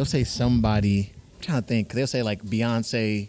[0.00, 1.12] they'll say somebody.
[1.34, 1.92] I'm trying to think.
[1.92, 3.28] They'll say like Beyonce,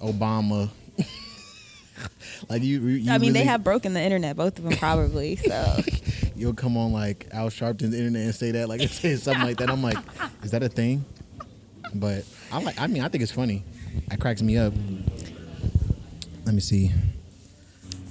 [0.00, 0.68] Obama.
[2.48, 5.36] like you, you I mean, they have broken the internet, both of them probably.
[5.36, 5.76] So
[6.36, 9.70] You'll come on like Al Sharpton's internet and say that, like say something like that.
[9.70, 9.98] I'm like,
[10.42, 11.04] is that a thing?
[11.94, 12.80] But I like.
[12.80, 13.62] I mean, I think it's funny.
[14.10, 14.72] It cracks me up.
[16.44, 16.90] Let me see.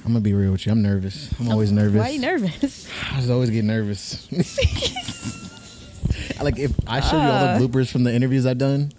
[0.05, 0.71] I'm gonna be real with you.
[0.71, 1.37] I'm nervous.
[1.37, 1.99] I'm always oh, nervous.
[1.99, 2.89] why are you nervous?
[3.11, 4.29] I just always get nervous.
[6.41, 7.57] Like if I show you all the ah.
[7.59, 8.91] bloopers from the interviews I've done,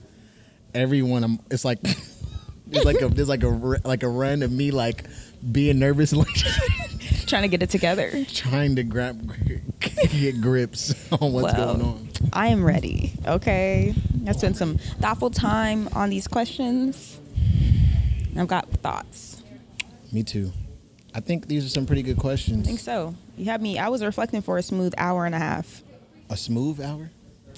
[0.74, 1.80] everyone I'm it's like
[2.66, 5.04] there's like a there's like a like a run of me like
[5.50, 6.28] being nervous and like
[7.26, 8.24] Trying to get it together.
[8.28, 9.32] trying to grab
[10.10, 12.08] get grips on what's Well, going on.
[12.32, 13.12] I am ready.
[13.26, 13.94] Okay,
[14.26, 17.18] I spent some thoughtful time on these questions.
[18.36, 19.42] I've got thoughts.
[20.12, 20.52] Me too.
[21.14, 22.66] I think these are some pretty good questions.
[22.66, 23.14] I think so.
[23.36, 23.78] You had me.
[23.78, 25.82] I was reflecting for a smooth hour and a half.
[26.30, 27.10] A smooth hour,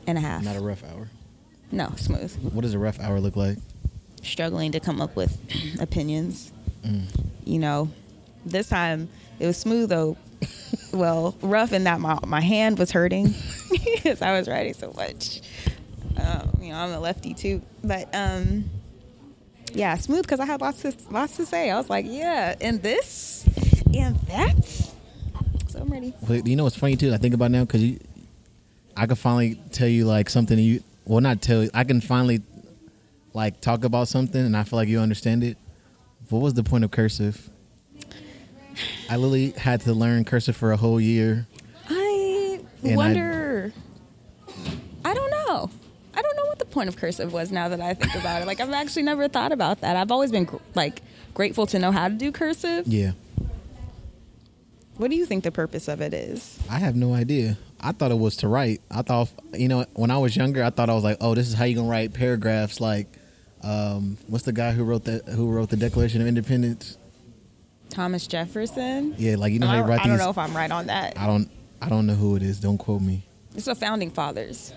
[0.06, 0.42] And a half.
[0.42, 1.09] not a rough hour.
[1.73, 2.34] no, smooth.
[2.52, 3.59] What does a rough hour look like?
[4.22, 5.38] Struggling to come up with
[5.80, 6.53] opinions.
[6.84, 7.05] Mm.
[7.44, 7.91] You know,
[8.44, 10.16] this time it was smooth though.
[10.92, 13.34] well, rough in that my my hand was hurting
[13.70, 15.41] because I was writing so much.
[16.19, 18.70] Um, you know, I'm a lefty too, but um,
[19.72, 21.70] yeah, smooth because I had lots to lots to say.
[21.70, 23.44] I was like, yeah, and this
[23.94, 24.64] and that.
[25.69, 26.14] So I'm ready.
[26.27, 27.12] But you know what's funny too?
[27.12, 27.98] I think about now because you,
[28.97, 30.83] I can finally tell you like something you.
[31.05, 31.70] Well, not tell you.
[31.75, 32.42] I can finally
[33.34, 35.56] like talk about something, and I feel like you understand it.
[36.30, 37.50] What was the point of cursive?
[39.08, 41.47] I literally had to learn cursive for a whole year.
[41.88, 43.72] I And I- wonder.
[45.05, 45.70] I, don't know.
[46.14, 47.53] I don't know what the point of cursive was.
[47.53, 49.94] Now that I think about it, like I've actually never thought about that.
[49.97, 51.03] I've always been like
[51.34, 52.86] grateful to know how to do cursive.
[52.88, 53.12] Yeah,
[54.97, 56.58] What do you think the purpose of it is?
[56.69, 57.56] I have no idea.
[57.80, 58.80] I thought it was to write.
[58.91, 61.48] I thought you know when I was younger, I thought I was like, oh, this
[61.48, 62.80] is how you gonna write paragraphs.
[62.80, 63.06] Like,
[63.62, 66.97] um, what's the guy who wrote the who wrote the Declaration of Independence?
[67.91, 69.14] Thomas Jefferson.
[69.19, 70.19] Yeah, like you know how you write I these.
[70.19, 71.19] don't know if I'm right on that.
[71.19, 71.50] I don't.
[71.81, 72.59] I don't know who it is.
[72.60, 73.26] Don't quote me.
[73.54, 74.72] It's the founding fathers.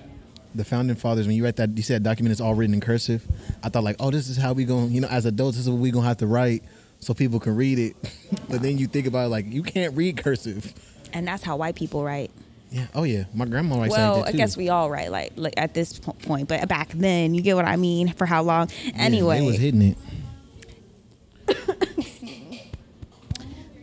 [0.55, 3.27] the founding fathers when you write that you said document is all written in cursive
[3.61, 5.69] i thought like oh this is how we gonna you know as adults this is
[5.71, 6.63] what we gonna have to write
[6.99, 7.95] so people can read it
[8.49, 10.73] but then you think about it like you can't read cursive
[11.13, 12.31] And that's how white people write.
[12.71, 15.33] Yeah oh yeah my grandma writes well, like that I guess we all write like,
[15.35, 18.13] like at this point, but back then, you get what I mean.
[18.13, 18.69] For how long?
[18.83, 19.97] Yeah, Anyway, they was hitting it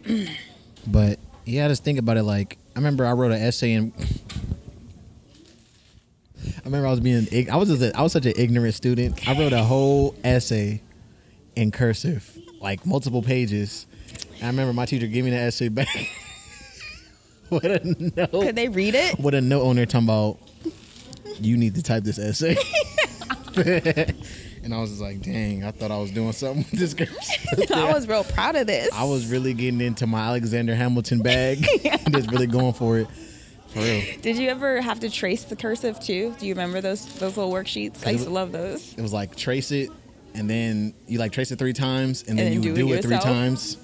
[0.87, 3.93] but yeah I just think about it like i remember i wrote an essay in
[6.59, 9.29] I remember I was being I was just a, I was such an ignorant student.
[9.29, 10.83] I wrote a whole essay
[11.55, 13.87] in cursive, like multiple pages.
[14.37, 15.89] And I remember my teacher giving me the essay back
[17.51, 18.31] with a note.
[18.31, 19.19] could they read it?
[19.19, 20.39] with a note owner talking about
[21.41, 22.57] you need to type this essay.
[23.57, 27.71] and I was just like, dang, I thought I was doing something with this cursive.
[27.75, 28.93] I was real proud of this.
[28.93, 31.65] I was really getting into my Alexander Hamilton bag.
[32.11, 33.09] just really going for it.
[33.69, 34.03] For real.
[34.23, 36.35] Did you ever have to trace the cursive too?
[36.39, 38.07] Do you remember those those little worksheets?
[38.07, 38.95] I used to love those.
[38.95, 39.91] It was like trace it,
[40.35, 42.93] and then you like trace it three times, and then And you then do do,
[42.95, 43.77] it it three times.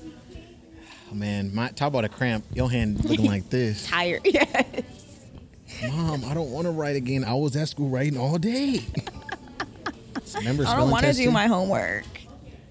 [1.13, 2.45] Oh, man, my talk about a cramp.
[2.55, 3.87] Your hand looking like this.
[3.87, 4.23] Tired.
[4.33, 5.91] Yes.
[5.91, 7.25] Mom, I don't want to write again.
[7.25, 8.81] I was at school writing all day.
[10.37, 12.05] Remember, I don't want to do my homework.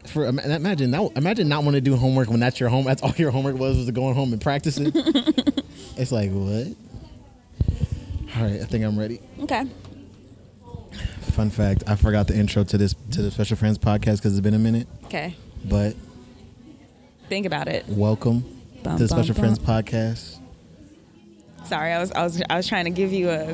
[0.05, 1.11] For imagine that.
[1.15, 2.85] Imagine not want to do homework when that's your home.
[2.85, 4.91] That's all your homework was was going home and practicing.
[5.97, 6.67] it's like what?
[8.37, 9.19] All right, I think I'm ready.
[9.41, 9.65] Okay.
[11.31, 14.41] Fun fact: I forgot the intro to this to the Special Friends podcast because it's
[14.41, 14.87] been a minute.
[15.05, 15.35] Okay.
[15.65, 15.95] But
[17.31, 17.85] Think about it.
[17.87, 18.43] welcome
[18.83, 19.55] Bum, to the Special bum.
[19.55, 20.37] Friends podcast.
[21.63, 23.53] Sorry, I was I was I was trying to give you a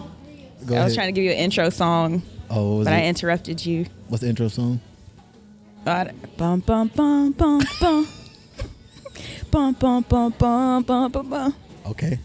[0.66, 0.86] Go I ahead.
[0.86, 3.10] was trying to give you an intro song, Oh, but I it?
[3.10, 3.86] interrupted you.
[4.08, 4.82] What's the intro song?
[5.86, 8.08] But bum bum bum bum bum.
[9.52, 11.56] Bum bum bum bum bum bum bum.
[11.86, 12.18] Okay,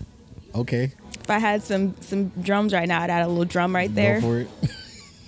[0.54, 0.90] okay,
[1.20, 4.20] If I had some some drums right now, I'd add a little drum right there.
[4.22, 4.48] go for it.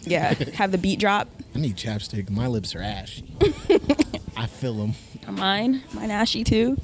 [0.04, 1.28] Yeah, have the beat drop.
[1.54, 2.30] I need chapstick.
[2.30, 3.24] My lips are ashy.
[4.36, 4.94] I feel them.
[5.28, 6.76] Mine, mine ashy too.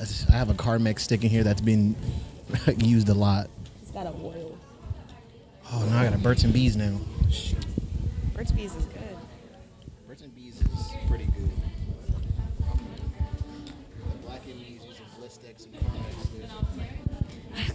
[0.00, 1.94] I, have a Carmex stick in here that's been
[2.78, 3.48] used a lot.
[3.82, 4.58] It's got a oil.
[5.72, 6.98] Oh, now I got a Burt's and Bees now.
[8.34, 9.16] Burt's Bees is good.
[10.06, 11.50] Burt's and Bees is pretty good.
[14.26, 15.74] Black and Bees using Blistex and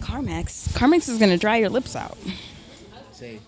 [0.00, 0.68] Carmex.
[0.76, 2.18] Carmex is gonna dry your lips out.
[3.12, 3.40] Say,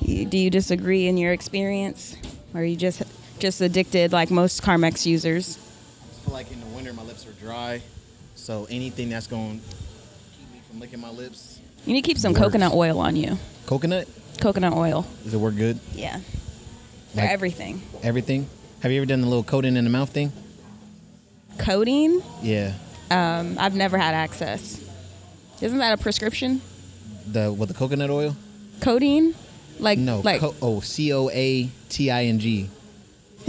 [0.00, 2.16] Do you disagree in your experience,
[2.54, 3.02] or are you just
[3.40, 5.56] just addicted like most Carmex users?
[5.58, 7.82] I feel like in the winter my lips are dry,
[8.36, 9.66] so anything that's going to
[10.38, 11.58] keep me from licking my lips.
[11.86, 12.44] You need to keep some Works.
[12.44, 13.38] coconut oil on you.
[13.66, 14.06] Coconut?
[14.40, 15.06] Coconut oil.
[15.24, 15.78] Does it work good?
[15.94, 16.18] Yeah.
[17.12, 17.82] For Like- everything.
[18.02, 18.46] Everything?
[18.82, 20.32] Have you ever done the little coating in the mouth thing?
[21.58, 22.22] Codeine.
[22.42, 22.72] Yeah.
[23.10, 24.80] Um, I've never had access.
[25.60, 26.62] Isn't that a prescription?
[27.26, 28.36] The with the coconut oil?
[28.80, 29.34] Codeine?
[29.78, 30.20] Like No.
[30.20, 32.68] like co- oh, C O A T I N G.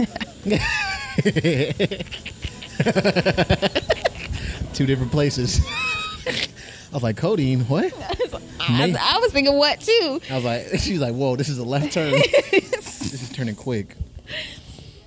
[4.74, 5.60] Two different places.
[6.26, 7.92] I was like, codeine, what?
[8.60, 10.20] I, May- I was thinking what too.
[10.30, 12.12] I was like, she's like, whoa, this is a left turn.
[12.12, 13.96] this is turning quick.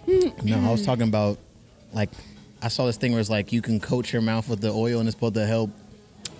[0.08, 1.38] No, I was talking about
[1.94, 2.10] like
[2.62, 5.00] I saw this thing where it's like you can coat your mouth with the oil
[5.00, 5.72] and it's supposed to help.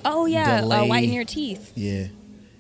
[0.04, 1.72] Oh yeah, uh, whiten your teeth.
[1.76, 2.08] Yeah,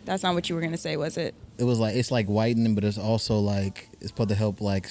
[0.05, 1.35] That's not what you were gonna say, was it?
[1.57, 4.89] it was like it's like whitening, but it's also like it's supposed to help like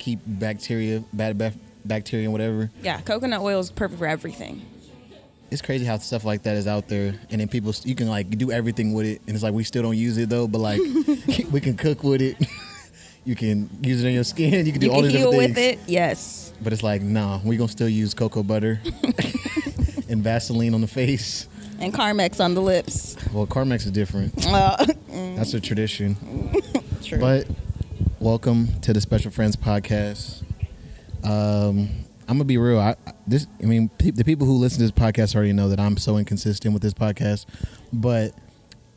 [0.00, 2.70] keep bacteria, bad baf- bacteria and whatever.
[2.82, 4.62] Yeah, coconut oil is perfect for everything.
[5.50, 8.36] It's crazy how stuff like that is out there, and then people you can like
[8.38, 10.48] do everything with it, and it's like we still don't use it though.
[10.48, 10.80] But like
[11.52, 12.36] we can cook with it.
[13.22, 14.64] You can use it on your skin.
[14.64, 15.78] You can do You all can these heal different with it.
[15.86, 16.54] Yes.
[16.62, 18.80] But it's like, nah, we gonna still use cocoa butter
[20.08, 21.46] and Vaseline on the face.
[21.80, 23.16] And Carmex on the lips.
[23.32, 24.46] Well, Carmex is different.
[24.46, 24.74] Uh,
[25.36, 26.16] That's a tradition.
[27.02, 27.18] true.
[27.18, 27.46] But
[28.20, 30.42] welcome to the Special Friends podcast.
[31.24, 31.88] Um,
[32.28, 32.78] I'm gonna be real.
[32.78, 32.94] I
[33.26, 35.96] this, I mean, pe- the people who listen to this podcast already know that I'm
[35.96, 37.46] so inconsistent with this podcast.
[37.92, 38.34] But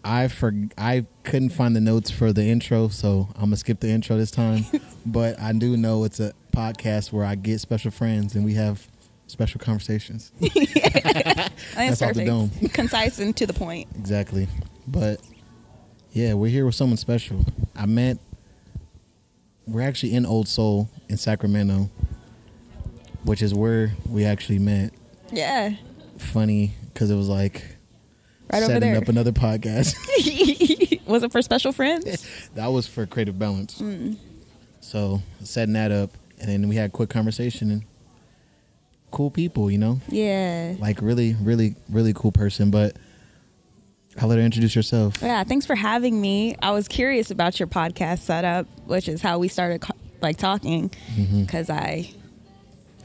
[0.04, 3.90] I for I couldn't find the notes for the intro, so I'm gonna skip the
[3.90, 4.66] intro this time.
[5.06, 8.88] but I do know it's a podcast where I get special friends and we have
[9.28, 10.32] special conversations.
[10.40, 12.28] That's off the perfect.
[12.28, 12.52] dome.
[12.70, 13.88] Concise and to the point.
[13.98, 14.48] Exactly.
[14.86, 15.22] But
[16.12, 17.44] yeah, we're here with someone special.
[17.76, 18.20] I met
[19.68, 21.90] we're actually in Old Soul in Sacramento,
[23.24, 24.94] which is where we actually met.
[25.32, 25.76] Yeah.
[26.18, 27.64] Funny because it was like
[28.52, 29.96] Right over setting up another podcast.
[31.08, 32.28] was it for special friends?
[32.56, 33.80] that was for Creative Balance.
[33.80, 34.18] Mm.
[34.82, 37.84] So setting that up, and then we had a quick conversation and
[39.12, 40.76] cool people, you know, Yeah.
[40.80, 42.70] like really, really, really cool person.
[42.70, 42.98] But
[44.22, 45.16] I'll let her introduce herself.
[45.22, 46.56] Yeah, thanks for having me.
[46.62, 49.84] I was curious about your podcast setup, which is how we started
[50.22, 51.42] like talking Mm-hmm.
[51.44, 52.10] because I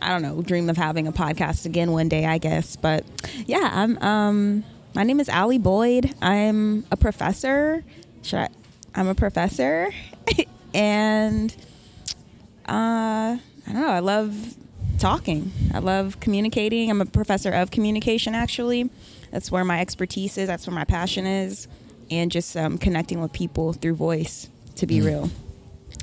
[0.01, 2.77] I don't know, dream of having a podcast again one day, I guess.
[2.77, 3.05] But
[3.47, 4.65] yeah, I'm um
[4.95, 6.15] my name is Allie Boyd.
[6.23, 7.83] I'm a professor.
[8.23, 8.49] Should I
[8.95, 9.91] I'm a professor
[10.75, 11.55] and
[12.69, 14.55] uh I don't know, I love
[14.99, 15.53] talking.
[15.73, 16.91] I love communicating.
[16.91, 18.91] I'm a professor of communication actually.
[19.31, 21.69] That's where my expertise is, that's where my passion is
[22.11, 25.31] and just um, connecting with people through voice to be real.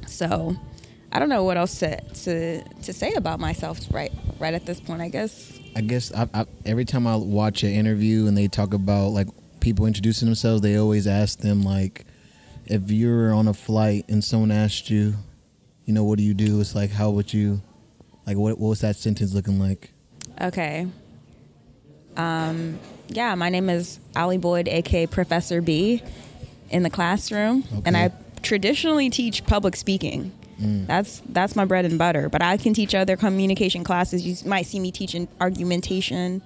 [0.07, 0.56] So,
[1.12, 4.80] I don't know what else to, to to say about myself right right at this
[4.80, 5.01] point.
[5.01, 8.74] I guess I guess I, I, every time I watch an interview and they talk
[8.74, 9.28] about like
[9.62, 12.06] people introducing themselves, they always ask them like,
[12.66, 15.16] if you're on a flight and someone asked you,
[15.86, 16.60] you know, what do you do?
[16.62, 17.62] It's like, how would you,
[18.28, 19.92] like, what what was that sentence looking like?
[20.42, 20.88] okay.
[22.18, 26.02] Um, yeah, my name is Allie Boyd, aka Professor B,
[26.69, 28.12] in the classroom, and I
[28.42, 30.31] traditionally teach public speaking.
[30.88, 32.30] That's that's my bread and butter.
[32.30, 34.25] But I can teach other communication classes.
[34.25, 36.42] You might see me teaching argumentation,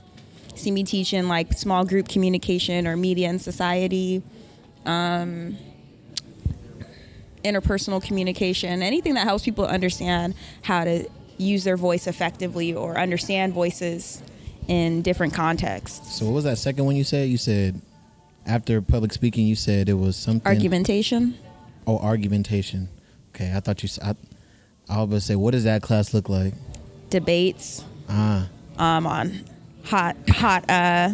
[0.55, 4.23] see me teaching like small group communication or media and society,
[4.85, 5.57] um,
[7.43, 13.53] interpersonal communication, anything that helps people understand how to use their voice effectively or understand
[13.53, 14.21] voices
[14.69, 16.15] in different contexts.
[16.17, 17.27] So what was that second one you said?
[17.27, 17.81] You said
[18.45, 20.47] after public speaking, you said it was something.
[20.47, 21.35] Argumentation.
[21.85, 22.87] Oh, argumentation.
[23.35, 23.89] Okay, I thought you.
[24.01, 24.15] I,
[24.87, 26.53] I was say, what does that class look like?
[27.09, 28.47] debates Ah,
[28.77, 29.39] um, on
[29.83, 31.09] hot hot uh,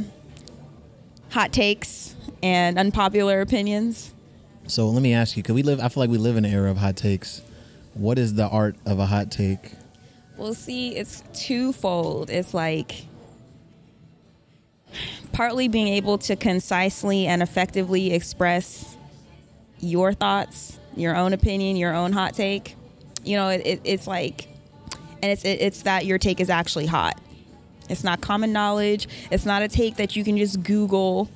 [1.30, 4.14] hot takes and unpopular opinions.
[4.68, 5.80] so let me ask you, because we live.
[5.80, 7.42] I feel like we live in an era of hot takes.
[7.94, 9.72] What is the art of a hot take?
[10.36, 12.30] Well, see, it's twofold.
[12.30, 13.06] It's like
[15.32, 18.96] partly being able to concisely and effectively express
[19.80, 22.76] your thoughts, your own opinion, your own hot take.
[23.24, 24.48] You know, it, it, it's like,
[25.22, 27.20] and it's it, it's that your take is actually hot.
[27.90, 29.08] It's not common knowledge.
[29.32, 31.30] It's not a take that you can just Google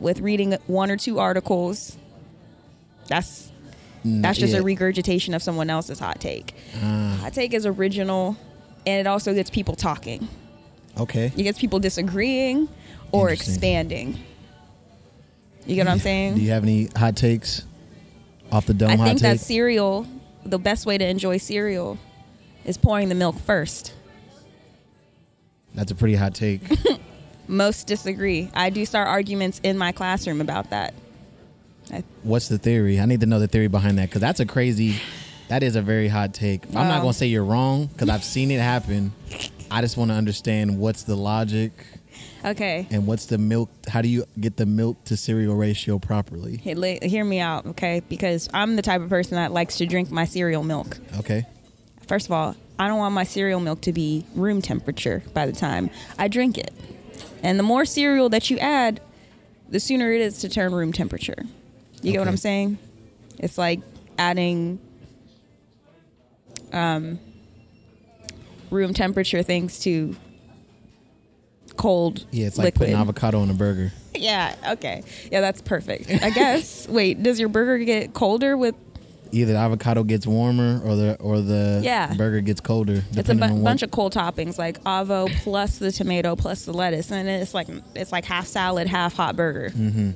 [0.00, 1.96] with reading one or two articles.
[3.08, 3.52] That's
[4.04, 4.60] that's just yeah.
[4.60, 6.54] a regurgitation of someone else's hot take.
[6.82, 7.18] Ah.
[7.22, 8.36] Hot take is original,
[8.84, 10.28] and it also gets people talking.
[10.98, 11.32] Okay.
[11.36, 12.68] It gets people disagreeing
[13.12, 14.18] or expanding.
[15.66, 16.34] You get what I'm saying?
[16.36, 17.64] Do you have any hot takes
[18.50, 18.90] off the dome?
[18.90, 20.06] I think that cereal,
[20.44, 21.98] the best way to enjoy cereal
[22.64, 23.92] is pouring the milk first.
[25.74, 26.60] That's a pretty hot take.
[27.48, 28.50] Most disagree.
[28.54, 30.94] I do start arguments in my classroom about that.
[31.92, 33.00] I, What's the theory?
[33.00, 34.96] I need to know the theory behind that because that's a crazy.
[35.48, 36.64] That is a very hot take.
[36.68, 37.00] I'm not Wow.
[37.02, 39.12] gonna say you're wrong because I've seen it happen.
[39.70, 41.72] I just want to understand what's the logic
[42.44, 42.86] okay.
[42.90, 43.70] and what's the milk.
[43.88, 46.56] How do you get the milk to cereal ratio properly?
[46.56, 48.02] Hey, hear me out, okay?
[48.08, 50.98] Because I'm the type of person that likes to drink my cereal milk.
[51.18, 51.46] Okay.
[52.06, 55.52] First of all, I don't want my cereal milk to be room temperature by the
[55.52, 56.72] time I drink it.
[57.42, 59.00] And the more cereal that you add,
[59.68, 61.44] the sooner it is to turn room temperature.
[62.02, 62.78] You get what I'm saying?
[63.38, 63.80] It's like
[64.18, 64.78] adding
[66.72, 67.18] um,
[68.70, 70.16] room temperature things to
[71.82, 72.78] cold Yeah, it's like liquid.
[72.80, 73.92] putting avocado on a burger.
[74.14, 75.02] yeah, okay.
[75.30, 76.08] Yeah, that's perfect.
[76.10, 76.86] I guess.
[76.98, 78.74] Wait, does your burger get colder with
[79.34, 82.12] Either the avocado gets warmer or the or the Yeah.
[82.14, 83.02] burger gets colder.
[83.12, 86.66] It's a bu- on what- bunch of cold toppings like avo plus the tomato plus
[86.66, 89.70] the lettuce, and it's like it's like half salad, half hot burger.
[89.70, 90.10] Mm-hmm.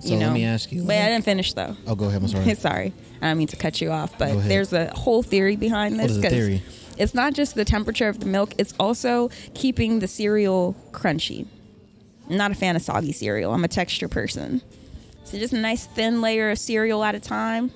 [0.00, 0.26] So you know?
[0.26, 0.82] let me ask you.
[0.84, 1.76] Wait, I didn't finish though.
[1.86, 2.20] oh, go ahead.
[2.20, 2.54] I'm sorry.
[2.56, 6.10] Sorry, I don't mean to cut you off, but there's a whole theory behind this.
[6.10, 6.62] is the theory?
[6.98, 11.46] It's not just the temperature of the milk; it's also keeping the cereal crunchy.
[12.28, 13.52] I'm not a fan of soggy cereal.
[13.52, 14.62] I'm a texture person.
[15.24, 17.70] So just a nice thin layer of cereal at a time.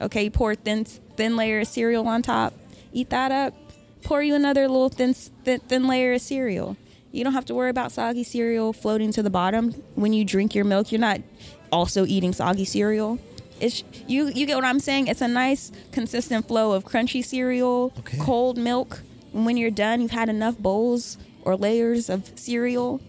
[0.00, 2.54] Okay, pour thin thin layer of cereal on top.
[2.92, 3.54] Eat that up.
[4.02, 6.76] Pour you another little thin thin, thin layer of cereal.
[7.12, 10.54] You don't have to worry about soggy cereal floating to the bottom when you drink
[10.54, 10.90] your milk.
[10.90, 11.20] You're not
[11.70, 13.18] also eating soggy cereal.
[13.62, 15.06] It's you you get what I'm saying?
[15.06, 18.18] It's a nice consistent flow of crunchy cereal, Okay.
[18.18, 19.02] cold milk.
[19.32, 23.00] And when you're done, you've had enough bowls or layers of cereal.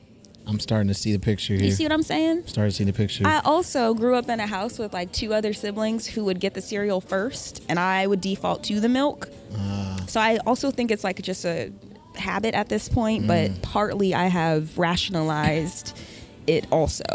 [0.46, 1.64] I'm starting to see the picture here.
[1.64, 2.40] You see what I'm saying?
[2.40, 3.26] I'm starting to see the picture.
[3.26, 6.54] I also grew up in a house with like two other siblings who would get
[6.54, 9.30] the cereal first, and I would default to the milk.
[9.58, 9.98] Ah.
[10.08, 11.72] So I also think it's like just a
[12.16, 15.98] habit at this point, but partly I have rationalized
[16.46, 17.06] it also.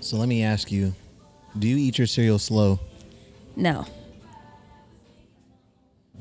[0.00, 0.94] so let me ask you:
[1.58, 2.78] Do you eat your cereal slow?
[3.56, 3.86] No,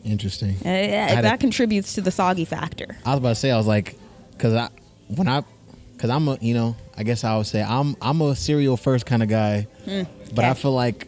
[0.04, 0.56] Interesting.
[0.62, 2.98] Uh, had that a- contributes to the soggy factor.
[3.06, 3.96] I was about to say, I was like,
[4.32, 4.70] because I
[5.08, 5.44] when I,
[5.94, 9.06] because I'm a, you know, I guess I would say I'm I'm a cereal first
[9.06, 9.68] kind of guy,
[10.34, 11.08] but I feel like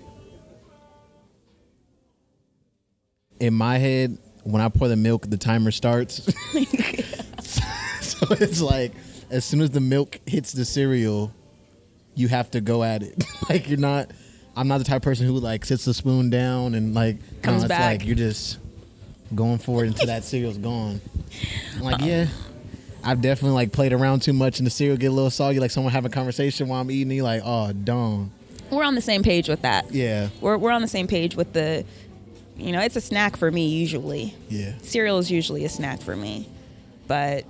[3.39, 6.15] in my head when I pour the milk, the timer starts.
[8.01, 8.91] so it's like
[9.29, 11.31] as soon as the milk hits the cereal,
[12.19, 13.23] you have to go at it.
[13.49, 14.11] like you're not.
[14.55, 17.21] I'm not the type of person who like sits the spoon down and like no,
[17.41, 17.99] Comes it's back.
[17.99, 18.57] like you're just
[19.33, 20.99] going for it until that cereal's gone.
[21.75, 22.27] I'm like, yeah.
[23.01, 25.59] I've definitely like played around too much and the cereal get a little soggy.
[25.61, 28.31] Like someone having a conversation while I'm eating, you're like, oh, darn.
[28.69, 29.91] We're on the same page with that.
[29.93, 31.85] Yeah, We're we're on the same page with the,
[32.57, 34.35] you know, it's a snack for me usually.
[34.49, 34.73] yeah.
[34.81, 36.49] cereal is usually a snack for me,
[37.07, 37.45] but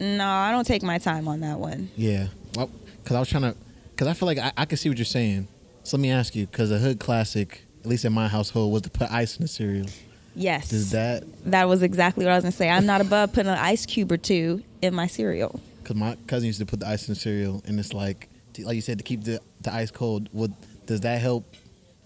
[0.00, 1.90] no, I don't take my time on that one.
[1.96, 2.26] Yeah.
[2.54, 2.70] Well,
[3.02, 3.54] because I was trying to,
[3.90, 5.48] because I feel like I, I can see what you're saying.
[5.82, 8.82] So let me ask you, because a hood classic, at least in my household, was
[8.82, 9.86] to put ice in the cereal.
[10.34, 12.68] Yes, Does that, that was exactly what I was gonna say.
[12.68, 15.60] I'm not above putting an ice cube or two in my cereal.
[15.82, 18.28] because my cousin used to put the ice in the cereal, and it's like,
[18.60, 20.28] like you said, to keep the, the ice cold.
[20.32, 20.52] Would
[20.86, 21.44] does that help?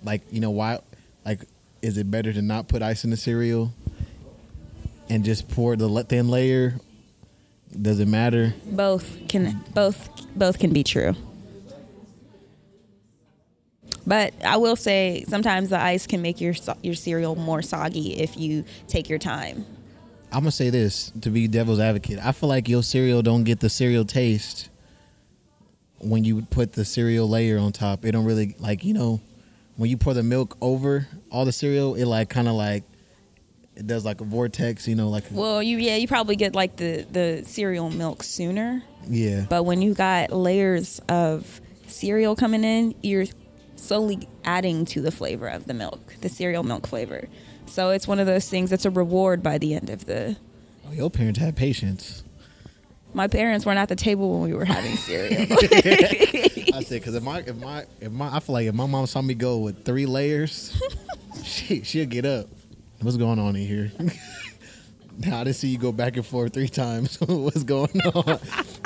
[0.03, 0.79] Like, you know, why?
[1.27, 1.41] Like,
[1.83, 3.73] is it better to not put ice in the cereal
[5.09, 6.75] and just pour the thin layer?
[7.81, 8.55] Does it matter?
[8.67, 11.15] Both can both both can be true.
[14.07, 18.37] But I will say sometimes the ice can make your your cereal more soggy if
[18.37, 19.65] you take your time.
[20.33, 22.19] I'm gonna say this to be devil's advocate.
[22.23, 24.71] I feel like your cereal don't get the cereal taste
[25.99, 28.05] when you put the cereal layer on top.
[28.05, 29.21] It don't really like you know
[29.77, 31.95] when you pour the milk over all the cereal.
[31.95, 32.85] It like kind of like
[33.77, 34.87] it does like a vortex.
[34.89, 38.83] You know, like Well, you yeah, you probably get like the the cereal milk sooner.
[39.09, 43.27] yeah, But when you got layers of cereal coming in, you're
[43.77, 47.29] slowly adding to the flavor of the milk, the cereal milk flavor.
[47.67, 50.37] So it's one of those things that's a reward by the end of the.
[50.89, 52.23] oh, your parents had patience.
[53.15, 55.43] My parents weren't at the table when we were having cereal.
[55.51, 59.07] I said because if my if my if my I feel like if my mom
[59.07, 60.81] saw me go with three layers,
[61.45, 62.47] she she'll get up.
[63.03, 63.91] What's going on in here?
[65.19, 67.21] now I didn't see you go back and forth three times.
[67.21, 68.39] What's going on?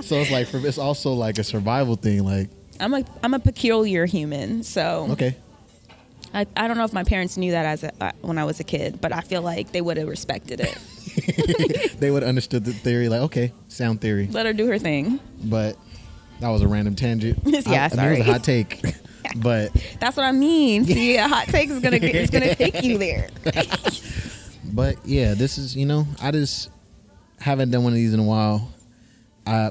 [0.03, 2.25] so it's like for it's also like a survival thing.
[2.25, 2.49] Like
[2.81, 5.37] I'm a I'm a peculiar human, so okay,
[6.33, 8.61] I, I don't know if my parents knew that as a, uh, when I was
[8.61, 11.97] a kid, but I feel like they would have respected it.
[11.99, 13.09] they would have understood the theory.
[13.09, 14.29] Like okay, sound theory.
[14.31, 15.21] Let her do her thing.
[15.45, 15.77] But
[16.41, 17.39] that was a random tangent.
[17.45, 18.83] Yeah, I, mean, it was a hot take.
[19.37, 20.85] but That's what I mean.
[20.85, 23.29] See, a hot take is gonna it's gonna take you there.
[24.73, 26.71] But yeah, this is you know I just
[27.39, 28.69] haven't done one of these in a while.
[29.47, 29.71] I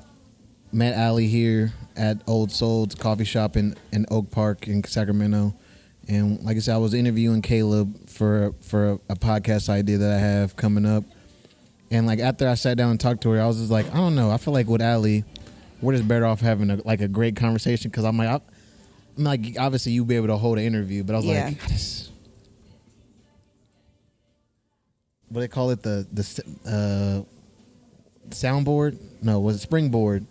[0.71, 5.53] met Allie here at Old Soul's coffee shop in, in Oak Park in Sacramento.
[6.07, 10.11] And like I said, I was interviewing Caleb for for a, a podcast idea that
[10.13, 11.03] I have coming up.
[11.91, 13.97] And like after I sat down and talked to her, I was just like, I
[13.97, 14.31] don't know.
[14.31, 15.23] I feel like with Allie,
[15.81, 18.41] we're just better off having a, like a great conversation because I'm like, I,
[19.17, 21.45] like, obviously you'd be able to hold an interview, but I was Yeah.
[21.45, 22.11] like, I just,
[25.29, 25.81] what do they call it?
[25.81, 28.97] The the uh, soundboard?
[29.21, 30.25] No, was it springboard?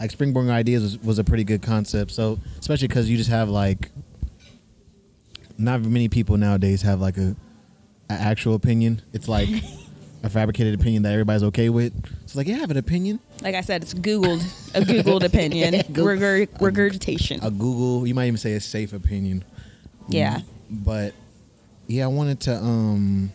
[0.00, 2.12] Like springboarding ideas was, was a pretty good concept.
[2.12, 3.90] So especially because you just have like,
[5.58, 7.34] not many people nowadays have like a,
[8.08, 9.02] a actual opinion.
[9.12, 9.48] It's like
[10.22, 11.92] a fabricated opinion that everybody's okay with.
[12.06, 13.20] So it's like, yeah, I have an opinion.
[13.40, 14.40] Like I said, it's Googled,
[14.74, 17.40] a Googled opinion, Regurg- regurgitation.
[17.42, 18.06] a Google.
[18.06, 19.44] You might even say a safe opinion.
[20.08, 20.40] Yeah.
[20.70, 21.14] But
[21.86, 23.32] yeah, I wanted to um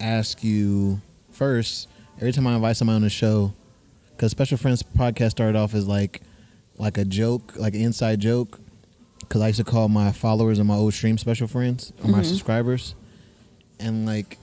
[0.00, 1.88] ask you first.
[2.18, 3.52] Every time I invite somebody on the show,
[4.10, 6.20] because Special Friends podcast started off as like
[6.76, 8.60] like a joke, like an inside joke.
[9.20, 12.22] Because I used to call my followers on my old stream special friends or my
[12.22, 12.94] subscribers,
[13.80, 14.38] and like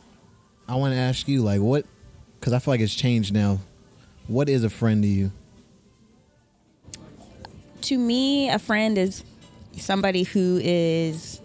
[0.72, 1.86] I want to ask you like what,
[2.40, 3.60] because I feel like it's changed now.
[4.28, 5.32] What is a friend to you?
[7.82, 9.24] to me, a friend is
[9.78, 11.42] somebody who is,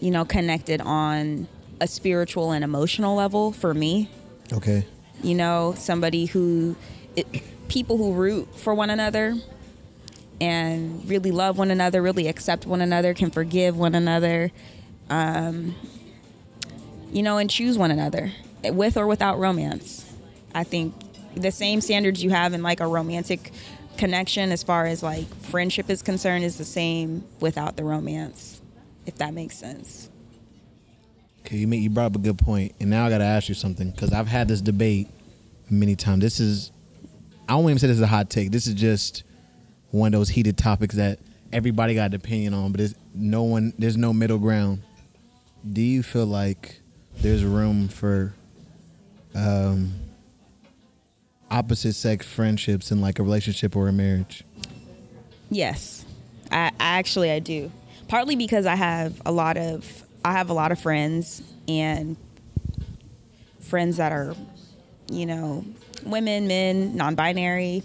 [0.00, 1.46] you know, connected on
[1.80, 4.08] a spiritual and emotional level for me.
[4.52, 4.84] Okay.
[5.22, 6.76] You know, somebody who,
[7.14, 7.26] it,
[7.68, 9.34] people who root for one another
[10.40, 14.50] and really love one another, really accept one another, can forgive one another,
[15.10, 15.74] um,
[17.12, 18.32] you know, and choose one another
[18.64, 20.04] with or without romance.
[20.54, 20.94] I think
[21.34, 23.52] the same standards you have in like a romantic
[23.96, 28.60] connection as far as like friendship is concerned is the same without the romance,
[29.06, 30.10] if that makes sense.
[31.40, 33.48] Okay, you, make, you brought up a good point, and now I got to ask
[33.48, 35.08] you something because I've had this debate
[35.70, 36.20] many times.
[36.20, 36.72] This is,
[37.48, 38.50] I won't even say this is a hot take.
[38.50, 39.22] This is just
[39.90, 41.20] one of those heated topics that
[41.52, 43.72] everybody got an opinion on, but it's no one.
[43.78, 44.82] There's no middle ground.
[45.70, 46.80] Do you feel like
[47.18, 48.34] there's room for
[49.34, 49.94] um,
[51.50, 54.44] opposite sex friendships in like a relationship or a marriage?
[55.50, 56.04] Yes,
[56.50, 57.70] I, I actually I do.
[58.08, 62.16] Partly because I have a lot of I have a lot of friends and
[63.60, 64.34] friends that are,
[65.10, 65.64] you know,
[66.04, 67.82] women, men, non-binary,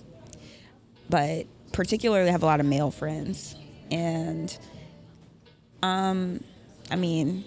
[1.09, 3.55] but particularly I have a lot of male friends,
[3.89, 4.55] and
[5.83, 6.43] um,
[6.89, 7.43] I mean,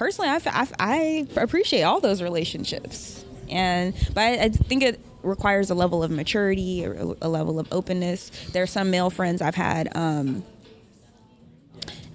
[0.00, 5.68] personally, I, I, I appreciate all those relationships, and but I, I think it requires
[5.68, 8.30] a level of maturity or a level of openness.
[8.52, 9.94] There are some male friends I've had.
[9.94, 10.42] Um,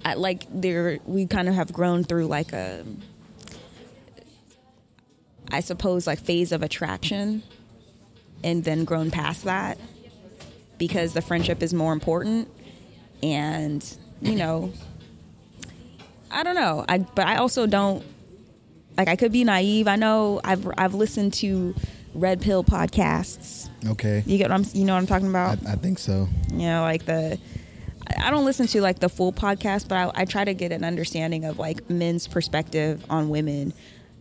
[0.04, 2.84] at like there, we kind of have grown through like a,
[5.52, 7.44] I suppose, like phase of attraction,
[8.42, 9.78] and then grown past that
[10.76, 12.48] because the friendship is more important,
[13.22, 14.72] and you know,
[16.36, 16.84] I don't know.
[16.86, 18.04] I but I also don't
[18.98, 19.88] like I could be naive.
[19.88, 21.74] I know I've I've listened to
[22.14, 23.70] red pill podcasts.
[23.86, 25.58] Okay, You get what I'm you know what I'm talking about?
[25.66, 26.28] I think so.
[26.52, 27.38] you know, like the
[28.06, 30.72] I I don't listen to like the full podcast, but I, I try to get
[30.72, 33.72] an understanding of like men's perspective on women,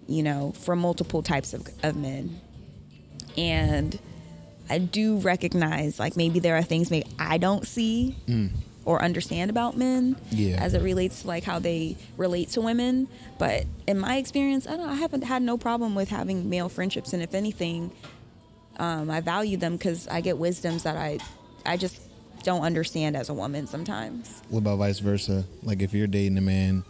[0.08, 2.39] you know, from multiple types of, of men.
[3.38, 3.99] And
[4.69, 8.51] I do recognize like maybe there are things maybe I don't see mm.
[8.86, 10.58] Or understand about men Yeah.
[10.63, 13.08] as it relates to like how they relate to women.
[13.39, 17.12] But in my experience, I don't I haven't had no problem with having male friendships
[17.13, 17.91] and if anything,
[18.78, 21.19] um, I value them because I get wisdoms that I
[21.65, 22.00] I just
[22.43, 24.41] don't understand as a woman sometimes.
[24.50, 25.45] What about vice versa?
[25.63, 26.84] Like if you're dating a man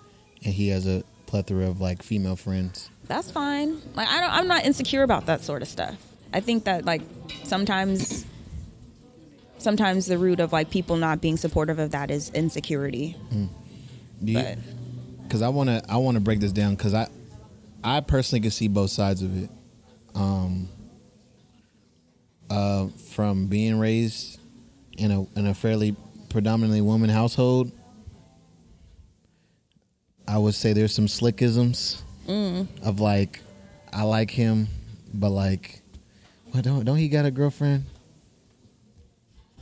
[0.44, 2.90] and he has a plethora of like female friends.
[3.08, 3.82] That's fine.
[3.96, 5.96] Like I don't I'm not insecure about that sort of stuff.
[6.34, 7.02] I think that like
[7.46, 8.26] sometimes
[9.58, 13.16] sometimes the root of like people not being supportive of that is insecurity.
[14.22, 14.56] You,
[15.24, 17.08] because I want to I want to break this down because I
[17.84, 19.50] I personally can see both sides of it.
[20.14, 20.70] Um,
[22.50, 24.40] uh, from being raised
[24.98, 25.96] in a in a fairly
[26.30, 27.72] predominantly woman household,
[30.28, 32.02] I would say there's some slickisms
[32.84, 33.42] of like
[33.92, 34.68] I like him,
[35.14, 35.82] but like,
[36.52, 37.86] what don't don't he got a girlfriend?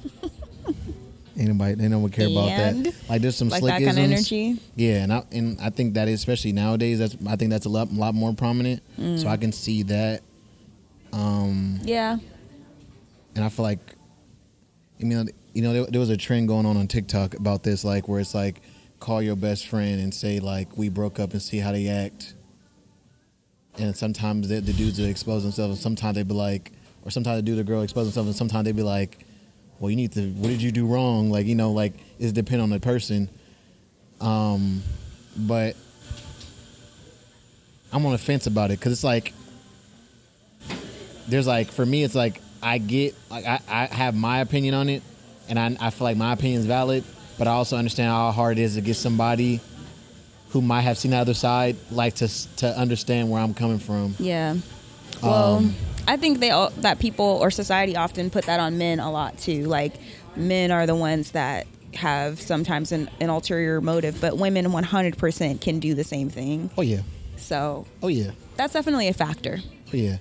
[1.37, 2.85] Anybody, they don't care about And?
[2.85, 2.93] that.
[3.09, 4.59] Like, there's some like that kind of energy.
[4.75, 6.99] Yeah, and I and I think that especially nowadays.
[6.99, 8.83] That's I think that's a lot lot more prominent.
[9.19, 10.21] So I can see that,
[11.11, 12.19] um, Yeah.
[13.35, 13.79] and I feel like,
[15.01, 17.83] I mean, you know, there, there was a trend going on on TikTok about this,
[17.83, 18.61] like where it's like,
[18.99, 22.35] call your best friend and say like we broke up and see how they act.
[23.79, 26.71] And sometimes the, the dudes will expose themselves, and sometimes they'd be like,
[27.03, 29.25] or sometimes the dude or girl expose themselves, and sometimes they'd be like,
[29.83, 30.29] well, you need to.
[30.29, 31.29] What did you do wrong?
[31.29, 33.27] Like you know, like it's depend on the person.
[34.21, 34.81] Um,
[35.35, 35.75] but
[37.91, 39.33] I'm on the fence about it because it's like
[41.27, 44.87] there's like for me, it's like I get like I, I have my opinion on
[44.87, 45.03] it,
[45.49, 47.03] and I I feel like my opinion is valid,
[47.37, 49.59] but I also understand how hard it is to get somebody
[50.51, 54.15] who might have seen the other side like to to understand where I'm coming from.
[54.17, 54.55] Yeah.
[55.21, 55.75] Well, Um,
[56.07, 59.37] I think they all, that people or society often put that on men a lot
[59.37, 59.63] too.
[59.65, 59.93] Like
[60.35, 65.79] men are the ones that have sometimes an, an ulterior motive, but women 100% can
[65.79, 66.69] do the same thing.
[66.77, 67.01] Oh yeah,
[67.37, 68.31] So oh yeah.
[68.57, 69.59] that's definitely a factor.
[69.93, 70.17] Oh, yeah.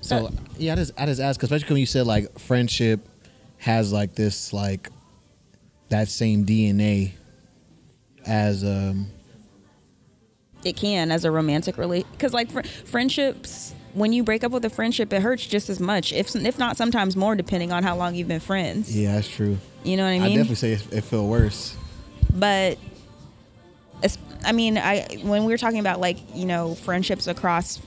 [0.00, 3.00] So Uh, yeah, I just I just ask, especially when you said like friendship
[3.58, 4.88] has like this like
[5.90, 7.12] that same DNA
[8.24, 9.08] as um
[10.64, 13.74] It can as a romantic relate because like fr- friendships.
[13.92, 16.76] When you break up with a friendship, it hurts just as much, if if not
[16.76, 18.96] sometimes more, depending on how long you've been friends.
[18.96, 19.58] yeah, that's true.
[19.82, 20.22] You know what I mean?
[20.22, 21.76] I, definitely say it, it feel worse.
[22.32, 22.78] but
[24.42, 27.78] I mean, I when we were talking about like you know friendships across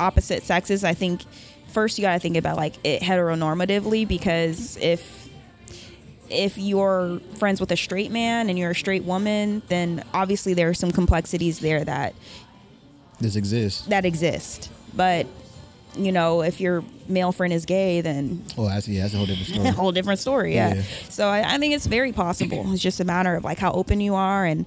[0.00, 1.22] opposite sexes, I think
[1.68, 5.28] first you got to think about like it heteronormatively because if
[6.30, 10.68] if you're friends with a straight man and you're a straight woman, then obviously there
[10.70, 12.14] are some complexities there that
[13.20, 13.82] This exists.
[13.86, 14.70] that exist.
[14.96, 15.26] But
[15.96, 19.26] you know, if your male friend is gay, then Oh, that's yeah, that's a whole
[19.26, 19.68] different a story.
[19.70, 20.54] whole different story.
[20.54, 20.74] Yeah.
[20.74, 20.82] Yeah.
[21.08, 22.72] So I, I think it's very possible.
[22.72, 24.66] It's just a matter of like how open you are and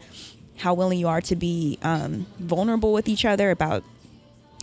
[0.57, 3.83] how willing you are to be um, vulnerable with each other about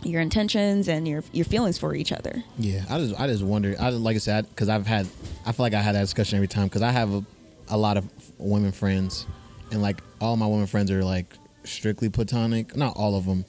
[0.03, 2.43] your intentions and your your feelings for each other.
[2.57, 3.75] Yeah, I just I just wonder.
[3.79, 5.07] I just, like I said because I've had
[5.45, 7.23] I feel like I had that discussion every time because I have a,
[7.69, 8.05] a lot of
[8.37, 9.25] women friends
[9.71, 12.75] and like all my women friends are like strictly platonic.
[12.75, 13.45] Not all of them.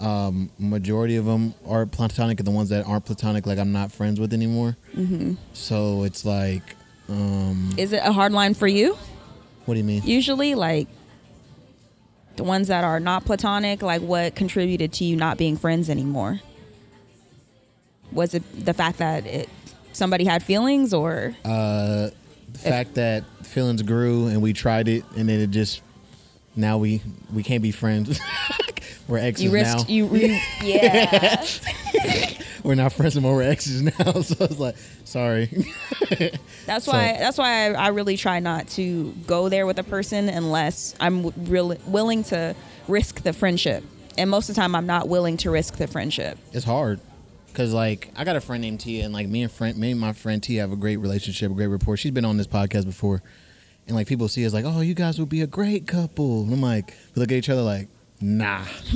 [0.00, 3.92] Um, majority of them are platonic, and the ones that aren't platonic, like I'm not
[3.92, 4.76] friends with anymore.
[4.94, 5.34] Mm-hmm.
[5.52, 6.62] So it's like,
[7.08, 8.96] um, Is it a hard line for you?
[9.66, 10.02] what do you mean?
[10.04, 10.88] Usually, like
[12.36, 16.40] the ones that are not platonic, like what contributed to you not being friends anymore?
[18.12, 19.48] Was it the fact that it
[19.92, 22.10] somebody had feelings or Uh,
[22.52, 25.80] the fact that feelings grew and we tried it, and then it just
[26.56, 27.00] now we
[27.32, 28.20] we can't be friends.
[29.08, 29.74] We're exes you now.
[29.74, 31.44] risked you, you yeah.
[32.62, 33.36] we're not friends anymore.
[33.36, 33.90] We're exes now.
[34.22, 35.46] So it's like, sorry.
[36.66, 37.16] That's So- why.
[37.18, 41.30] That's why I, I really try not to go there with a person unless I'm
[41.46, 42.54] really willing to
[42.88, 43.84] risk the friendship.
[44.16, 46.38] And most of the time, I'm not willing to risk the friendship.
[46.52, 47.00] it's hard
[47.48, 50.00] because like I got a friend named Tia, and like me and friend, me and
[50.00, 51.96] my friend Tia have a great relationship, a great rapport.
[51.96, 53.22] She's been on this podcast before,
[53.86, 56.42] and like people see us like, oh, you guys would be a great couple.
[56.42, 57.88] And I'm like, we look at each other like,
[58.20, 58.64] nah,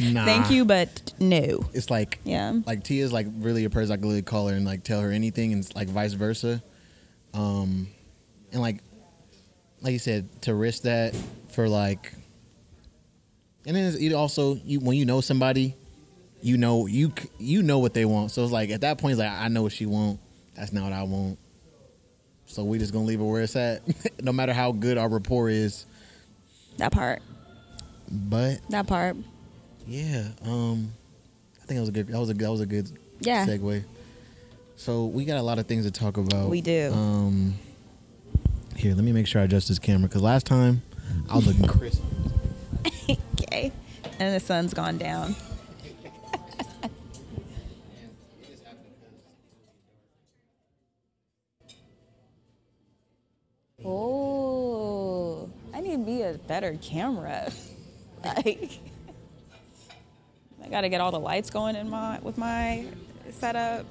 [0.00, 0.24] nah.
[0.24, 1.64] Thank you, but no.
[1.72, 2.60] It's like Yeah.
[2.66, 5.10] like Tia's like really a person I can really call her and like tell her
[5.10, 6.62] anything, and like vice versa.
[7.34, 7.88] Um,
[8.52, 8.78] and like
[9.80, 11.14] like you said, to risk that
[11.48, 12.12] for like,
[13.66, 15.74] and then it's it also you when you know somebody,
[16.40, 18.30] you know you you know what they want.
[18.30, 20.18] So it's like at that point, it's like I know what she want.
[20.54, 21.38] That's not what I want.
[22.46, 23.82] So we just gonna leave it where it's at,
[24.22, 25.86] no matter how good our rapport is.
[26.76, 27.22] That part.
[28.12, 29.16] But That part.
[29.86, 30.92] yeah, um,
[31.62, 32.08] I think that was a good.
[32.08, 33.46] That was a that was a good Yeah.
[33.46, 33.82] segue.
[34.76, 36.50] So we got a lot of things to talk about.
[36.50, 36.90] We do.
[36.92, 37.54] Um,
[38.76, 40.82] here, let me make sure I adjust this camera because last time
[41.30, 42.02] I was looking crisp.
[43.42, 43.70] Okay.
[44.18, 45.34] And the sun's gone down.
[54.14, 57.50] Oh, I need to be a better camera.
[58.24, 58.80] like,
[60.64, 62.84] I got to get all the lights going in my with my
[63.30, 63.86] setup.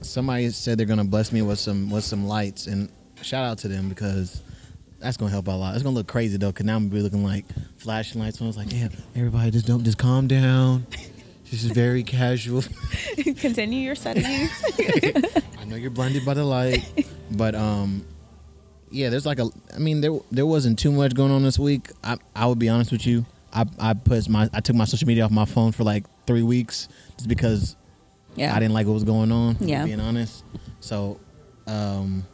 [0.00, 2.90] Somebody said they're gonna bless me with some with some lights, and
[3.22, 4.42] shout out to them because
[4.98, 5.74] that's gonna help out a lot.
[5.74, 7.44] It's gonna look crazy though, because now I'm gonna be looking like
[7.78, 8.40] flashing lights.
[8.42, 10.86] I was like, yeah, everybody just don't just calm down.
[11.50, 12.64] This is very casual.
[13.16, 14.50] Continue your settings.
[15.58, 16.84] I know you're blinded by the light,
[17.32, 18.04] but um,
[18.92, 19.48] yeah, there's like a.
[19.74, 21.90] I mean, there there wasn't too much going on this week.
[22.04, 23.26] I I would be honest with you.
[23.52, 26.42] I I put my I took my social media off my phone for like three
[26.42, 27.76] weeks just because
[28.36, 28.54] yeah.
[28.54, 29.56] I didn't like what was going on.
[29.60, 29.84] Yeah.
[29.84, 30.44] being honest.
[30.80, 31.20] So,
[31.66, 32.26] um,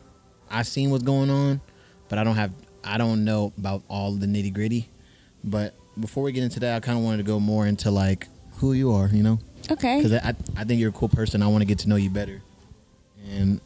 [0.50, 1.60] I seen what's going on,
[2.08, 2.52] but I don't have
[2.84, 4.88] I don't know about all the nitty gritty.
[5.44, 8.28] But before we get into that, I kind of wanted to go more into like
[8.56, 9.38] who you are, you know
[9.70, 9.96] Okay.
[9.98, 11.42] because I, I think you're a cool person.
[11.42, 12.42] I want to get to know you better,
[13.30, 13.60] and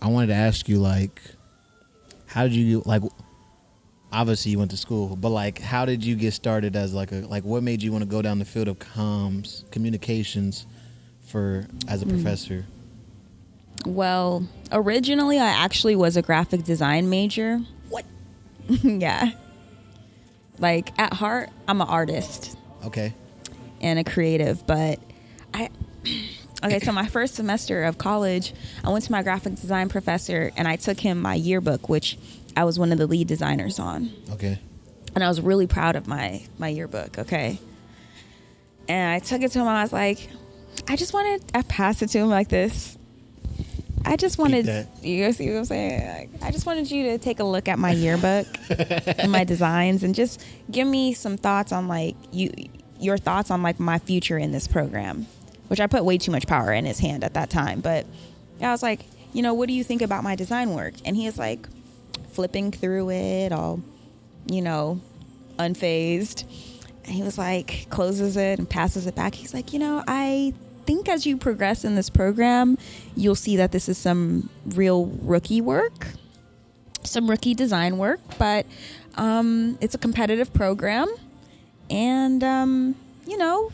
[0.00, 1.20] I wanted to ask you like,
[2.28, 3.02] how did you like?
[4.10, 7.16] Obviously, you went to school, but like, how did you get started as like a
[7.16, 7.44] like?
[7.44, 10.66] What made you want to go down the field of comms, communications,
[11.26, 12.10] for as a mm.
[12.10, 12.66] professor?
[13.86, 17.60] Well, originally I actually was a graphic design major.
[17.88, 18.04] What?
[18.68, 19.30] yeah.
[20.58, 23.14] Like at heart, I'm an artist Okay.
[23.80, 24.98] and a creative, but
[25.54, 25.70] I
[26.64, 30.66] Okay, so my first semester of college, I went to my graphic design professor and
[30.66, 32.18] I took him my yearbook, which
[32.56, 34.10] I was one of the lead designers on.
[34.32, 34.58] Okay.
[35.14, 37.58] And I was really proud of my my yearbook, okay?
[38.88, 40.28] And I took it to him and I was like,
[40.88, 42.98] I just wanted I passed it to him like this.
[44.04, 46.30] I just wanted you see what I'm saying?
[46.32, 50.02] Like, I just wanted you to take a look at my yearbook and my designs
[50.02, 52.52] and just give me some thoughts on like you
[52.98, 55.26] your thoughts on like my future in this program.
[55.68, 57.80] Which I put way too much power in his hand at that time.
[57.80, 58.06] But
[58.60, 60.94] I was like, you know, what do you think about my design work?
[61.04, 61.68] And he is like
[62.32, 63.82] flipping through it all,
[64.46, 65.00] you know,
[65.58, 66.44] unfazed.
[67.04, 69.34] And he was like, closes it and passes it back.
[69.34, 70.54] He's like, you know, I
[70.86, 72.78] think as you progress in this program,
[73.14, 76.06] you'll see that this is some real rookie work,
[77.02, 78.64] some rookie design work, but
[79.16, 81.08] um, it's a competitive program.
[81.90, 82.94] And, um,
[83.26, 83.70] you know,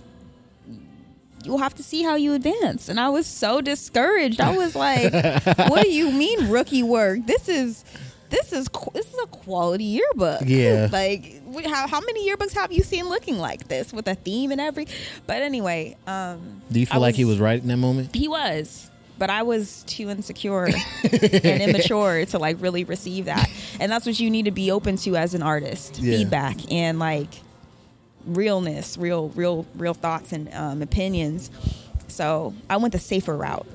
[1.45, 2.89] you'll have to see how you advance.
[2.89, 4.41] And I was so discouraged.
[4.41, 5.13] I was like,
[5.71, 7.21] what do you mean rookie work?
[7.27, 7.85] This is
[8.31, 10.43] this is this is a quality yearbook.
[10.47, 10.89] Yeah.
[10.93, 14.61] like how how many yearbooks have you seen looking like this with a theme and
[14.61, 14.87] every?
[15.27, 18.15] But anyway, um Do you feel I like he was right in that moment?
[18.15, 20.65] he was but i was too insecure
[21.05, 24.97] and immature to like really receive that and that's what you need to be open
[24.97, 26.17] to as an artist Yeah.
[26.17, 27.29] feedback and like
[28.27, 31.51] realness real real real thoughts and um, opinions
[32.09, 33.67] so i went the safer route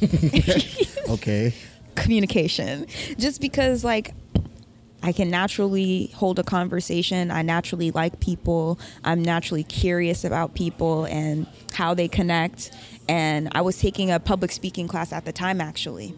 [1.08, 1.54] Okay.
[1.94, 2.86] communication
[3.18, 4.12] just because like
[5.00, 7.30] I can naturally hold a conversation.
[7.30, 8.80] I naturally like people.
[9.04, 12.72] I'm naturally curious about people and how they connect.
[13.08, 16.14] And I was taking a public speaking class at the time, actually.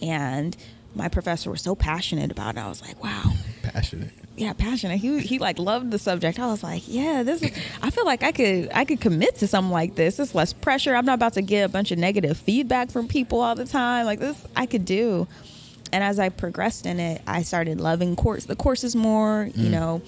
[0.00, 0.56] And
[0.94, 2.60] my professor was so passionate about it.
[2.60, 4.10] I was like, wow, Passionate.
[4.40, 4.96] Yeah, passionate.
[4.96, 6.38] He he like loved the subject.
[6.38, 7.50] I was like, yeah, this is.
[7.82, 10.18] I feel like I could I could commit to something like this.
[10.18, 10.94] It's less pressure.
[10.94, 14.06] I'm not about to get a bunch of negative feedback from people all the time.
[14.06, 15.28] Like this, I could do.
[15.92, 19.50] And as I progressed in it, I started loving course the courses more.
[19.54, 19.98] You know,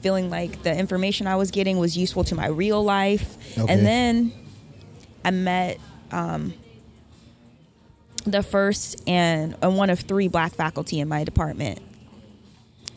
[0.00, 3.58] feeling like the information I was getting was useful to my real life.
[3.58, 3.72] Okay.
[3.72, 4.32] And then
[5.24, 5.80] I met
[6.12, 6.54] um,
[8.24, 11.80] the first and, and one of three black faculty in my department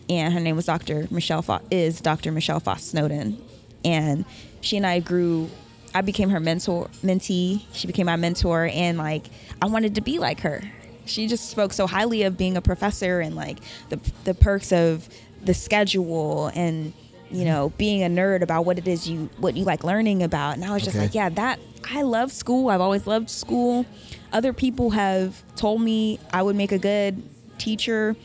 [0.09, 1.07] and her name was Dr.
[1.11, 2.31] Michelle Fo- is Dr.
[2.31, 3.41] Michelle Foss Snowden,
[3.85, 4.25] and
[4.61, 5.49] she and I grew.
[5.95, 7.61] I became her mentor, mentee.
[7.73, 9.25] She became my mentor, and like
[9.61, 10.61] I wanted to be like her.
[11.05, 15.07] She just spoke so highly of being a professor and like the the perks of
[15.43, 16.93] the schedule and
[17.29, 20.55] you know being a nerd about what it is you what you like learning about.
[20.55, 21.05] And I was just Okay.
[21.05, 21.59] like, yeah, that
[21.91, 22.69] I love school.
[22.69, 23.85] I've always loved school.
[24.31, 27.21] Other people have told me I would make a good
[27.59, 28.15] teacher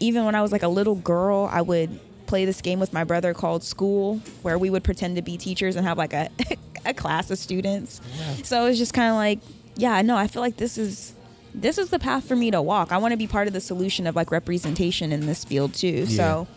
[0.00, 3.04] even when I was like a little girl, I would play this game with my
[3.04, 6.30] brother called School, where we would pretend to be teachers and have like a,
[6.84, 8.00] a class of students.
[8.42, 9.40] So it was just kind of like,
[9.76, 11.14] yeah, no, I feel like this is
[11.54, 12.90] this is the path for me to walk.
[12.90, 16.06] I want to be part of the solution of like representation in this field too.
[16.06, 16.48] So,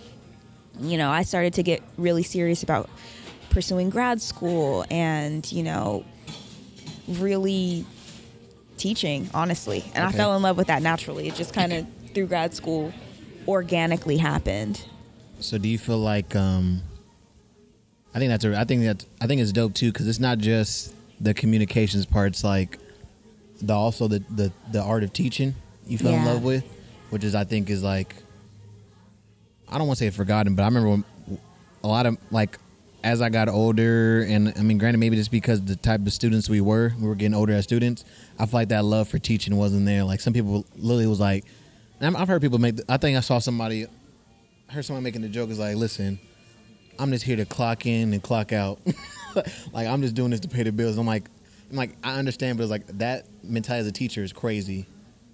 [0.80, 2.90] you know, I started to get really serious about
[3.52, 6.04] pursuing grad school and, you know,
[7.08, 7.86] really
[8.78, 9.84] teaching, honestly.
[9.94, 11.28] And I fell in love with that naturally.
[11.28, 12.92] It just kind of through grad school
[13.48, 14.86] organically happened.
[15.40, 16.82] So do you feel like um
[18.14, 20.40] I think that's a I think that I think it's dope too cuz it's not
[20.40, 22.80] just the communications part it's like
[23.62, 25.56] the also the the the art of teaching
[25.88, 26.64] you fell in love with
[27.10, 28.16] which is I think is like
[29.70, 31.04] I don't want to say forgotten but I remember when
[31.84, 32.58] a lot of like
[33.04, 36.50] as I got older and I mean granted maybe just because the type of students
[36.50, 38.04] we were we were getting older as students
[38.40, 41.46] I feel like that love for teaching wasn't there like some people literally was like
[42.02, 43.86] I've heard people make I think I saw somebody
[44.70, 46.20] I heard someone making the joke is like, listen,
[47.00, 48.80] I'm just here to clock in and clock out.
[49.74, 50.98] like I'm just doing this to pay the bills.
[50.98, 51.26] I'm like,
[51.70, 54.86] I'm like, I understand, but it's like that mentality as a teacher is crazy.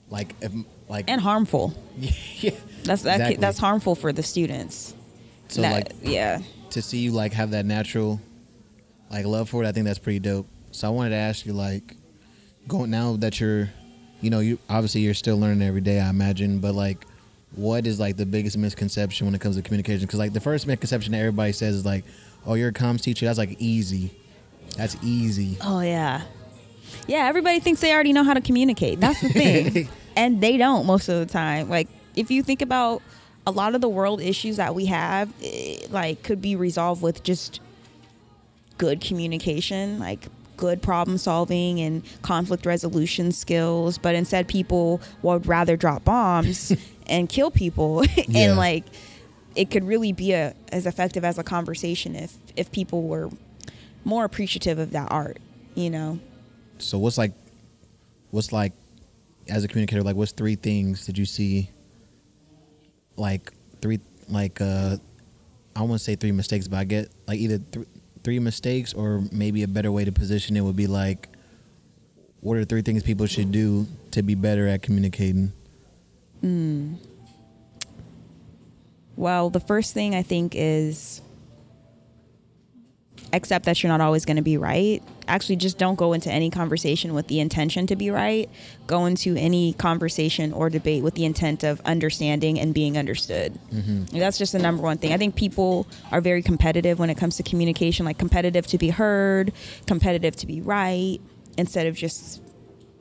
[0.10, 0.52] Like, if
[0.89, 1.73] like And harmful.
[1.97, 2.52] yeah.
[2.84, 3.36] That's that, Exactly.
[3.38, 4.93] that's harmful for the students.
[5.47, 6.41] So That- like yeah.
[6.71, 8.19] to see you like have that natural
[9.10, 10.47] like love for it, I think that's pretty dope.
[10.71, 11.95] So I wanted to ask you like,
[12.67, 13.69] going now that you're,
[14.23, 17.05] you know, you obviously you're still learning every day, I imagine, but like.
[17.55, 20.07] What is like the biggest misconception when it comes to communication?
[20.07, 22.03] Because like the first misconception that everybody says is like,
[22.47, 23.27] "Oh, you're a comms teacher.
[23.27, 24.09] That's like easy.
[24.75, 26.23] That's easy." Oh yeah.
[27.07, 28.99] Yeah, everybody thinks they already know how to communicate.
[28.99, 29.88] That's the thing.
[30.15, 31.69] and they don't most of the time.
[31.69, 33.01] Like if you think about
[33.45, 37.23] a lot of the world issues that we have, eh, like could be resolved with
[37.23, 37.59] just
[38.77, 40.27] good communication, like
[40.63, 46.71] good problem solving and conflict resolution skills, but instead people would rather drop bombs
[47.08, 48.39] and kill people Yeah.
[48.39, 48.86] and like
[49.56, 53.30] it could really be a, as effective as a conversation if if people were
[54.06, 55.38] more appreciative of that art,
[55.76, 56.19] you know.
[56.78, 57.34] So what's like,
[58.32, 58.71] what's like,
[59.49, 61.69] as a communicator, like what's three things did you see?
[63.17, 63.99] Like three,
[64.30, 64.95] like uh,
[65.76, 67.88] I want to say three mistakes, but I get like either th-
[68.23, 71.29] three mistakes or maybe a better way to position it would be like,
[72.41, 75.53] what are three things people should do to be better at communicating?
[76.41, 76.95] Hmm.
[79.15, 81.21] Well, the first thing I think is
[83.32, 85.02] accept that you're not always going to be right.
[85.28, 88.49] Actually, just don't go into any conversation with the intention to be right.
[88.86, 93.58] Go into any conversation or debate with the intent of understanding and being understood.
[93.71, 94.17] Mm-hmm.
[94.17, 95.13] That's just the number one thing.
[95.13, 98.89] I think people are very competitive when it comes to communication, like competitive to be
[98.89, 99.52] heard,
[99.88, 101.19] competitive to be right,
[101.58, 102.41] instead of just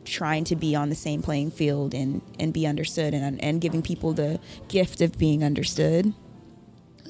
[0.05, 3.83] trying to be on the same playing field and, and be understood and, and giving
[3.83, 6.13] people the gift of being understood.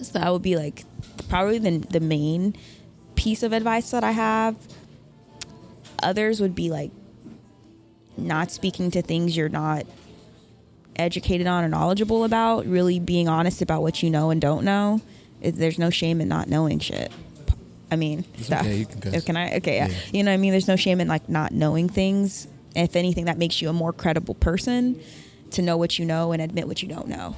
[0.03, 0.85] So that would be like
[1.29, 2.57] probably the, the main
[3.23, 4.57] piece of advice that I have.
[6.03, 6.91] Others would be like
[8.17, 9.87] not speaking to things you're not
[10.97, 15.01] educated on or knowledgeable about, really being honest about what you know and don't know.
[15.41, 17.13] There's no shame in not knowing shit.
[17.93, 18.63] I mean, stuff.
[18.63, 19.21] okay, can.
[19.21, 19.57] Can I?
[19.57, 19.87] Okay, yeah.
[19.87, 19.97] Yeah.
[20.13, 20.51] You know what I mean?
[20.51, 22.49] There's no shame in like not knowing things.
[22.75, 25.01] If anything, that makes you a more credible person
[25.53, 27.37] to know what you know and admit what you don't know.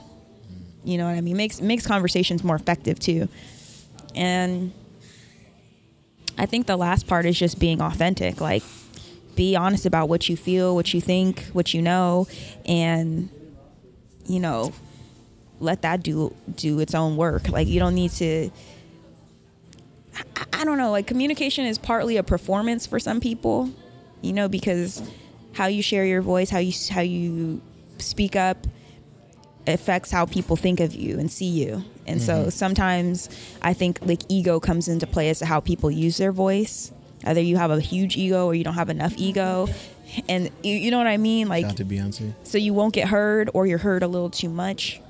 [0.83, 1.37] You know what I mean?
[1.37, 3.29] Makes makes conversations more effective too.
[4.15, 4.73] And
[6.37, 8.41] I think the last part is just being authentic.
[8.41, 8.63] Like
[9.35, 12.27] be honest about what you feel, what you think, what you know,
[12.65, 13.29] and
[14.27, 14.73] you know,
[15.61, 17.49] let that do do its own work.
[17.49, 18.51] Like you don't need to
[20.17, 23.71] I, I don't know, like communication is partly a performance for some people,
[24.23, 25.03] you know, because
[25.53, 27.61] how you share your voice, how you how you
[27.99, 28.67] speak up
[29.67, 31.85] affects how people think of you and see you.
[32.07, 33.29] And so sometimes
[33.63, 36.93] I think like ego comes into play as to how people use their voice.
[37.25, 39.69] Either you have a huge ego or you don't have enough ego.
[40.29, 41.49] And you, you know what I mean?
[41.49, 42.35] Like Shout to Beyonce.
[42.45, 45.01] so you won't get heard or you're heard a little too much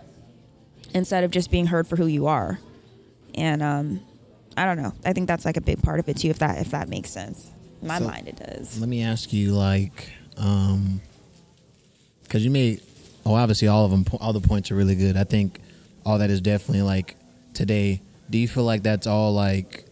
[0.94, 2.58] instead of just being heard for who you are.
[3.34, 4.00] And um
[4.56, 4.92] I don't know.
[5.04, 7.10] I think that's like a big part of it too if that if that makes
[7.10, 7.50] sense.
[7.82, 8.78] In my So- mind it does.
[8.78, 11.00] Let me ask you, like, um,
[12.22, 12.80] because you made,
[13.26, 15.16] oh, obviously all of them, all the points are really good.
[15.16, 15.60] I think
[16.04, 17.16] all that is definitely like
[17.54, 18.00] today.
[18.30, 19.84] Do you feel like that's all like,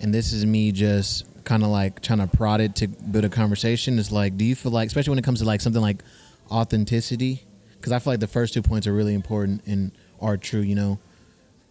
[0.00, 3.28] and this is me just kind of like trying to prod it to build a
[3.28, 3.98] conversation?
[3.98, 6.02] It's like, do you feel like, especially when it comes to like something like
[6.50, 7.42] authenticity?
[7.76, 10.60] Because I feel like the first two points are really important and are true.
[10.60, 10.98] You know,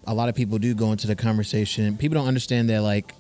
[0.06, 1.98] a lot of people do go into the conversation.
[1.98, 3.14] People don't understand that like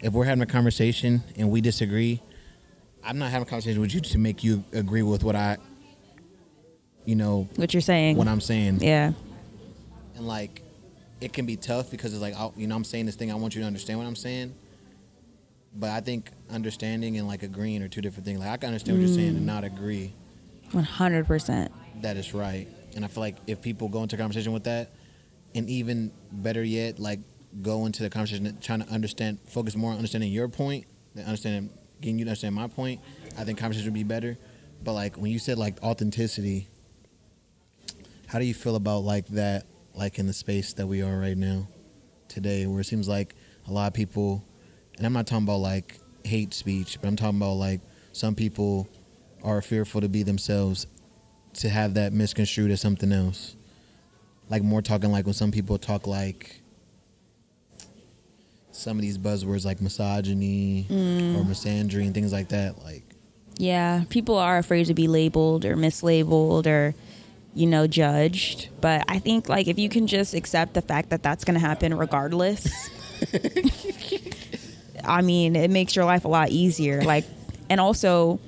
[0.00, 2.22] if we're having a conversation and we disagree,
[3.04, 5.56] I'm not having a conversation with you to make you agree with what I,
[7.04, 8.16] you know, What you're saying.
[8.16, 8.78] what I'm saying.
[8.80, 9.12] yeah.
[10.18, 10.62] And like,
[11.20, 13.32] it can be tough because it's like, I'll, you know, I'm saying this thing.
[13.32, 14.54] I want you to understand what I'm saying.
[15.74, 18.40] But I think understanding and like agreeing are two different things.
[18.40, 20.12] Like I can understand what you're saying and not agree
[20.72, 21.70] 100%.
[22.02, 22.68] That is right.
[22.94, 24.90] And I feel like if people go into a conversation with that,
[25.54, 27.20] and even better yet, like
[27.62, 31.70] go into the conversation trying to understand, focus more on understanding your point than understanding
[32.00, 33.00] getting you to understand my point,
[33.36, 34.36] I think conversation would be better.
[34.82, 36.68] But like when you said like authenticity,
[38.26, 39.64] how do you feel about like that,
[39.98, 41.66] like in the space that we are right now,
[42.28, 43.34] today, where it seems like
[43.66, 44.44] a lot of people,
[44.96, 47.80] and I'm not talking about like hate speech, but I'm talking about like
[48.12, 48.88] some people
[49.42, 50.86] are fearful to be themselves
[51.54, 53.56] to have that misconstrued as something else.
[54.48, 56.62] Like more talking like when some people talk like
[58.70, 61.36] some of these buzzwords like misogyny mm.
[61.36, 62.82] or misandry and things like that.
[62.84, 63.02] Like
[63.56, 66.94] Yeah, people are afraid to be labeled or mislabeled or
[67.54, 71.22] you know judged, but I think like if you can just accept the fact that
[71.22, 72.90] that's going to happen regardless.
[75.04, 77.02] I mean, it makes your life a lot easier.
[77.02, 77.24] Like
[77.68, 78.40] and also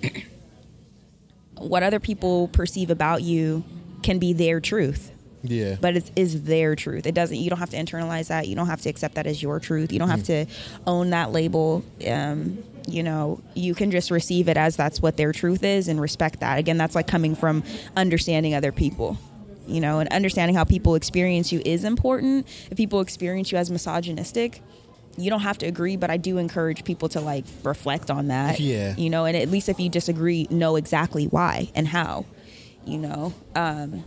[1.57, 3.65] what other people perceive about you
[4.03, 5.13] can be their truth
[5.43, 7.07] yeah, but it's is their truth.
[7.07, 7.37] It doesn't.
[7.37, 8.47] You don't have to internalize that.
[8.47, 9.93] You don't have to accept that as your truth.
[9.93, 10.47] You don't have to
[10.87, 11.83] own that label.
[12.07, 16.01] Um, you know, you can just receive it as that's what their truth is and
[16.01, 16.59] respect that.
[16.59, 17.63] Again, that's like coming from
[17.97, 19.19] understanding other people.
[19.67, 22.47] You know, and understanding how people experience you is important.
[22.71, 24.61] If people experience you as misogynistic,
[25.17, 28.59] you don't have to agree, but I do encourage people to like reflect on that.
[28.59, 28.97] Yeah.
[28.97, 32.25] You know, and at least if you disagree, know exactly why and how.
[32.85, 33.35] You know.
[33.55, 34.05] Um,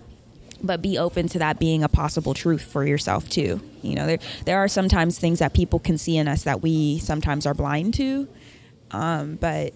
[0.64, 3.62] but be open to that being a possible truth for yourself too.
[3.82, 7.00] You know, there there are sometimes things that people can see in us that we
[7.00, 8.28] sometimes are blind to.
[8.94, 9.74] Um, but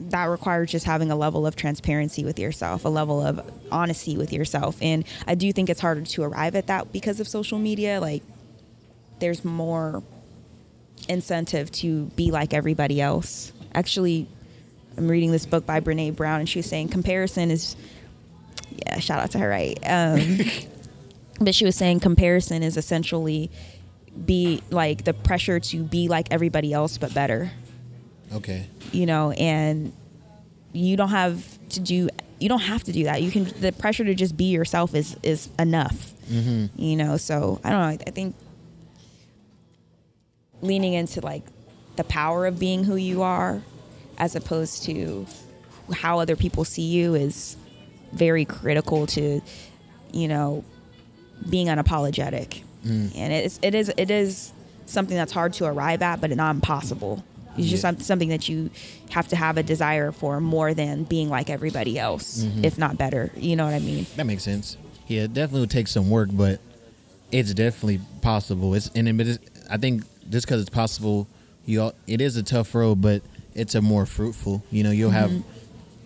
[0.00, 3.40] that requires just having a level of transparency with yourself, a level of
[3.70, 4.76] honesty with yourself.
[4.82, 8.00] And I do think it's harder to arrive at that because of social media.
[8.00, 8.22] Like,
[9.20, 10.02] there's more
[11.08, 13.52] incentive to be like everybody else.
[13.72, 14.26] Actually,
[14.96, 17.76] I'm reading this book by Brene Brown, and she was saying comparison is,
[18.70, 19.78] yeah, shout out to her, right?
[19.84, 20.38] Um,
[21.40, 23.50] but she was saying comparison is essentially
[24.26, 27.52] be like the pressure to be like everybody else, but better
[28.34, 28.66] Okay.
[28.92, 29.92] you know, and
[30.72, 32.08] you don't have to do
[32.40, 33.22] you don't have to do that.
[33.22, 36.12] You can the pressure to just be yourself is is enough.
[36.28, 36.80] Mm-hmm.
[36.80, 38.04] You know, so I don't know.
[38.06, 38.34] I, think
[40.60, 41.44] leaning into like
[41.96, 43.62] the power of being who you are,
[44.18, 45.26] as opposed to
[45.92, 47.56] how other people see you, is
[48.12, 49.40] very critical to
[50.12, 50.64] you know
[51.48, 52.62] being unapologetic.
[52.84, 53.12] Mm.
[53.16, 54.52] And it is it is it is
[54.86, 57.24] something that's hard to arrive at, but not impossible.
[57.56, 57.92] It's just Yeah.
[57.98, 58.70] something that you
[59.10, 62.64] have to have a desire for more than being like everybody else, mm-hmm.
[62.64, 63.30] if not better.
[63.36, 64.06] You know what I mean?
[64.16, 64.76] That makes sense.
[65.06, 66.60] Yeah, it definitely would take some work, but
[67.30, 68.74] it's definitely possible.
[68.74, 69.38] It's and it, but it's,
[69.70, 71.26] I think just because it's possible,
[71.66, 73.22] you all, it is a tough road, but
[73.54, 74.62] it's a more fruitful.
[74.70, 75.48] You know, you'll have mm-hmm.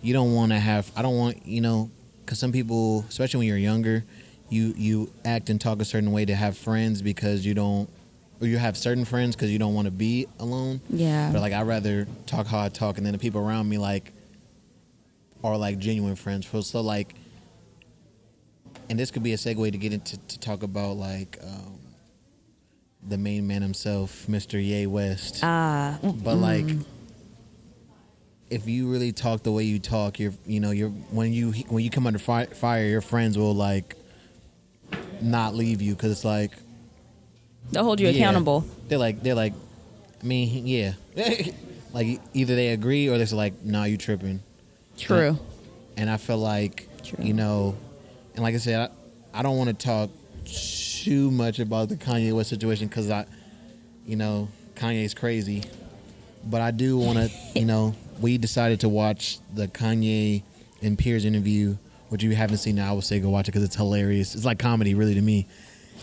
[0.01, 0.91] you don't want to have.
[0.95, 1.89] I don't want you know
[2.25, 4.03] because some people, especially when you're younger,
[4.49, 7.89] you you act and talk a certain way to have friends because you don't.
[8.41, 10.79] Or you have certain friends because you don't want to be alone.
[10.89, 11.29] Yeah.
[11.31, 14.13] But like I'd rather talk how I talk, and then the people around me like
[15.43, 16.47] are like genuine friends.
[16.47, 17.15] So, so like,
[18.89, 21.79] and this could be a segue to get into to talk about like um,
[23.07, 24.63] the main man himself, Mr.
[24.63, 25.39] Ye West.
[25.43, 26.65] Ah, but like,
[28.49, 31.83] if you really talk the way you talk, you're you know you're when you when
[31.83, 33.95] you come under fi- fire, your friends will like
[35.21, 36.51] not leave you because it's like
[37.71, 38.13] they'll hold you yeah.
[38.13, 38.65] accountable.
[38.87, 39.53] They're like they're like,
[40.21, 40.93] I mean, yeah,
[41.93, 44.41] like either they agree or they're like, nah, you tripping.
[44.97, 45.37] True.
[45.97, 47.23] And I feel like True.
[47.23, 47.75] you know,
[48.35, 48.89] and like I said,
[49.33, 50.09] I, I don't want to talk
[50.45, 53.25] too much about the Kanye West situation because I,
[54.05, 55.63] you know, Kanye's crazy,
[56.45, 60.43] but I do want to, you know, we decided to watch the Kanye
[60.81, 61.77] and Piers interview.
[62.09, 64.33] Which you haven't seen, now, I would say go watch it because it's hilarious.
[64.33, 65.45] It's like comedy, really, to me.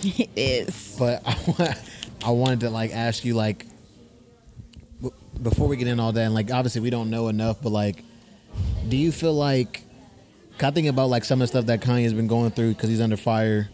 [0.03, 0.97] It is.
[0.99, 1.77] But I,
[2.25, 3.67] I wanted to like ask you like
[5.43, 8.03] before we get in all that, and like obviously we don't know enough, but like,
[8.89, 9.83] do you feel like?
[10.59, 13.01] I think about like some of the stuff that Kanye's been going through because he's
[13.01, 13.69] under fire.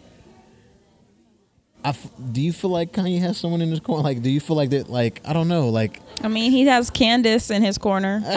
[1.85, 4.03] I f- do you feel like Kanye has someone in his corner?
[4.03, 4.89] Like, do you feel like that?
[4.89, 5.69] Like, I don't know.
[5.69, 8.21] Like, I mean, he has Candace in his corner.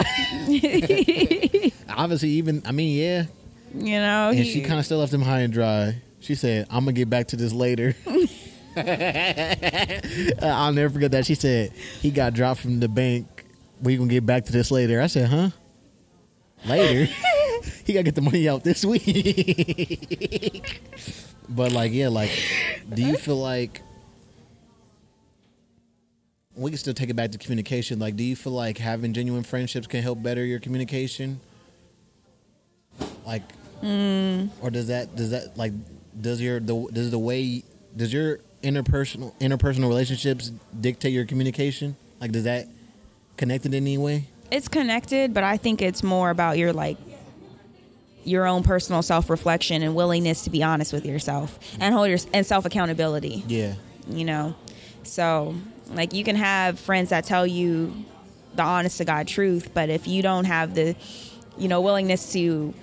[1.89, 3.25] obviously, even I mean, yeah,
[3.73, 6.01] You know, and he, she kind of still left him high and dry.
[6.27, 7.95] She said, "I'm gonna get back to this later."
[8.77, 11.25] Uh, I'll never forget that.
[11.25, 13.43] She said he got dropped from the bank.
[13.81, 15.01] We gonna get back to this later.
[15.01, 15.49] I said, "Huh?
[16.63, 17.11] Later?
[17.85, 20.79] he gotta get the money out this week."
[21.49, 22.29] but like, yeah, like,
[22.93, 23.81] do you feel like
[26.55, 27.97] we can still take it back to communication?
[27.97, 31.39] Like, do you feel like having genuine friendships can help better your communication?
[33.25, 33.41] Like,
[33.81, 34.49] mm.
[34.61, 35.73] or does that does that like
[36.19, 37.63] does your the does the way
[37.95, 41.95] does your interpersonal interpersonal relationships dictate your communication?
[42.19, 42.67] Like, does that
[43.37, 44.27] connect it in any way?
[44.49, 46.97] it's connected, but I think it's more about your like
[48.23, 52.19] your own personal self reflection and willingness to be honest with yourself and hold your
[52.33, 53.43] and self accountability.
[53.47, 53.75] Yeah,
[54.09, 54.55] You know,
[55.03, 55.55] so
[55.91, 58.05] like you can have friends that tell you
[58.55, 60.95] the honest to God truth, but if you don't have the
[61.57, 62.73] you know willingness to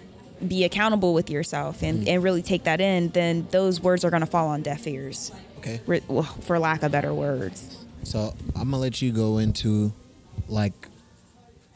[0.46, 4.20] be accountable with yourself and, and really take that in, then those words are going
[4.20, 5.80] to fall on deaf ears, okay.
[6.42, 7.84] For lack of better words.
[8.02, 9.92] So I'm gonna let you go into
[10.48, 10.74] like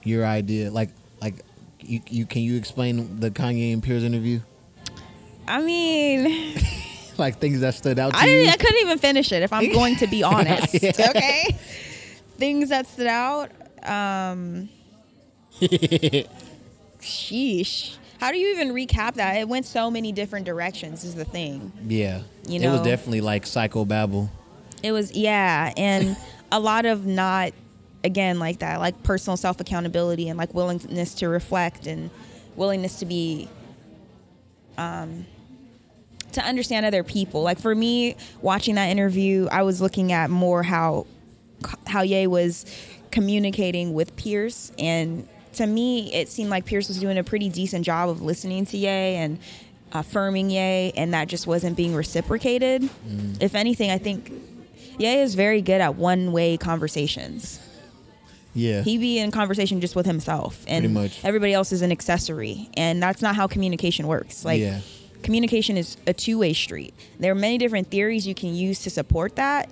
[0.02, 0.90] your idea, like
[1.22, 1.36] like
[1.80, 4.40] you, you can you explain the Kanye and Piers interview,
[5.46, 6.54] I mean.
[7.18, 8.48] like things that stood out to I you.
[8.48, 9.42] I couldn't even finish it.
[9.42, 11.56] If I'm going to be honest, okay.
[12.36, 13.50] Things that stood out.
[13.82, 14.68] Um,
[17.00, 17.96] sheesh.
[18.18, 19.36] How do you even recap that?
[19.36, 21.04] It went so many different directions.
[21.04, 21.72] Is the thing.
[21.86, 24.28] yeah, You know, it was definitely like psychobabble.
[24.82, 26.16] It was yeah, and
[26.52, 27.52] a lot of not
[28.04, 32.10] again like that, like personal self accountability and like willingness to reflect and
[32.56, 33.48] willingness to be
[34.76, 35.26] um
[36.32, 37.42] to understand other people.
[37.42, 41.06] Like for me, watching that interview, I was looking at more how
[41.86, 42.66] how Ye was
[43.10, 45.28] communicating with Piers, and
[45.58, 48.76] to me, it seemed like Piers was doing a pretty decent job of listening to
[48.76, 49.38] Ye and
[49.92, 52.82] affirming Ye, and that just wasn't being reciprocated.
[52.82, 53.42] Mm.
[53.42, 54.32] If anything, I think
[54.98, 57.60] Ye is very good at one way conversations.
[58.54, 58.82] Yeah.
[58.82, 63.22] He be in conversation just with himself, and everybody else is an accessory, and that's
[63.22, 64.44] not how communication works.
[64.44, 64.80] Like, Yeah.
[65.22, 66.94] communication is a two way street.
[67.20, 69.68] There are many different theories you can use to support that.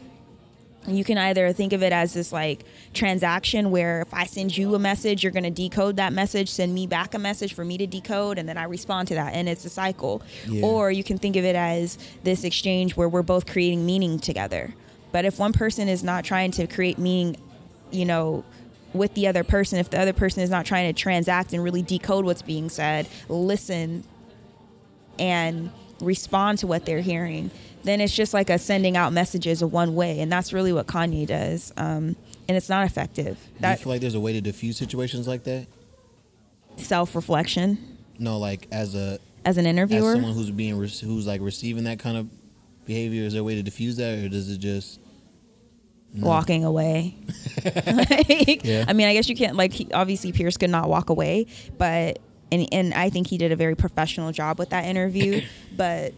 [0.86, 2.64] You can either think of it as this like
[2.94, 6.74] transaction where if I send you a message, you're going to decode that message, send
[6.74, 9.48] me back a message for me to decode, and then I respond to that, and
[9.48, 10.22] it's a cycle.
[10.46, 10.64] Yeah.
[10.64, 14.74] Or you can think of it as this exchange where we're both creating meaning together.
[15.12, 17.36] But if one person is not trying to create meaning,
[17.90, 18.44] you know,
[18.92, 21.82] with the other person, if the other person is not trying to transact and really
[21.82, 24.04] decode what's being said, listen
[25.18, 25.70] and
[26.00, 27.50] respond to what they're hearing,
[27.86, 30.86] then it's just like a sending out messages a one way, and that's really what
[30.86, 32.16] Kanye does, um,
[32.48, 33.38] and it's not effective.
[33.60, 35.66] Do you feel like there's a way to diffuse situations like that?
[36.78, 37.78] self reflection
[38.18, 41.84] No, like as a as an interviewer, as someone who's being re- who's like receiving
[41.84, 42.28] that kind of
[42.84, 45.00] behavior, is there a way to diffuse that, or does it just
[46.12, 46.26] no?
[46.26, 47.16] walking away.
[47.64, 48.84] like, Yeah.
[48.88, 51.46] I mean, I guess you can't like he, obviously Piers could not walk away,
[51.78, 52.18] but
[52.52, 55.42] and and I think he did a very professional job with that interview,
[55.76, 56.12] but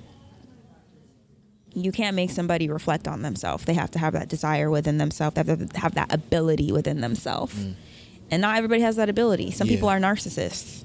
[1.74, 3.64] you can't make somebody reflect on themselves.
[3.64, 5.34] They have to have that desire within themselves.
[5.34, 7.54] They have to have that ability within themselves.
[8.30, 9.50] And not everybody has that ability.
[9.52, 9.70] Some Mm.
[9.70, 9.76] Yeah.
[9.76, 10.84] people are narcissists.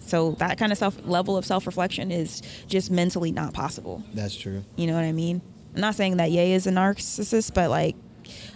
[0.00, 4.02] So that kind of self level of self reflection is just mentally not possible.
[4.14, 4.64] That's true.
[4.76, 5.42] You know what I mean?
[5.74, 7.94] I'm not saying that Ye is a narcissist, but like,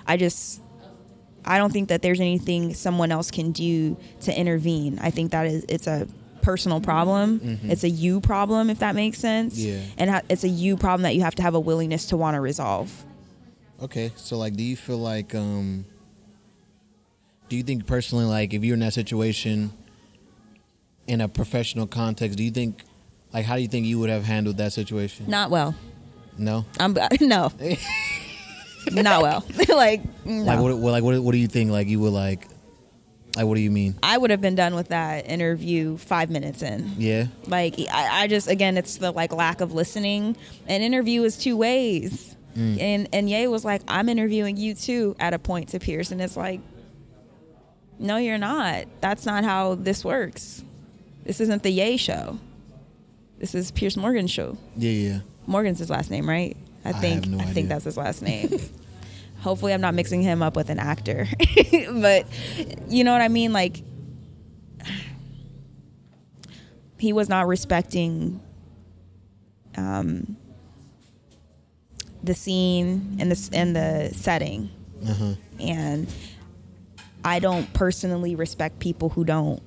[0.07, 0.61] I just,
[1.45, 4.99] I don't think that there's anything someone else can do to intervene.
[5.01, 6.09] I think that is, it's a
[6.43, 7.59] personal problem.
[7.65, 9.59] It's a you problem, if that makes sense.
[9.59, 9.81] Yeah.
[9.97, 12.35] And ha- it's a you problem that you have to have a willingness to want
[12.35, 13.05] to resolve.
[13.81, 15.85] Okay, so like, do you feel like, um,
[17.49, 19.73] do you think personally, like, if you're in that situation
[21.07, 22.83] in a professional context, do you think,
[23.33, 25.27] like, how do you think you would have handled that situation?
[25.29, 25.75] Not well.
[26.39, 26.65] No.
[26.79, 27.53] I'm no.
[28.93, 29.45] Not well.
[29.69, 30.43] like, no.
[30.45, 31.71] Like, what, what, like, what, what do you think?
[31.71, 32.47] Like, you would like,
[33.37, 33.95] like, what do you mean?
[34.03, 36.95] I would have been done with that interview five minutes in.
[36.99, 37.27] Yeah.
[37.47, 40.37] Like I, I just again, it's the like lack of listening.
[40.67, 42.81] An interview is two ways, mm.
[42.81, 46.21] and and Ye was like, "I'm interviewing you too." At a point to Piers, and
[46.21, 46.61] it's like,
[47.99, 48.85] "No, you're not.
[49.01, 50.63] That's not how this works.
[51.25, 52.39] This isn't the Ye show.
[53.39, 54.59] This is Piers Morgan's show.
[54.77, 55.21] Yeah, yeah.
[55.47, 56.57] Morgan's his last name, right?
[56.85, 58.61] I I think have no I think that's his last name.
[59.43, 61.27] Hopefully, I'm not mixing him up with an actor,
[61.93, 62.27] but
[62.89, 63.53] you know what I mean.
[63.53, 63.83] Like,
[66.99, 68.41] he was not respecting
[69.77, 70.37] um,
[72.23, 74.71] the scene and the and the setting,
[75.09, 75.35] Uh-huh.
[75.59, 76.07] and
[77.25, 79.61] I don't personally respect people who don't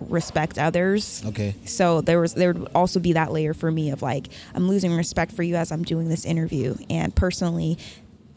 [0.00, 1.22] respect others.
[1.26, 1.54] Okay.
[1.64, 4.94] So there was there would also be that layer for me of like I'm losing
[4.94, 7.78] respect for you as I'm doing this interview, and personally,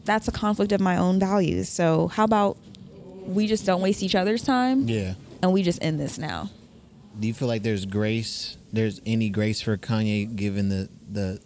[0.04, 1.68] that's a conflict of my own values.
[1.68, 2.56] So how about
[3.26, 5.14] we just don't waste each other's time Yeah.
[5.42, 6.50] and we just end this now?
[7.18, 8.56] Do you feel like there's grace?
[8.72, 11.40] There's any grace for Kanye given the the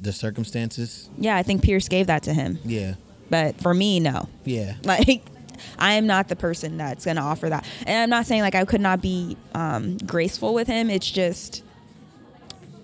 [0.00, 1.08] the circumstances?
[1.18, 2.94] Yeah, I think Piers gave that to him, Yeah.
[3.30, 4.28] but for me, no.
[4.44, 4.74] Yeah.
[4.84, 5.22] Like.
[5.78, 7.64] I am not the person that's going to offer that.
[7.86, 10.90] And I'm not saying like I could not be um, graceful with him.
[10.90, 11.62] It's just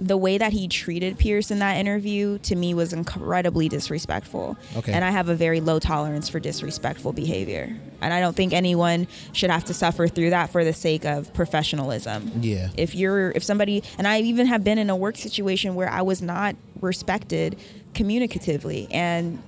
[0.00, 4.56] the way that he treated Piers in that interview to me was incredibly disrespectful.
[4.76, 4.92] Okay.
[4.92, 7.76] And I have a very low tolerance for disrespectful behavior.
[8.00, 11.32] And I don't think anyone should have to suffer through that for the sake of
[11.34, 12.32] professionalism.
[12.40, 12.70] Yeah.
[12.78, 16.00] If you're if somebody and I even have been in a work situation where I
[16.00, 17.58] was not respected
[17.92, 19.42] communicatively and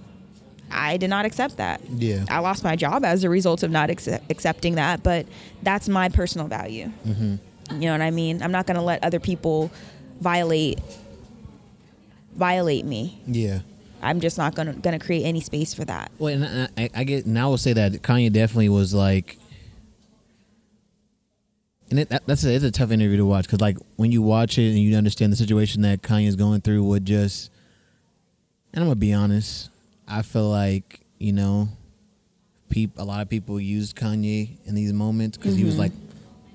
[0.70, 1.80] I did not accept that.
[1.90, 2.24] Yeah.
[2.28, 5.26] I lost my job as a result of not accept, accepting that, but
[5.62, 6.90] that's my personal value.
[7.06, 7.36] Mm-hmm.
[7.80, 8.42] You know what I mean?
[8.42, 9.70] I'm not going to let other people
[10.22, 10.78] violate
[12.34, 13.20] violate me.
[13.26, 13.60] Yeah.
[14.00, 16.10] I'm just not going to going to create any space for that.
[16.18, 17.46] Well, and I, I, I get now.
[17.46, 19.38] I will say that Kanye definitely was like,
[21.88, 24.20] and it, that, that's a, it's a tough interview to watch because like when you
[24.20, 27.52] watch it and you understand the situation that Kanye's going through, would just,
[28.72, 29.70] and I'm gonna be honest,
[30.08, 31.68] I feel like you know,
[32.70, 35.82] peop, a lot of people used Kanye in these moments because he was mm-hmm.
[35.82, 35.92] like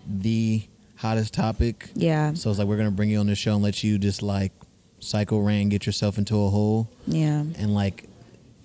[0.06, 0.64] the
[0.98, 1.90] hottest topic.
[1.96, 2.34] Yeah.
[2.34, 4.52] So it's like we're gonna bring you on the show and let you just like
[5.00, 7.40] cycle ran, get yourself into a hole Yeah.
[7.58, 8.06] and like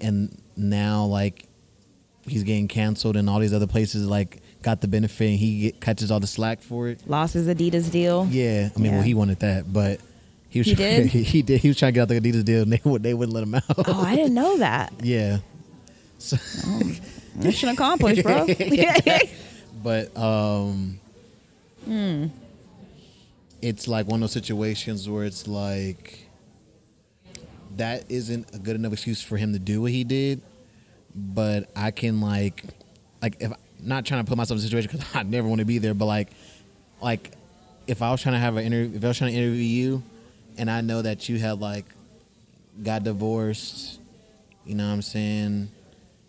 [0.00, 1.46] and now like
[2.26, 5.80] he's getting canceled and all these other places like got the benefit and he get,
[5.80, 8.26] catches all the slack for it Lost his Adidas deal.
[8.30, 8.96] yeah i mean Yeah.
[8.98, 10.00] well he wanted that but
[10.48, 11.06] he was He try- did?
[11.08, 13.12] he did he was trying to get out the adidas deal and they, would, they
[13.14, 14.92] wouldn't let him out Oh, I didn't know that.
[15.02, 15.38] yeah
[16.18, 16.36] so,
[17.34, 18.46] Mission accomplished, bro.
[19.82, 20.98] but um
[21.84, 22.26] Hmm.
[23.60, 26.28] it's like one of those situations where it's like
[27.76, 30.42] that isn't a good enough excuse for him to do what he did
[31.14, 32.64] but i can like
[33.20, 33.52] like if
[33.82, 35.94] not trying to put myself in a situation because I never want to be there,
[35.94, 36.28] but like,
[37.00, 37.32] like
[37.86, 40.02] if I was trying to have an interview, if I was trying to interview you,
[40.56, 41.86] and I know that you had like
[42.82, 44.00] got divorced,
[44.64, 45.68] you know what I'm saying?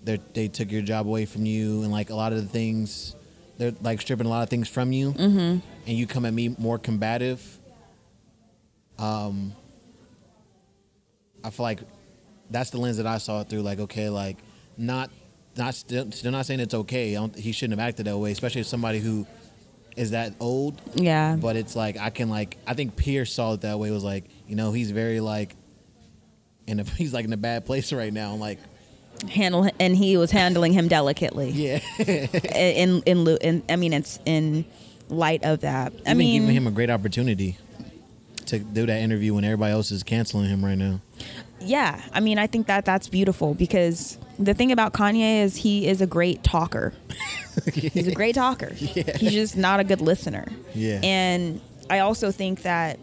[0.03, 3.15] They they took your job away from you, and like a lot of the things,
[3.57, 5.39] they're like stripping a lot of things from you, mm-hmm.
[5.87, 7.59] and you come at me more combative.
[8.97, 9.53] Um,
[11.43, 11.79] I feel like
[12.49, 13.61] that's the lens that I saw it through.
[13.61, 14.37] Like, okay, like
[14.77, 15.09] not
[15.57, 17.15] not still, still not saying it's okay.
[17.15, 19.27] I don't, he shouldn't have acted that way, especially as somebody who
[19.95, 20.81] is that old.
[20.95, 21.35] Yeah.
[21.35, 23.91] But it's like I can like I think Piers saw it that way.
[23.91, 25.55] Was like you know he's very like
[26.67, 28.35] in a he's like in a bad place right now.
[28.35, 28.59] Like
[29.29, 31.49] handle and he was handling him delicately.
[31.51, 34.65] yeah, In in in, in I mean it's in
[35.09, 35.93] light of that.
[36.05, 37.57] I mean giving him a great opportunity
[38.47, 40.99] to do that interview when everybody else is canceling him right now.
[41.61, 45.87] yeah, I mean I think that that's beautiful because the thing about Kanye is he
[45.87, 46.91] is a great talker.
[47.73, 48.73] He's a great talker.
[48.73, 50.47] He's just not a good listener.
[50.73, 50.99] Yeah.
[51.03, 52.97] And I also think that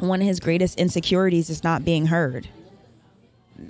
[0.00, 2.48] one of his greatest insecurities is not being heard.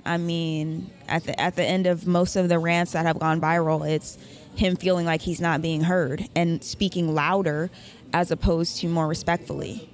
[0.05, 3.39] I mean, at the at the end of most of the rants that have gone
[3.39, 4.17] viral, it's
[4.55, 7.69] him feeling like he's not being heard and speaking louder
[8.13, 9.89] as opposed to more respectfully.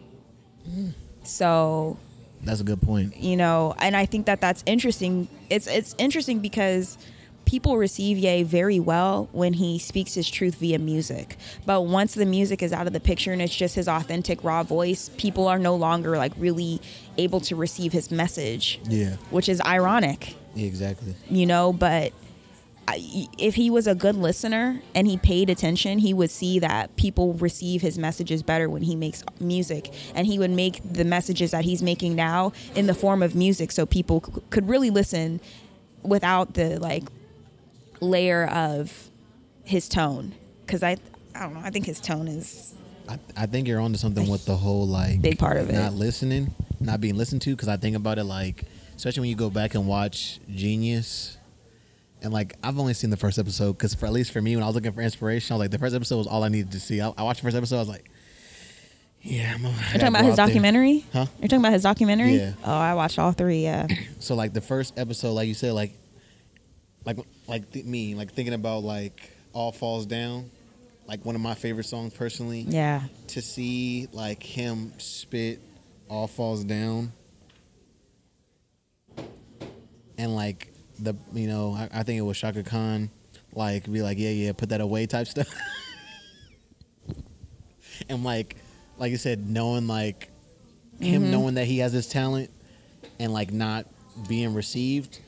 [1.23, 1.97] So,
[2.43, 3.17] That's a good point.
[3.17, 5.27] you know, and I think that that's interesting.
[5.49, 6.97] It's it's interesting because
[7.51, 11.35] people receive Ye very well when he speaks his truth via music.
[11.65, 14.63] But once the music is out of the picture and it's just his authentic raw
[14.63, 16.79] voice, people are no longer like really
[17.17, 21.13] able to receive his message, Yeah, which is ironic, yeah exactly.
[21.29, 22.13] you know, but
[23.37, 27.33] if he was a good listener and he paid attention, he would see that people
[27.33, 31.63] receive his messages better when he makes music, and he would make the messages that
[31.65, 35.39] he's making now in the form of music, so people c- could really listen
[36.03, 37.03] without the like
[38.01, 39.09] layer of
[39.63, 40.33] his tone.
[40.65, 40.97] Because I,
[41.33, 42.73] I don't know, I think his tone is
[43.07, 45.73] I, I think you're onto something with the whole like Big part of it.
[45.73, 47.51] not listening, not being listened to.
[47.51, 48.63] Because I think about it like,
[48.95, 51.37] especially when you go back and watch Genius,
[52.21, 54.63] and like I've only seen the first episode because for at least for me when
[54.63, 56.71] I was looking for inspiration, I was like the first episode was all I needed
[56.73, 57.01] to see.
[57.01, 58.09] I, I watched the first episode, I was like,
[59.21, 59.61] yeah, I'm.
[59.63, 61.05] You're talking about his documentary?
[61.13, 61.25] Huh?
[61.39, 62.37] You're talking about his documentary?
[62.37, 62.53] Yeah.
[62.63, 63.63] Oh, I watched all three.
[63.63, 63.87] Yeah.
[64.19, 65.93] So like the first episode, like you said, like,
[67.05, 67.17] like
[67.51, 70.49] like th- me, like thinking about like all falls down,
[71.05, 72.61] like one of my favorite songs personally.
[72.61, 73.01] Yeah.
[73.27, 75.59] to see like him spit
[76.07, 77.11] all falls down
[80.17, 83.09] and like the you know I, I think it was Chaka Khan
[83.53, 85.47] like be like yeah yeah put that away type stuff
[88.09, 88.57] and like
[88.97, 90.29] like you said knowing like
[90.99, 91.31] him mm-hmm.
[91.31, 92.49] knowing that he has this talent
[93.19, 93.85] and like not
[94.27, 95.19] being received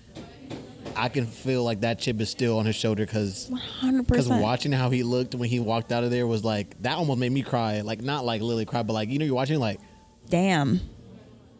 [0.95, 4.89] I can feel like that chip is still on his shoulder because because watching how
[4.89, 7.81] he looked when he walked out of there was like that almost made me cry.
[7.81, 9.79] Like not like Lily cry, but like you know you're watching like
[10.29, 10.79] Damn.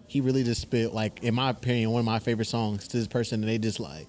[0.08, 3.08] he really just spit like in my opinion one of my favorite songs to this
[3.08, 4.08] person and they just like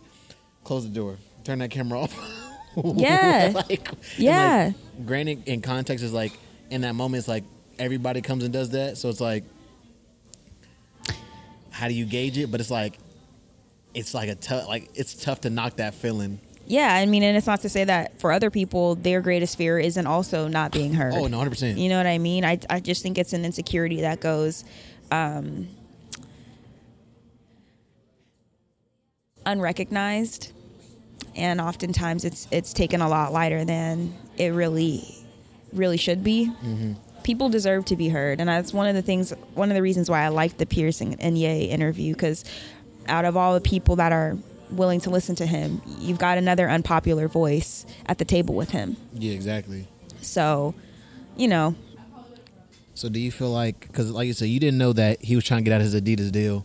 [0.64, 2.40] close the door, turn that camera off.
[2.76, 3.52] Yeah.
[3.68, 4.72] like Yeah.
[4.96, 6.32] like, granted, in context is like
[6.70, 7.44] in that moment it's like
[7.78, 9.44] everybody comes and does that, so it's like
[11.70, 12.50] how do you gauge it?
[12.50, 12.98] But it's like
[13.94, 16.40] it's like a tough like it's tough to knock that feeling.
[16.66, 19.78] Yeah, I mean, and it's not to say that for other people, their greatest fear
[19.78, 21.12] isn't also not being heard.
[21.14, 21.78] Oh, no, hundred percent.
[21.78, 22.44] You know what I mean?
[22.44, 24.64] I, I just think it's an insecurity that goes
[25.10, 25.68] um,
[29.44, 30.52] unrecognized,
[31.36, 35.04] and oftentimes it's it's taken a lot lighter than it really
[35.72, 36.50] really should be.
[37.24, 39.32] People deserve to be heard, and that's one of the things.
[39.54, 42.44] One of the reasons why I liked the Piers and and Ye interview because
[43.08, 44.36] out of all the people that are
[44.70, 48.96] willing to listen to him, you've got another unpopular voice at the table with him.
[49.12, 49.86] Yeah, exactly.
[50.20, 50.74] So,
[51.36, 51.74] you know,
[52.94, 55.44] So do you feel like because like you said you didn't know that he was
[55.44, 56.64] trying to get out his Adidas deal?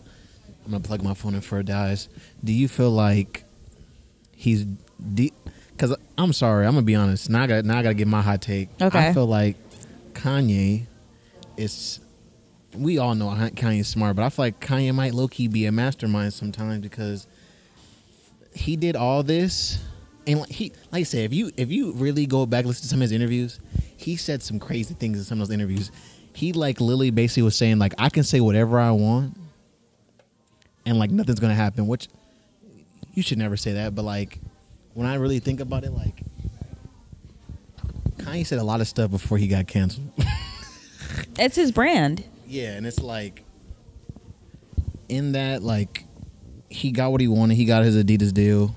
[0.66, 2.08] I'm gonna plug my phone in for it dies.
[2.44, 3.44] Do you feel like
[4.36, 4.66] he's
[5.76, 8.22] because I'm sorry I'm gonna be honest now I got now I gotta give my
[8.22, 8.70] hot take.
[8.80, 9.10] Okay.
[9.10, 9.56] I feel like
[10.14, 10.86] Kanye
[11.58, 12.00] is.
[12.76, 15.72] We all know Kanye's smart, but I feel like Kanye might low key be a
[15.72, 17.28] mastermind sometimes because
[18.54, 19.84] he did all this,
[20.28, 22.88] and like he, like I said, if you if you really go back listen to
[22.88, 23.60] some of his interviews,
[23.98, 25.92] he said some crazy things in some of those interviews.
[26.34, 29.36] He like Lily basically was saying like I can say whatever I want,
[30.86, 31.88] and like nothing's gonna happen.
[31.88, 32.08] Which
[33.14, 34.40] you should never say that, but like
[34.94, 36.22] when I really think about it, like
[38.18, 40.12] Kanye said a lot of stuff before he got canceled.
[41.40, 42.24] it's his brand.
[42.50, 43.45] Yeah, and it's like
[45.08, 46.04] in that like
[46.70, 47.56] he got what he wanted.
[47.56, 48.76] He got his Adidas deal.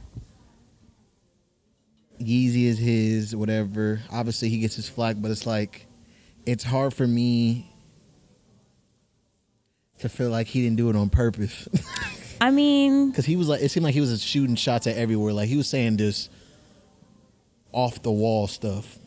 [2.20, 4.00] Yeezy is his, whatever.
[4.10, 5.86] Obviously, he gets his flack, but it's like
[6.44, 7.72] it's hard for me
[9.98, 11.66] to feel like he didn't do it on purpose.
[12.40, 15.32] I mean, Because he was like, it seemed like he was shooting shots at everywhere.
[15.32, 16.28] Like he was saying this
[17.72, 18.98] off the wall stuff.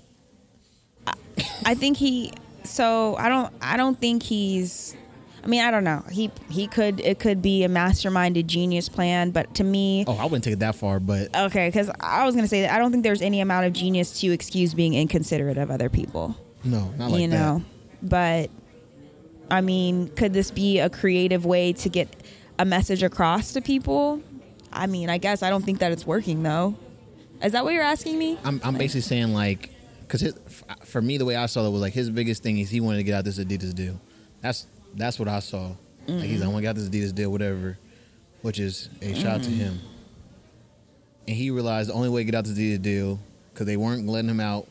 [1.63, 2.33] I think he.
[2.67, 3.53] So I don't.
[3.61, 4.95] I don't think he's.
[5.43, 6.03] I mean, I don't know.
[6.11, 6.99] He he could.
[7.01, 10.59] It could be a masterminded genius plan, but to me, Oh, I wouldn't take it
[10.59, 13.41] that far, but okay, because I was gonna say that I don't think there's any
[13.41, 16.35] amount of genius to excuse being inconsiderate of other people.
[16.63, 17.61] no, not like you know,
[18.01, 18.49] but
[19.51, 22.09] I mean, could this be a creative way to get
[22.57, 24.21] a message across to people?
[24.73, 26.75] I mean, I guess I don't think that it's working though.
[27.43, 28.39] Is that what you're asking me?
[28.43, 29.69] I'm, I'm basically saying like,
[30.21, 32.79] because for me, the way I saw it was like his biggest thing is he
[32.79, 33.99] wanted to get out this Adidas deal.
[34.41, 35.67] That's that's what I saw.
[35.67, 35.75] Like
[36.07, 36.43] he's like, mm-hmm.
[36.43, 37.77] I want to get out this Adidas deal, whatever,
[38.41, 39.59] which is a shot to mm-hmm.
[39.59, 39.79] him.
[41.27, 43.19] And he realized the only way to get out this Adidas deal
[43.51, 44.67] because they weren't letting him out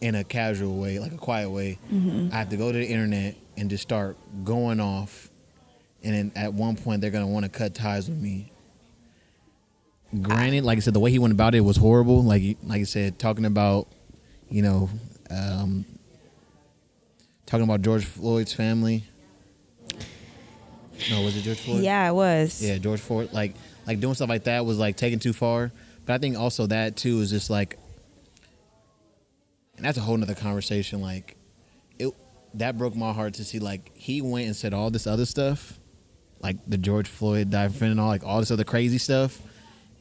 [0.00, 1.78] in a casual way, like a quiet way.
[1.92, 2.32] Mm-hmm.
[2.32, 5.30] I have to go to the internet and just start going off.
[6.02, 8.50] And then at one point, they're gonna want to cut ties with me.
[10.22, 12.22] Granted, like I said, the way he went about it was horrible.
[12.24, 13.86] Like, like I said, talking about,
[14.50, 14.90] you know,
[15.30, 15.84] um,
[17.46, 19.04] talking about George Floyd's family.
[21.10, 21.82] No, was it George Floyd?
[21.82, 22.62] Yeah, it was.
[22.62, 23.32] Yeah, George Floyd.
[23.32, 23.54] Like,
[23.86, 25.72] like doing stuff like that was like taken too far.
[26.04, 27.78] But I think also that too is just like,
[29.76, 31.00] and that's a whole nother conversation.
[31.00, 31.36] Like,
[31.98, 32.12] it
[32.54, 35.78] that broke my heart to see like he went and said all this other stuff,
[36.40, 39.40] like the George Floyd diaphragm and all like all this other crazy stuff.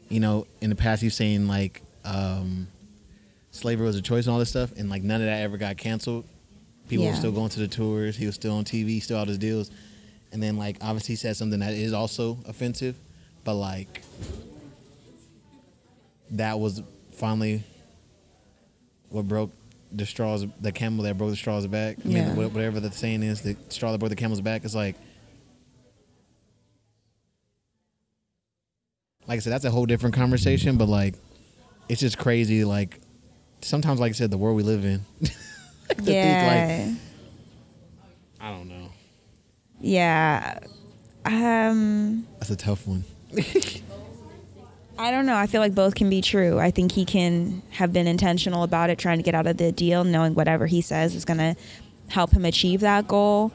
[0.09, 2.67] You know, in the past he's saying like um,
[3.59, 5.77] slavery was a choice and all this stuff, and like none of that ever got
[5.77, 6.25] canceled.
[6.87, 8.17] People were still going to the tours.
[8.17, 9.69] He was still on TV, still out his deals.
[10.31, 12.95] And then like obviously he said something that is also offensive,
[13.43, 14.01] but like
[16.31, 16.81] that was
[17.11, 17.63] finally
[19.09, 19.51] what broke
[19.91, 21.97] the straws, the camel that broke the straw's back.
[22.03, 22.33] I mean, Yeah.
[22.33, 24.63] wha- whatever the saying is, the straw that broke the camel's back.
[24.65, 24.95] is like,
[29.27, 30.77] like I said, that's a whole different conversation.
[30.77, 31.15] But like,
[31.87, 32.63] it's just crazy.
[32.65, 32.99] Like
[33.61, 35.05] sometimes, like I said, the world we live in.
[35.21, 35.27] to
[35.95, 36.93] think, Yeah.
[38.41, 38.89] I don't know.
[39.81, 40.59] yeah.
[41.25, 43.03] Um That's a tough one.
[44.97, 45.35] I don't know.
[45.35, 46.59] I feel like both can be true.
[46.59, 49.71] I think he can have been intentional about it, trying to get out of the
[49.71, 51.55] deal, knowing whatever he says is going to
[52.09, 53.51] help him achieve that goal.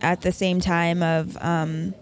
[0.00, 1.92] At the same time of um,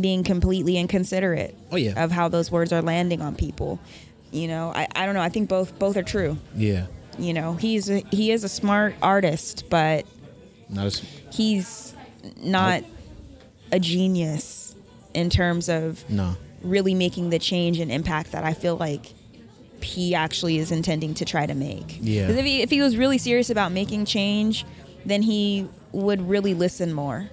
[0.00, 3.80] being completely inconsiderate Oh yeah, of how those words are landing on people.
[4.32, 5.20] You know, I, I don't know.
[5.22, 6.36] I think both both are true.
[6.54, 6.86] yeah.
[7.18, 10.06] You know, he's a, he is a smart artist, but
[10.70, 11.02] Not as
[11.32, 11.94] he's
[12.38, 12.82] not
[13.72, 14.74] a genius
[15.12, 16.36] in terms of no.
[16.62, 19.12] really making the change and impact that I feel like
[19.82, 21.98] he actually is intending to try to make.
[22.00, 22.26] Yeah.
[22.28, 24.64] 'Cause if he, if he was really serious about making change,
[25.04, 27.28] then he would really listen more.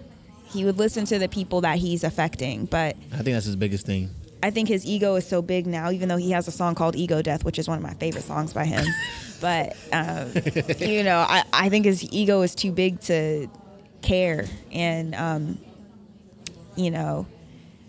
[0.48, 2.66] He would listen to the people that he's affecting.
[2.66, 4.10] But I think that's his biggest thing.
[4.43, 6.95] I think his ego is so big now, even though he has a song called
[6.95, 8.85] Ego Death, which is one of my favorite songs by him.
[9.41, 10.31] but, um,
[10.79, 13.47] you know, I, I think his ego is too big to
[14.01, 14.45] care.
[14.71, 15.57] And, um,
[16.75, 17.25] you know,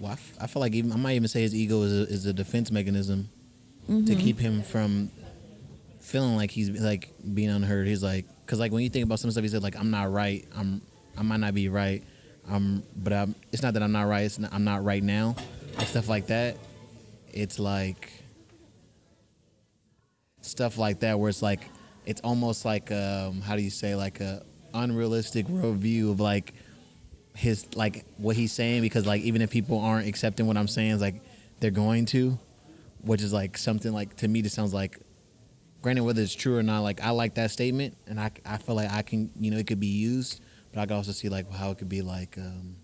[0.01, 2.13] Well, I, f- I feel like even I might even say his ego is a,
[2.13, 3.29] is a defense mechanism
[3.87, 4.21] to Mm-hmm.
[4.21, 5.11] keep him from
[6.01, 7.87] feeling like he's like being unheard.
[7.87, 10.13] He's like, because like when you think about some stuff, he said like, "I'm not
[10.13, 10.47] right.
[10.57, 10.83] I'm
[11.17, 12.03] I might not be right.
[12.49, 14.23] Um, but I'm, it's not that I'm not right.
[14.25, 15.37] It's not, I'm not right now.
[15.79, 16.57] And stuff like that.
[17.33, 18.11] It's like
[20.41, 21.61] stuff like that where it's like
[22.05, 24.43] it's almost like um how do you say like a
[24.75, 26.55] unrealistic worldview of like
[27.37, 30.93] his like what he's saying because like even if people aren't accepting what I'm saying,
[30.93, 31.23] it's like
[31.61, 32.39] they're going to,
[33.03, 34.99] which is like something like to me this sounds like,
[35.83, 38.75] granted whether it's true or not, like I like that statement and I I feel
[38.75, 40.41] like I can you know it could be used,
[40.73, 42.75] but I can also see like how it could be like um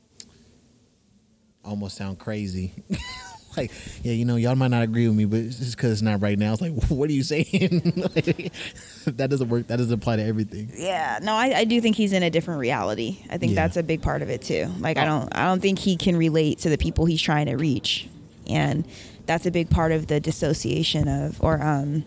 [1.65, 2.73] almost sound crazy.
[3.57, 3.71] like
[4.03, 6.21] yeah, you know y'all might not agree with me, but it's just because it's not
[6.23, 6.53] right now.
[6.53, 7.93] It's like what are you saying?
[8.15, 8.53] Like,
[9.07, 9.67] that doesn't work.
[9.69, 10.71] That doesn't apply to everything.
[10.77, 13.19] Yeah, no, I, I do think he's in a different reality.
[13.31, 13.63] I think Yeah.
[13.63, 14.67] that's a big part of it too.
[14.81, 17.57] Like I don't I don't think he can relate to the people he's trying to
[17.57, 18.09] reach,
[18.49, 18.87] and
[19.27, 22.05] that's a big part of the dissociation of or um,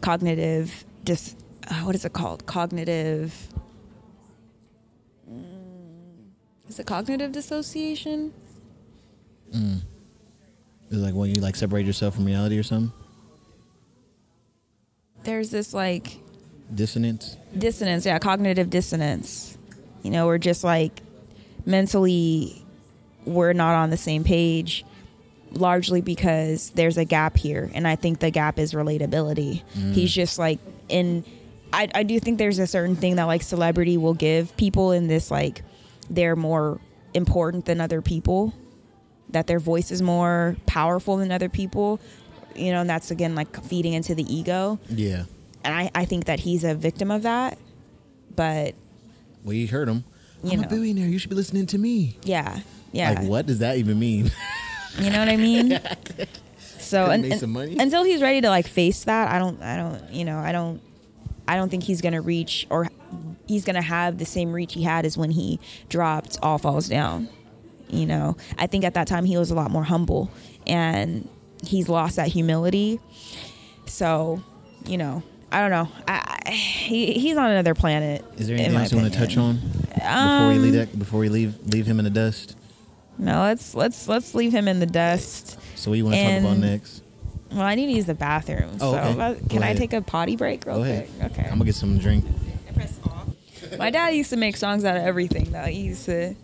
[0.00, 1.34] cognitive dis.
[1.68, 2.46] Uh, what is it called?
[2.46, 3.32] Cognitive.
[5.30, 6.28] Mm,
[6.68, 8.32] Is it cognitive dissociation?
[9.54, 9.80] Mm.
[10.90, 12.92] It's like when you like separate yourself from reality or something.
[15.24, 16.18] There's this like
[16.74, 17.36] Dissonance.
[17.56, 19.56] dissonance yeah cognitive dissonance
[20.02, 21.00] you know we're just like
[21.64, 22.64] mentally
[23.24, 24.84] we're not on the same page
[25.52, 29.62] largely because there's a gap here, and I think the gap is relatability.
[29.76, 29.92] Mm.
[29.92, 31.24] He's just like in.
[31.72, 35.08] I, I do think there's a certain thing that like celebrity will give people in
[35.08, 35.62] this like
[36.08, 36.80] they're more
[37.14, 38.54] important than other people,
[39.30, 42.00] that their voice is more powerful than other people,
[42.54, 44.78] you know, and that's again like feeding into the ego.
[44.88, 45.24] Yeah.
[45.64, 47.58] And I, I think that he's a victim of that.
[48.34, 48.74] But
[49.44, 50.04] Well, you heard him.
[50.44, 50.66] You I'm know.
[50.66, 51.08] a billionaire.
[51.08, 52.18] You should be listening to me.
[52.22, 52.60] yeah,
[52.92, 53.10] yeah.
[53.12, 54.30] Like, what does that even mean?
[54.98, 55.78] You know what I mean?
[56.78, 57.76] so and, made and- some money.
[57.78, 60.80] until he's ready to like face that, I don't, I don't, you know, I don't,
[61.48, 62.88] I don't think he's gonna reach or
[63.46, 65.58] he's gonna have the same reach he had as when he
[65.88, 67.28] dropped All Falls Down.
[67.88, 70.30] You know, I think at that time he was a lot more humble,
[70.66, 71.28] and
[71.64, 73.00] he's lost that humility.
[73.86, 74.42] So,
[74.86, 75.22] you know,
[75.52, 75.88] I don't know.
[76.08, 78.24] I, I he, he's on another planet.
[78.36, 79.56] Is there anything else you want to touch on
[79.94, 80.98] before we leave Um, that?
[80.98, 82.56] Before we leave leave him in the dust.
[83.18, 85.58] No, let's let's let's leave him in the dust.
[85.76, 87.02] So what do you want to talk about next?
[87.52, 88.76] Well, I need to use the bathroom.
[88.80, 89.14] Oh, so okay.
[89.14, 89.76] Go can I ahead.
[89.76, 91.08] take a potty break real Go ahead.
[91.20, 91.30] quick?
[91.30, 91.42] Okay.
[91.44, 92.24] I'm gonna get some drink.
[93.78, 95.62] My dad used to make songs out of everything though.
[95.64, 96.34] He used to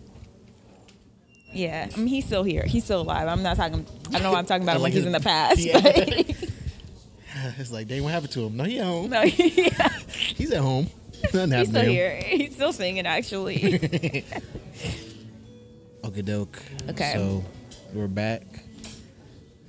[1.53, 1.87] Yeah.
[1.93, 2.63] I mean he's still here.
[2.63, 3.27] He's still alive.
[3.27, 5.19] I'm not talking I don't know why I'm talking about him like he's in the
[5.19, 5.59] past.
[5.59, 6.23] Yeah.
[7.57, 8.55] It's like, they dang, what happened to him?
[8.55, 9.09] No, he at home.
[9.09, 9.89] no, yeah.
[10.07, 10.87] He's at home.
[11.33, 12.15] Nothing happened He's still here.
[12.15, 14.23] He's still singing actually.
[16.05, 16.61] Okay, doke.
[16.89, 17.11] Okay.
[17.15, 17.43] So
[17.93, 18.43] we're back.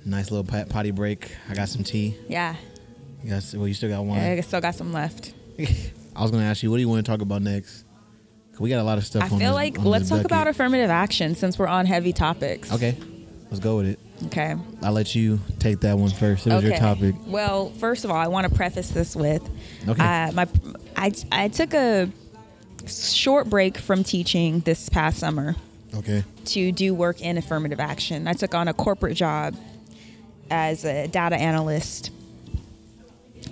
[0.05, 1.31] Nice little pot- potty break.
[1.49, 2.15] I got some tea.
[2.27, 2.55] yeah.
[3.23, 4.19] You got, well, you still got one.
[4.19, 5.33] I still got some left.
[6.15, 7.84] I was gonna ask you, what do you want to talk about next?
[8.59, 9.23] We got a lot of stuff.
[9.23, 10.25] I feel this- like let's talk bucket.
[10.31, 12.71] about affirmative action since we're on heavy topics.
[12.71, 12.95] Okay,
[13.51, 13.99] let's go with it.
[14.27, 14.55] Okay.
[14.81, 16.47] I'll let you take that one first.
[16.47, 17.15] It was your topic.
[17.27, 19.41] Well, first of all, I want to preface this with
[19.87, 20.01] Okay.
[20.01, 20.47] uh, my
[20.95, 22.09] I, I took a
[22.87, 25.55] short break from teaching this past summer
[25.93, 26.23] Okay.
[26.45, 28.27] to do work in affirmative action.
[28.27, 29.55] I took on a corporate job
[30.49, 32.11] as a data analyst.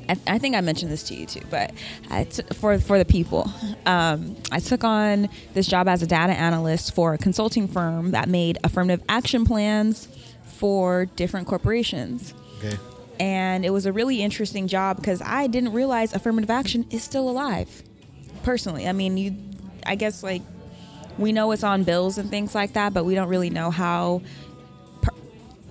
[0.10, 1.72] I, I think I mentioned this to you too, but
[2.10, 3.50] I t- for for the people,
[3.86, 8.28] um, I took on this job as a data analyst for a consulting firm that
[8.30, 10.08] made affirmative action plans
[10.46, 12.34] for different corporations
[12.64, 12.78] Okay.
[13.20, 17.30] and it was a really interesting job because I didn't realize affirmative action is still
[17.30, 17.84] alive.
[18.44, 19.36] Personally, I mean, you,
[19.86, 20.42] I guess like
[21.18, 24.22] we know it's on bills and things like that, but we don't really know how.
[25.02, 25.12] Per,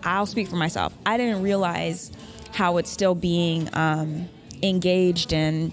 [0.04, 0.92] I'll speak for myself.
[1.06, 2.10] I didn't realize
[2.52, 4.28] how it's still being um,
[4.62, 5.72] engaged and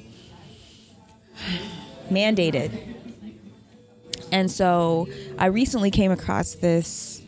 [2.09, 2.71] mandated.
[4.31, 5.07] And so
[5.37, 7.21] I recently came across this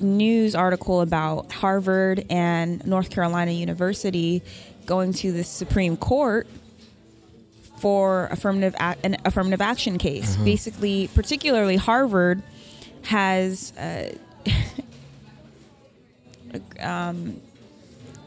[0.00, 4.42] news article about Harvard and North Carolina University
[4.86, 6.46] going to the Supreme Court
[7.78, 10.36] for affirmative ac- an affirmative action case.
[10.36, 12.42] Basically, particularly Harvard
[13.02, 14.12] has uh,
[16.80, 17.40] um,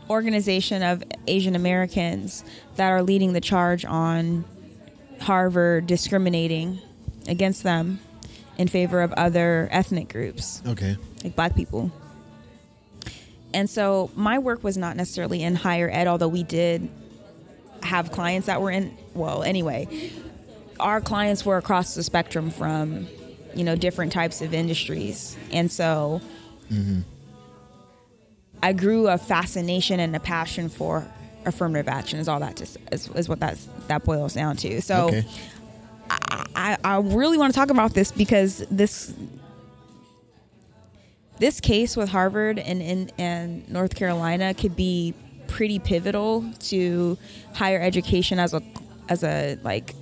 [0.10, 2.43] organization of Asian Americans
[2.76, 4.45] that are leading the charge on
[5.22, 6.80] Harvard discriminating
[7.28, 7.99] against them
[8.58, 10.95] in favor of other ethnic groups Okay.
[11.24, 11.91] like black people.
[13.53, 16.89] And so my work was not necessarily in higher ed, although we did
[17.84, 20.12] have clients that were in, well, anyway,
[20.80, 23.08] our clients were across the spectrum from,
[23.53, 25.38] you know, different types of industries.
[25.51, 26.22] And so
[26.70, 27.01] mm-hmm.
[28.64, 31.06] I grew a fascination and a passion for
[31.45, 34.82] affirmative action is all that just is, is what that's, that boils down to.
[34.82, 35.26] So Okay.
[36.56, 39.14] I, I really want to talk about this because this
[41.38, 45.14] this case with Harvard and, and, and North Carolina could be
[45.47, 47.18] pretty pivotal to
[47.53, 48.62] higher education as a
[49.10, 49.93] as a like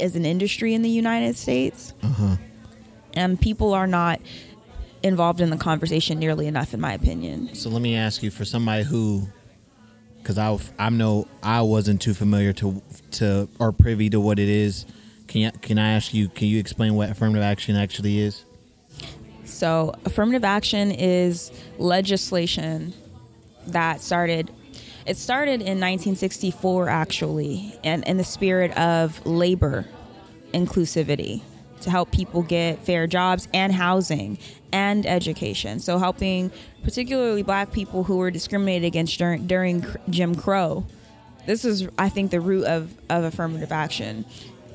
[0.00, 1.92] as an industry in the United States.
[2.02, 2.36] Uh-huh.
[3.14, 4.20] And people are not
[5.02, 7.54] involved in the conversation nearly enough, in my opinion.
[7.54, 9.28] So let me ask you, for somebody who,
[10.18, 12.82] because I I'm no I wasn't too familiar to
[13.12, 14.86] to or privy to what it is.
[15.28, 16.28] Can you, can I ask you?
[16.28, 18.44] Can you explain what affirmative action actually is?
[19.44, 22.92] So, affirmative action is legislation
[23.68, 24.50] that started.
[25.04, 29.84] It started in 1964, actually, and in the spirit of labor
[30.54, 31.42] inclusivity
[31.82, 34.38] to help people get fair jobs and housing
[34.72, 35.80] and education.
[35.80, 36.50] So, helping
[36.82, 40.86] particularly black people who were discriminated against during, during Jim Crow.
[41.46, 44.24] This is, I think, the root of, of affirmative action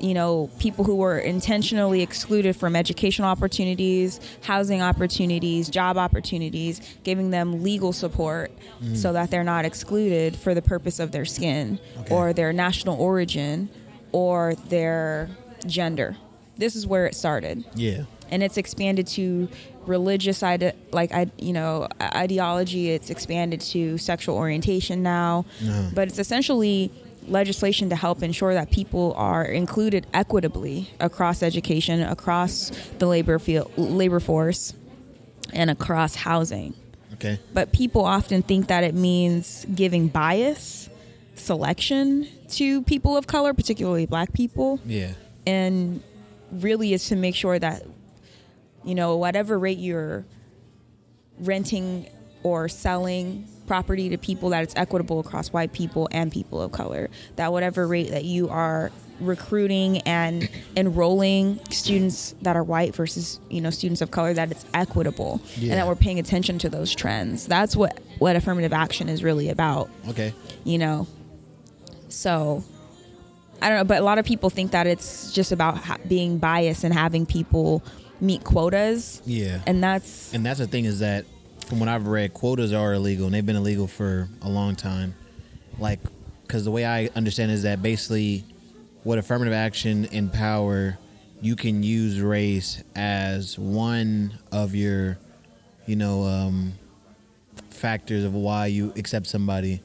[0.00, 7.30] you know, people who were intentionally excluded from educational opportunities, housing opportunities, job opportunities, giving
[7.30, 8.52] them legal support
[8.82, 8.96] mm.
[8.96, 12.14] so that they're not excluded for the purpose of their skin Okay.
[12.14, 13.68] or their national origin
[14.12, 15.28] or their
[15.66, 16.16] gender.
[16.58, 17.64] This is where it started.
[17.74, 18.02] Yeah.
[18.30, 19.48] and it's expanded to
[19.86, 22.90] religious ide- like I, you know ideology.
[22.90, 25.90] It's expanded to sexual orientation now, Uh-huh.
[25.94, 26.90] but it's essentially
[27.26, 33.70] legislation to help ensure that people are included equitably across education, across the labor field,
[33.78, 34.74] labor force,
[35.54, 36.74] and across housing.
[37.14, 37.38] Okay.
[37.54, 40.90] But people often think that it means giving bias,
[41.34, 45.12] selection to people of color, particularly black people Yeah.
[45.46, 46.02] and
[46.52, 47.82] really is to make sure that
[48.84, 50.24] you know whatever rate you're
[51.40, 52.08] renting
[52.42, 57.10] or selling property to people that it's equitable across white people and people of color
[57.36, 58.90] that whatever rate that you are
[59.20, 64.64] recruiting and enrolling students that are white versus you know students of color that it's
[64.72, 65.72] equitable Yeah.
[65.72, 69.48] and that we're paying attention to those trends that's what what affirmative action is really
[69.50, 70.32] about Okay.
[70.64, 71.06] you know.
[72.08, 72.64] So
[73.60, 76.38] I don't know, but a lot of people think that it's just about ha- being
[76.38, 77.82] biased and having people
[78.20, 79.60] meet quotas, Yeah.
[79.66, 81.24] and that's And that's the thing is that
[81.66, 85.14] from what I've read, quotas are illegal and they've been illegal for a long time.
[85.78, 86.00] Like,
[86.42, 88.44] because the way I understand is that basically
[89.04, 90.98] what affirmative action and power,
[91.40, 95.18] you can use race as one of your,
[95.86, 96.72] you know, um,
[97.70, 99.80] factors of why you accept somebody.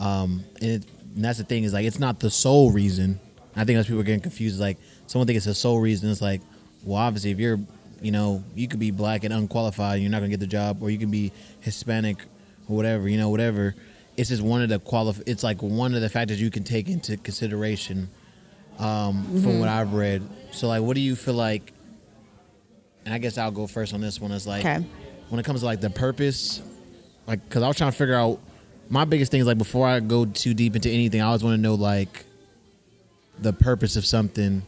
[0.00, 0.84] Um, and, it,
[1.14, 3.20] and that's the thing is like it's not the sole reason.
[3.54, 4.58] I think most people are getting confused.
[4.60, 6.10] Like someone think it's the sole reason.
[6.10, 6.40] It's like,
[6.84, 7.58] well, obviously if you're,
[8.00, 10.82] you know, you could be black and unqualified, and you're not gonna get the job,
[10.82, 12.18] or you can be Hispanic
[12.68, 13.74] or whatever, you know, whatever.
[14.16, 15.22] It's just one of the qualif.
[15.26, 18.08] It's like one of the factors you can take into consideration
[18.78, 20.22] um, from what I've read.
[20.52, 21.72] So like, what do you feel like?
[23.04, 24.32] And I guess I'll go first on this one.
[24.32, 24.84] It's like Okay.
[25.28, 26.62] when it comes to like the purpose,
[27.26, 28.38] like because I was trying to figure out
[28.92, 31.56] my biggest thing is like before I go too deep into anything, I always want
[31.56, 32.26] to know like
[33.38, 34.62] the purpose of something.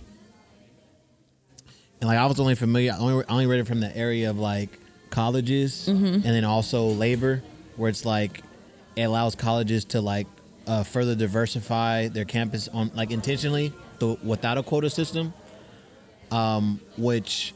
[2.01, 4.31] And like I was only familiar, I only, I only read it from the area
[4.31, 4.79] of like
[5.11, 7.43] colleges and then also labor,
[7.77, 8.41] where it's like
[8.97, 10.27] it allows colleges to like
[10.67, 15.35] uh, further diversify their campus on like intentionally th- without a quota system,
[16.31, 17.53] um, which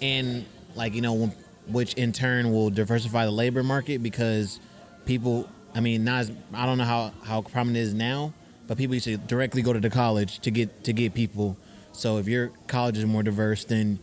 [0.00, 1.30] in like you know
[1.66, 4.58] which in turn will diversify the labor market because
[5.04, 8.32] people i mean not as i don't know how how prominent it is now
[8.66, 11.56] but people used to directly go to the college to get to get people.
[11.92, 13.98] So if your college is more diverse then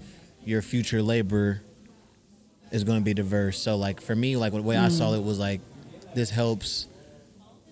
[0.46, 1.62] your future labor
[2.72, 3.58] is going to be diverse.
[3.60, 5.62] So like for me like the way i saw it was like
[6.14, 6.88] this helps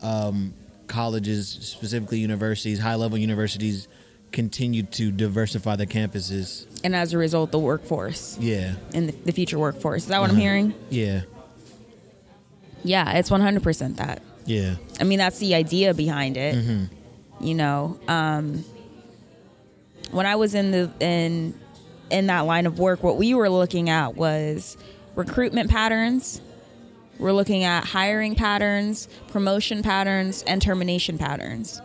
[0.02, 0.54] um,
[0.88, 3.88] colleges specifically universities high level universities
[4.32, 6.66] continue to diversify their campuses.
[6.84, 8.38] And as a result, the workforce.
[8.40, 8.74] Yeah.
[8.94, 10.04] And the, the future workforce.
[10.04, 10.42] Is that what I'm Uh-huh.
[10.42, 10.74] hearing?
[10.90, 11.22] Yeah,
[12.88, 14.22] Yeah, it's 100 percent that.
[14.46, 16.56] yeah, I mean, that's the idea behind it.
[16.56, 17.46] Mm-hmm.
[17.46, 18.64] You know, um,
[20.12, 21.54] when I was in the in
[22.10, 24.78] in that line of work, what we were looking at was
[25.16, 26.42] recruitment patterns.
[27.20, 31.82] We're looking at hiring patterns, promotion patterns, and termination patterns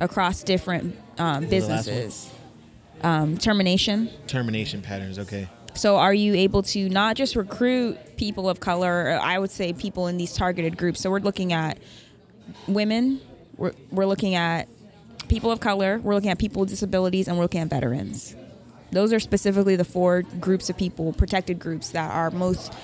[0.00, 1.96] across different um, the last one?
[1.96, 2.30] businesses.
[3.02, 4.08] Um, termination.
[4.26, 5.18] termination patterns.
[5.18, 9.16] Okay, So, are you able to not just recruit people of color?
[9.22, 11.00] I would say people in these targeted groups.
[11.00, 11.78] So, we're looking at
[12.66, 13.20] women.
[13.56, 14.68] We're, we're looking at
[15.28, 16.00] people of color.
[16.02, 18.34] We're looking at people with disabilities, and we're looking at veterans.
[18.90, 22.74] Those are specifically the four groups of people, protected groups, that are most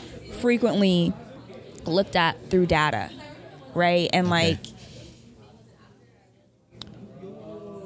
[0.41, 1.13] frequently
[1.87, 3.11] looked at through data,
[3.75, 4.09] right?
[4.13, 4.51] And Okay.
[4.51, 4.59] like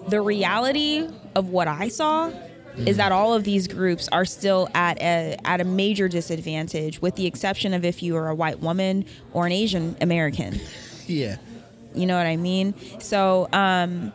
[0.09, 2.31] the reality of what I saw
[2.87, 7.17] is that all of these groups are still at a at a major disadvantage, with
[7.17, 10.61] the exception of if you are a white woman or an Asian American.
[11.07, 11.37] yeah,
[11.95, 12.75] You know what I mean?
[13.01, 14.13] So um,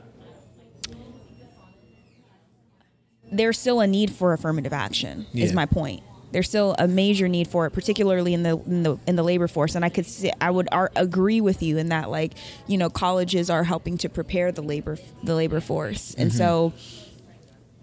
[3.32, 5.26] there's still a need for affirmative action.
[5.34, 6.04] Is my point.
[6.32, 9.48] There's still a major need for it, particularly in the in the in the labor
[9.48, 9.76] force.
[9.76, 12.34] And I could see, I would ar- agree with you in that, like
[12.68, 16.74] you know, colleges are helping to prepare the labor the labor force, and so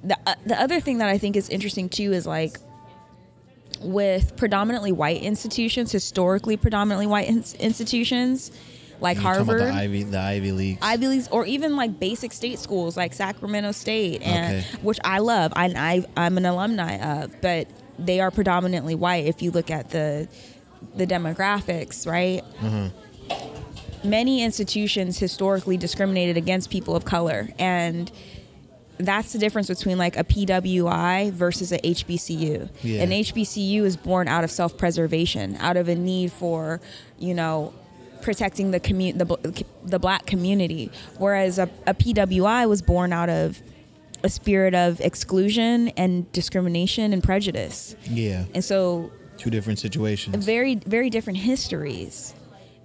[0.02, 2.58] the uh, the other thing that I think is interesting too is like
[3.80, 8.50] with predominantly white institutions, historically predominantly white ins- institutions,
[9.00, 10.78] like You're Harvard, the Ivy, the Ivy Leagues.
[10.82, 14.66] Ivy Leagues, or even like basic state schools like Sacramento State, and Okay.
[14.82, 15.52] which I love.
[15.56, 19.26] I, I I'm an alumni of, but they are predominantly white.
[19.26, 20.28] If you look at the
[20.96, 22.42] the demographics, right?
[24.02, 28.10] Many institutions historically discriminated against people of color, and
[29.00, 32.68] that's the difference between like a PWI versus a HBCU.
[32.82, 33.02] Yeah.
[33.02, 36.80] An HBCU is born out of self-preservation, out of a need for,
[37.18, 37.72] you know,
[38.22, 43.62] protecting the commu- the, the black community, whereas a, a PWI was born out of
[44.22, 47.96] a spirit of exclusion and discrimination and prejudice.
[48.04, 48.44] Yeah.
[48.54, 50.44] And so Two different situations.
[50.44, 52.34] very very different histories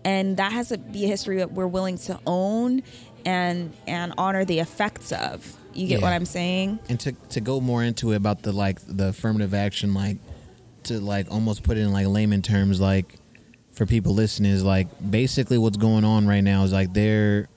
[0.05, 2.81] and that has to be a history that we're willing to own
[3.25, 6.05] and and honor the effects of you get Yeah.
[6.05, 9.53] what i'm saying and to to go more into it about the like the affirmative
[9.53, 10.17] action like
[10.83, 13.15] to like almost put it in like layman terms like
[13.71, 17.49] for people listening is like basically what's going on right now is like there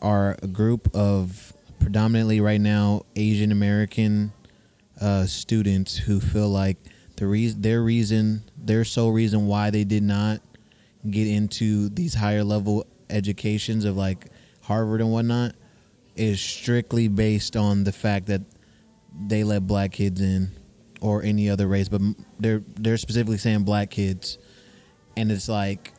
[0.00, 4.32] are a group of predominantly right now Asian American
[5.00, 6.76] uh, students who feel like
[7.16, 10.40] the reason their reason their sole reason why they did not
[11.10, 14.26] get into these higher level educations of like
[14.62, 15.54] Harvard and whatnot
[16.16, 18.42] is strictly based on the fact that
[19.26, 20.50] they let black kids in
[21.00, 22.00] or any other race, but
[22.38, 24.38] they're they're specifically saying black kids,
[25.16, 25.92] and it's like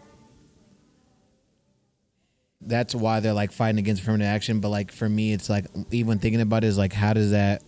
[2.62, 4.60] that's why they're like fighting against affirmative action.
[4.60, 7.62] But like for me, it's like even thinking about it is like how does that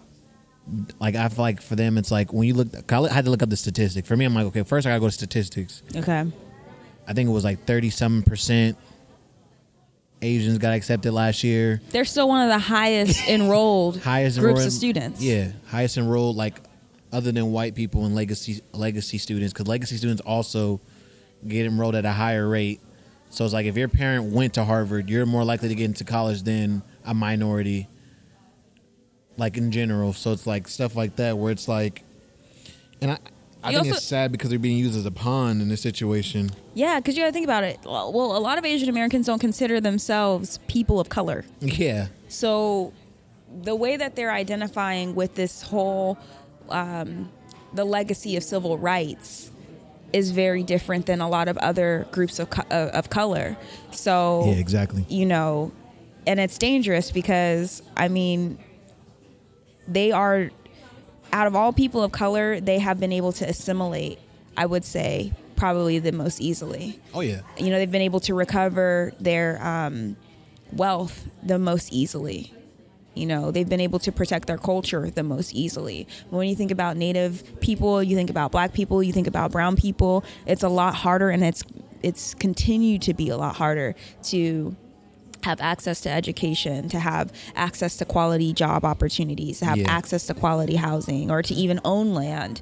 [1.00, 3.44] like I feel like for them it's like when you look I had to look
[3.44, 4.06] up the statistic.
[4.06, 5.84] For me, I'm like okay, first I gotta go to statistics.
[5.96, 6.26] okay
[7.08, 8.78] I think it was like thirty seven percent
[10.26, 11.82] Asians got accepted last year.
[11.92, 16.36] they're still one of the highest enrolled highest groups enrolled- of students Yeah, highest enrolled
[16.36, 16.60] like
[17.12, 20.82] other than white people and legacy legacy students because legacy students also
[21.48, 22.82] get enrolled at a higher rate.
[23.30, 26.04] So it's like if your parent went to Harvard, you're more likely to get into
[26.04, 27.88] college than a minority.
[29.38, 32.04] Like in general, so it's like stuff like that where it's like,
[33.02, 33.18] and I,
[33.66, 35.82] I You think also- it's sad because they're being used as a pawn in this
[35.82, 36.52] situation.
[36.76, 39.40] yeah because you gotta think about it well well, a lot of asian americans don't
[39.40, 42.94] consider themselves people of color Yeah, So
[43.64, 46.18] the way that they're identifying with this whole
[46.70, 47.30] um,
[47.74, 49.52] the legacy of civil rights
[50.14, 53.56] is very different than a lot of other groups of co- uh, of color.
[53.92, 55.06] So yeah, exactly.
[55.10, 55.72] you know,
[56.28, 58.58] and it's dangerous because I mean,
[59.88, 60.50] they are
[61.36, 64.20] out of all people of color, they have been able to assimilate.
[64.56, 66.98] I would say probably the most easily.
[67.14, 70.16] Oh yeah, you know they've been able to recover their um,
[70.72, 72.54] wealth the most easily.
[73.16, 76.08] You know they've been able to protect their culture the most easily.
[76.30, 79.76] When you think about native people you think about black people you think about brown
[79.76, 81.64] people it's a lot harder and it's
[82.02, 84.76] it's continued to be a lot harder to
[85.46, 89.90] have access to education, to have access to quality job opportunities, to have Yeah.
[90.00, 92.62] access to quality housing, or to even own land.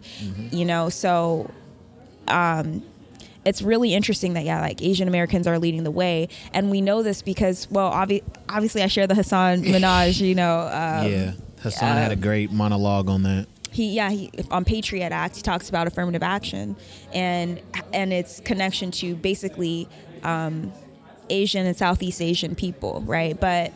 [0.51, 1.49] You know, so
[2.27, 2.81] um,
[3.45, 7.03] it's really interesting that yeah, like Asian Americans are leading the way, and we know
[7.03, 10.19] this because well, obvi- obviously I share the Hasan Minhaj.
[10.21, 11.31] You know, um, yeah.
[11.61, 13.47] Hasan had a great monologue on that.
[13.71, 16.75] he yeah he on Patriot Act he talks about affirmative action
[17.13, 17.59] and
[17.93, 19.87] and its connection to basically
[20.23, 20.71] um,
[21.29, 23.39] Asian and Southeast Asian people, right?
[23.39, 23.71] But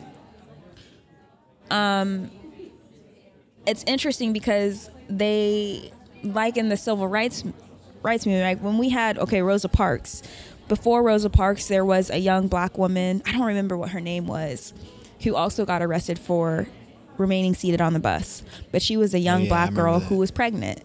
[1.70, 2.30] um,
[3.66, 5.92] it's interesting because they
[6.22, 7.44] like in the civil rights
[8.02, 10.22] rights movement, like when we had okay Rosa Parks.
[10.68, 13.22] Before Rosa Parks, there was a young black woman.
[13.24, 14.74] I don't remember what her name was,
[15.22, 16.66] who also got arrested for
[17.16, 18.42] remaining seated on the bus.
[18.70, 20.00] But she was a young Oh, yeah, black girl that.
[20.04, 20.08] Mm-hmm.
[20.14, 20.82] who was pregnant.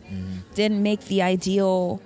[0.55, 2.01] Didn't make the ideal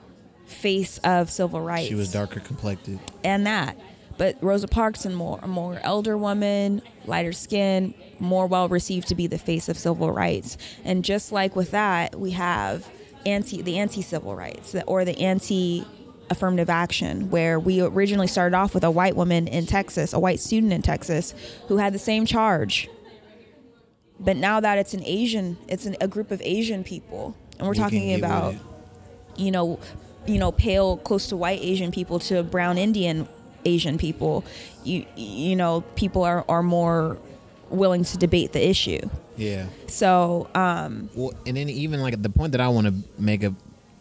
[0.45, 2.99] face of civil rights She was darker complected.
[3.23, 3.77] and that.
[4.17, 9.15] But Rosa Parks, and more a more elder woman, lighter skin, more well received to
[9.15, 10.57] be the face of civil rights.
[10.83, 12.89] And just like with that, we have
[13.25, 15.85] anti the anti civil rights or the anti
[16.29, 20.39] affirmative action, where we originally started off with a white woman in Texas, a white
[20.39, 21.33] student in Texas,
[21.67, 22.89] who had the same charge.
[24.19, 27.73] But now that it's an Asian, it's an, a group of Asian people, and we're
[27.73, 28.55] We talking about
[29.37, 29.79] you know,
[30.25, 33.27] you know, pale, close to white Asian people to brown Indian
[33.67, 34.45] Asian people,
[34.83, 37.17] you you know, people are are more
[37.69, 39.01] willing to debate the issue.
[39.35, 39.67] Yeah.
[39.87, 43.53] So, um, Well, and then even like the point that I want to make a,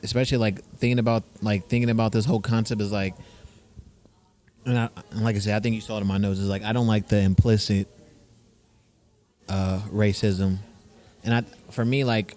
[0.03, 3.15] especially like thinking about like thinking about this whole concept is like,
[4.65, 6.49] and, I, and like I said, I think you saw it in my notes is
[6.49, 7.89] like I don't like the implicit
[9.49, 10.59] uh, racism,
[11.23, 12.35] and I for me like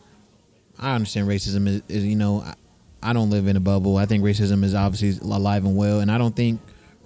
[0.77, 2.53] I understand racism is, is you know I,
[3.01, 3.97] I don't live in a bubble.
[3.97, 6.59] I think racism is obviously alive and well, and I don't think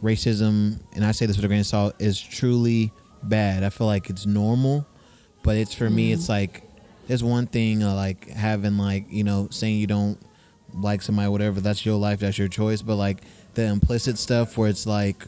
[0.03, 2.91] racism, and I say this with a grain of salt, is truly
[3.23, 3.63] bad.
[3.63, 4.85] I feel like it's normal,
[5.41, 6.63] but it's for me, it's like
[7.07, 10.19] there's one thing uh, like having like you know saying you don't
[10.73, 11.61] like somebody, whatever.
[11.61, 12.81] That's your life, that's your choice.
[12.81, 13.23] But like
[13.53, 15.23] the implicit stuff where it's like,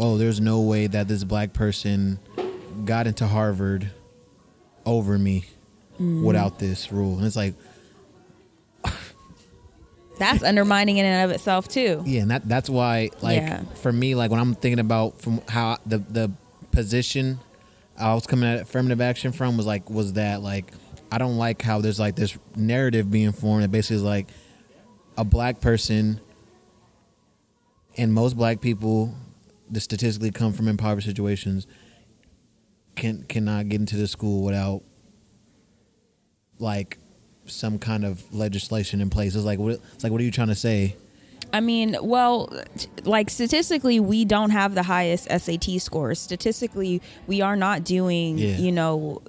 [0.00, 2.18] oh, there's no way that this black person
[2.84, 3.90] got into Harvard
[4.84, 5.44] over me
[5.98, 7.54] without this rule, and it's like.
[10.18, 12.02] That's undermining in and of itself too.
[12.06, 13.62] Yeah, and that that's why like Yeah.
[13.74, 16.30] for me like when I'm thinking about from how the the
[16.72, 17.38] position
[17.98, 20.72] I was coming at affirmative action from was like was that like
[21.10, 24.28] I don't like how there's like this narrative being formed that basically is like
[25.16, 26.20] a black person
[27.96, 29.14] and most black people
[29.70, 31.66] that statistically come from impoverished situations
[32.96, 34.82] can cannot get into the school without
[36.58, 36.98] like
[37.46, 39.34] some kind of legislation in place.
[39.34, 40.96] It's like what it's like what are you trying to say?
[41.52, 46.18] I mean, well, t- like statistically, we don't have the highest SAT scores.
[46.18, 48.56] Statistically, we are not doing, Yeah.
[48.56, 49.22] you know,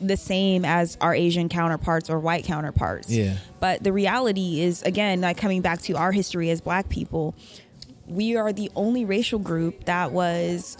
[0.00, 3.10] the same as our Asian counterparts or white counterparts.
[3.10, 3.36] Yeah.
[3.60, 7.34] But the reality is, again, like coming back to our history as black people,
[8.06, 10.76] we are the only racial group that was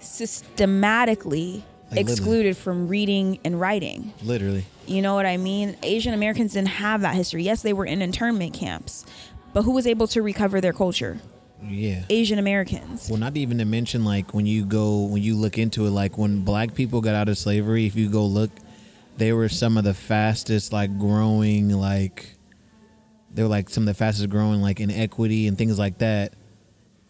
[0.00, 2.12] systematically Like literally.
[2.12, 4.14] excluded from reading and writing.
[4.22, 4.64] Literally.
[4.86, 5.76] You know what I mean?
[5.82, 7.42] Asian Americans didn't have that history.
[7.42, 9.04] Yes, they were in internment camps,
[9.52, 11.18] but who was able to recover their culture?
[11.62, 12.04] Yeah.
[12.08, 13.08] Asian Americans.
[13.10, 16.16] Well, not even to mention like when you go when you look into it, like
[16.16, 18.50] when black people got out of slavery, if you go look,
[19.18, 22.36] they were some of the fastest like growing like
[23.34, 26.32] they were like some of the fastest growing like in equity and things like that.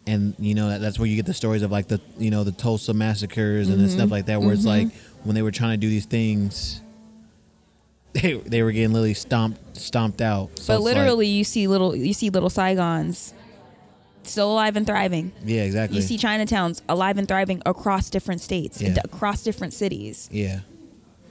[0.05, 2.43] And you know that, that's where you get the stories of like the you know
[2.43, 3.97] the Tulsa massacres and then mm-hmm.
[3.97, 4.87] stuff like that, where it's mm-hmm.
[4.87, 6.81] like when they were trying to do these things,
[8.13, 10.49] they they were getting literally stomped stomped out.
[10.59, 13.33] So but it's like- literally, you see little you see little Saigons
[14.23, 15.31] still alive and thriving.
[15.43, 15.97] yeah, exactly.
[15.97, 19.01] You see Chinatowns alive and thriving across different states, and Yeah.
[19.03, 20.29] across different cities.
[20.31, 20.61] yeah,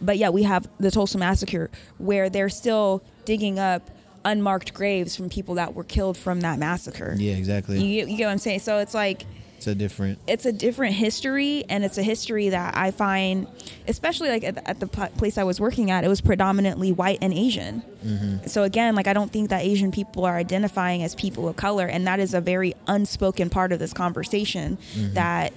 [0.00, 3.88] But yeah, we have the Tulsa massacre where they're still digging up
[4.24, 7.14] unmarked graves from people that were killed from that massacre.
[7.18, 7.82] yeah, exactly.
[7.82, 8.60] You, get- you get what I'm saying?
[8.60, 9.24] So it's like
[9.56, 10.18] it's a different.
[10.26, 13.46] it's a different history and it's a history that i find
[13.86, 17.18] especially like at the, at the place i was working at it was predominantly white
[17.22, 18.44] and asian mm-hmm.
[18.48, 21.86] so again like i don't think that asian people are identifying as people of color
[21.86, 25.14] and that is a very unspoken part of this conversation mm-hmm.
[25.14, 25.52] that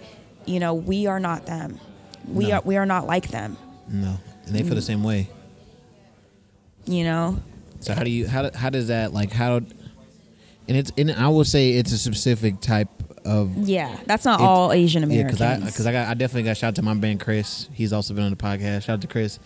[0.46, 1.80] you know we are not them
[2.28, 2.58] we No.
[2.58, 3.58] are we are not like them
[3.90, 4.84] No, and they feel the mm.
[4.84, 5.30] same way.
[6.86, 7.42] you know
[7.80, 9.58] So how do you how how does that like how?
[9.58, 12.90] And it's and I will say it's a specific type
[13.26, 16.44] of yeah that's not all asian yeah americans because I because I got I definitely
[16.44, 17.68] got shout out to my band Chris.
[17.74, 18.84] He's also been on the podcast.
[18.84, 19.40] Shout out to Chris.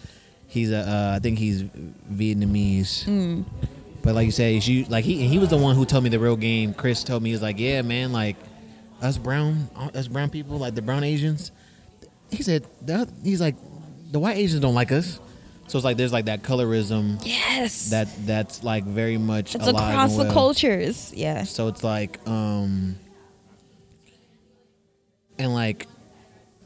[0.47, 3.05] He's a uh, I think he's Vietnamese.
[3.05, 3.45] Mm.
[4.01, 6.19] But like you said, you like he he was the one who told me the
[6.19, 6.73] real game.
[6.73, 8.35] Chris told me he was like, yeah, man, like
[9.01, 11.51] us brown us brown people, like the brown Asians.
[12.31, 13.55] He said that he's like
[14.11, 15.19] the white Asians don't like us.
[15.69, 20.17] So it's like there's like that colorism yes that that's like very much it's across
[20.17, 22.95] and the cultures yeah So it's like, um,
[25.37, 25.87] and like,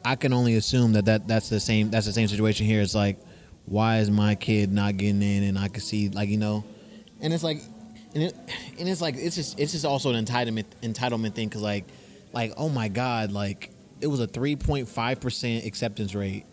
[0.06, 1.90] I can only assume that, that that's the same.
[1.92, 2.82] That's the same situation here.
[2.82, 3.18] It's like,
[3.66, 5.44] why is my kid not getting in?
[5.44, 6.64] And I can see, like, you know,
[7.22, 7.62] and it's like,
[8.14, 8.36] and it,
[8.80, 11.86] and it's like, it's just, it's just also an entitlement entitlement thing because like,
[12.32, 13.70] like, oh my god, like,
[14.02, 16.46] it was a three point five percent acceptance rate.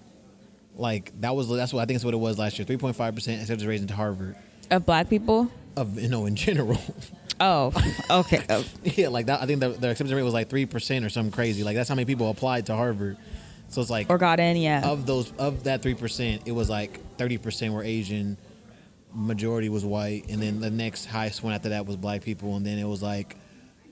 [0.80, 2.66] Like that was that's what I think that's what it was last year.
[2.66, 4.36] Three point five percent acceptance rate into Harvard
[4.70, 6.78] of black people of you know in general.
[7.40, 7.72] oh
[8.10, 8.64] okay Oh.
[8.84, 9.40] Yeah, like that.
[9.42, 11.62] I think the, the acceptance rate was like three percent or something crazy.
[11.64, 13.16] Like that's how many people applied to Harvard.
[13.68, 16.68] So it's like or got in yeah of those of that three percent, it was
[16.68, 18.36] like thirty percent were Asian,
[19.14, 22.64] majority was white, and then the next highest one after that was black people, and
[22.66, 23.36] then it was like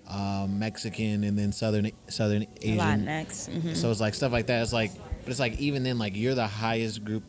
[0.09, 2.78] um, Mexican, and then southern Southern Asian.
[3.06, 3.51] Latinx.
[3.51, 3.77] mhm.
[3.77, 4.62] So it's like stuff like that.
[4.62, 4.90] It's like,
[5.29, 7.23] but it's like even then, like you're the highest group,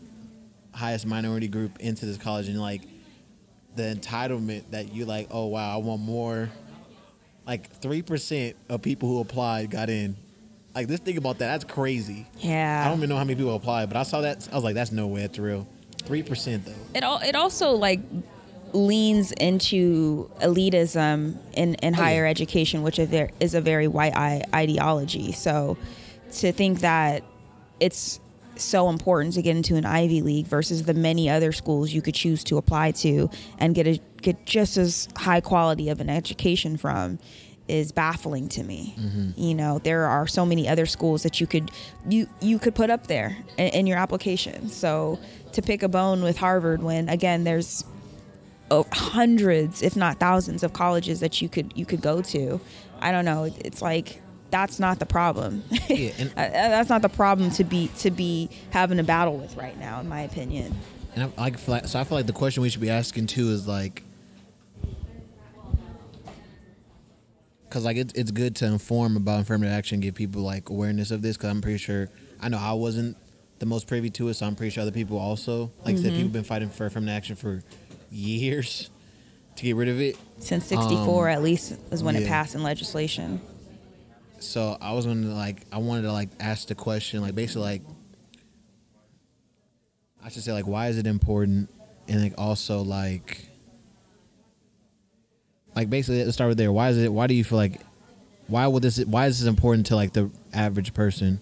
[0.71, 2.83] highest minority group into this college, and like
[3.75, 6.49] the entitlement that you like, oh wow, I want more.
[7.45, 10.15] Like three percent of people who applied got in.
[10.73, 11.47] Like just think about that.
[11.47, 12.25] That's crazy.
[12.37, 12.83] Yeah.
[12.85, 14.47] I don't even know how many people applied, but I saw that.
[14.49, 15.19] I was like, that's no way.
[15.23, 15.67] That's real.
[16.03, 16.71] Three percent though.
[16.95, 17.99] it all it also like
[18.71, 25.33] leans into elitism in, in Oh, higher education, which is a very white ideology.
[25.33, 25.77] So
[26.31, 27.23] to think that
[27.79, 28.19] it's
[28.55, 32.15] so important to get into an Ivy League versus the many other schools you could
[32.15, 36.77] choose to apply to and get a get just as high quality of an education
[36.77, 37.19] from
[37.67, 38.95] is baffling to me.
[38.99, 39.29] Mm-hmm.
[39.39, 41.71] You know, there are so many other schools that you could
[42.07, 44.69] you you could put up there in, in your application.
[44.69, 45.19] So
[45.53, 47.85] to pick a bone with Harvard when again there's
[48.71, 52.59] oh, hundreds, if not thousands, of colleges that you could you could go to.
[52.99, 53.43] I don't know.
[53.59, 55.63] It's like that's not the problem.
[55.89, 59.55] Yeah, and- Uh, that's not the problem to be to be having a battle with
[59.55, 60.75] right now, in my opinion.
[61.15, 63.27] And I, I feel like, so I feel like the question we should be asking
[63.27, 64.03] too is like,
[67.63, 71.21] because like it's it's good to inform about affirmative action, give people like awareness of
[71.21, 71.37] this.
[71.37, 72.09] Because I'm pretty sure
[72.41, 73.17] I know I wasn't
[73.59, 75.71] the most privy to it, so I'm pretty sure other people also.
[75.85, 77.61] Like I said, people been fighting for affirmative action for
[78.11, 78.89] years
[79.57, 80.17] to get rid of it.
[80.39, 83.41] Since '64, Um, at least, is when it passed in legislation.
[84.39, 87.81] So I was gonna like I wanted to like ask the question like basically like
[90.23, 91.69] I should say like why is it important
[92.07, 93.49] and like also like
[95.75, 96.71] like basically let's start with there.
[96.71, 97.81] Why is it why do you feel like
[98.47, 101.41] why would this why is this important to like the average person?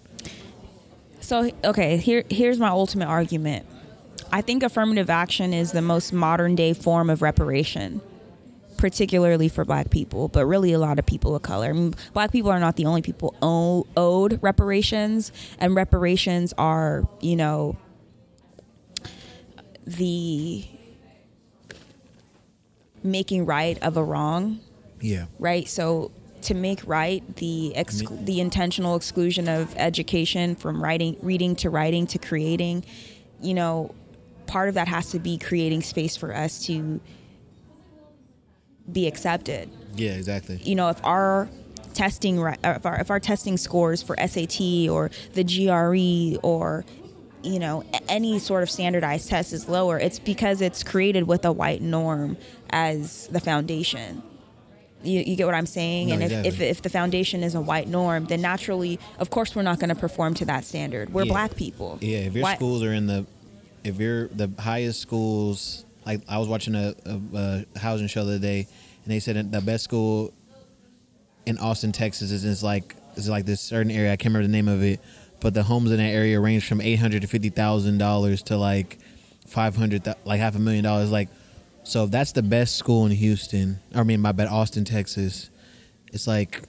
[1.22, 3.66] So okay, here here's my ultimate argument.
[4.32, 8.02] I think affirmative action is the most modern day form of reparation,
[8.78, 11.68] particularly for black people, but really a lot of people of color.
[11.70, 17.08] I mean, black people are not the only people owe, owed reparations, and reparations are,
[17.22, 17.76] you know,
[19.86, 20.66] the
[23.04, 24.60] making right of a wrong
[25.02, 25.26] Yeah.
[25.40, 25.68] right?
[25.68, 31.70] So to make right the ex- the intentional exclusion of education from writing, reading to
[31.70, 32.84] writing to creating,
[33.42, 33.94] you know,
[34.46, 37.00] part of that has to be creating space for us to
[38.92, 39.70] be accepted.
[39.96, 40.58] Yeah, exactly.
[40.64, 41.50] You know, if our
[41.94, 46.86] testing uh, if our, if our testing scores for SAT or the GRE or
[47.44, 51.52] you know any sort of standardized test is lower it's because it's created with a
[51.52, 52.36] white norm
[52.72, 54.22] as the foundation
[55.04, 57.62] you, you get what i'm saying No, and if, if, if the foundation is a
[57.62, 61.24] white norm then naturally of course we're not going to perform to that standard we're
[61.26, 61.32] Yeah.
[61.32, 63.26] black people Yeah, if your Why- schools are in the,
[63.84, 68.36] if you're the highest schools, like I was watching a, a, a housing show the
[68.36, 68.68] other day,
[69.04, 70.34] and they said the best school
[71.46, 74.12] in Austin, Texas, is, is like is like this certain area.
[74.12, 75.00] I can't remember the name of it,
[75.40, 78.58] but the homes in that area range from eight hundred to fifty thousand dollars to
[78.58, 79.00] like
[79.46, 81.12] five hundred, like half a million dollars.
[81.12, 81.30] Like,
[81.84, 85.50] so if that's the best school in Houston, or I mean, my bad, Austin, Texas.
[86.14, 86.62] It's like,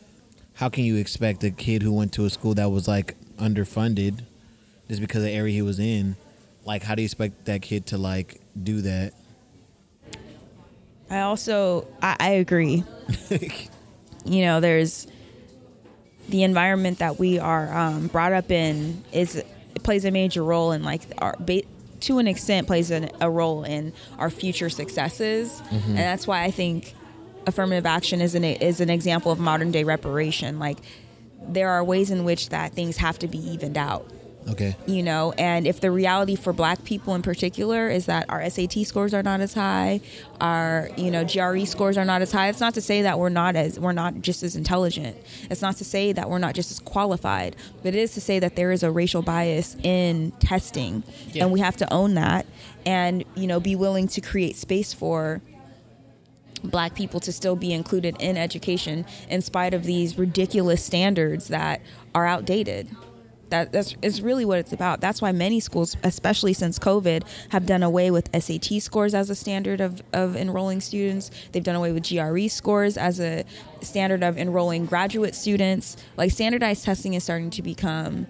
[0.54, 4.24] how can you expect a kid who went to a school that was like underfunded?
[4.88, 6.16] just because of the area he was in.
[6.64, 9.12] Like, how do you expect that kid to like do that?
[11.10, 12.84] I also I, I agree.
[14.24, 15.06] You know there's
[16.28, 19.46] the environment that we are um, brought up in is it
[19.82, 21.62] plays a major role in like our ba-
[22.00, 25.62] to an extent plays an, a role in our future successes.
[25.70, 26.94] And that's why i think
[27.46, 30.58] affirmative action is an is an example of modern day reparation.
[30.58, 30.78] Like
[31.48, 34.10] there are ways in which that things have to be evened out
[34.48, 34.76] Okay.
[34.86, 38.86] you know and if the reality for black people in particular is that our SAT
[38.86, 40.00] scores are not as high
[40.40, 43.28] our you know GRE scores are not as high it's not to say that we're
[43.28, 45.16] not as we're not just as intelligent
[45.50, 48.38] it's not to say that we're not just as qualified but it is to say
[48.38, 51.02] that there is a racial bias in testing
[51.32, 51.44] Yeah.
[51.44, 52.46] and we have to own that
[52.86, 55.40] and you know be willing to create space for
[56.64, 61.80] black people to still be included in education in spite of these ridiculous standards that
[62.14, 62.88] are outdated
[63.50, 65.00] that that's is really what it's about.
[65.00, 69.34] That's why many schools especially since covid have done away with sat scores as a
[69.34, 71.30] standard of, of enrolling students.
[71.52, 73.44] They've done away with gre scores as a
[73.80, 75.96] standard of enrolling graduate students.
[76.16, 78.26] Like standardized testing is starting to become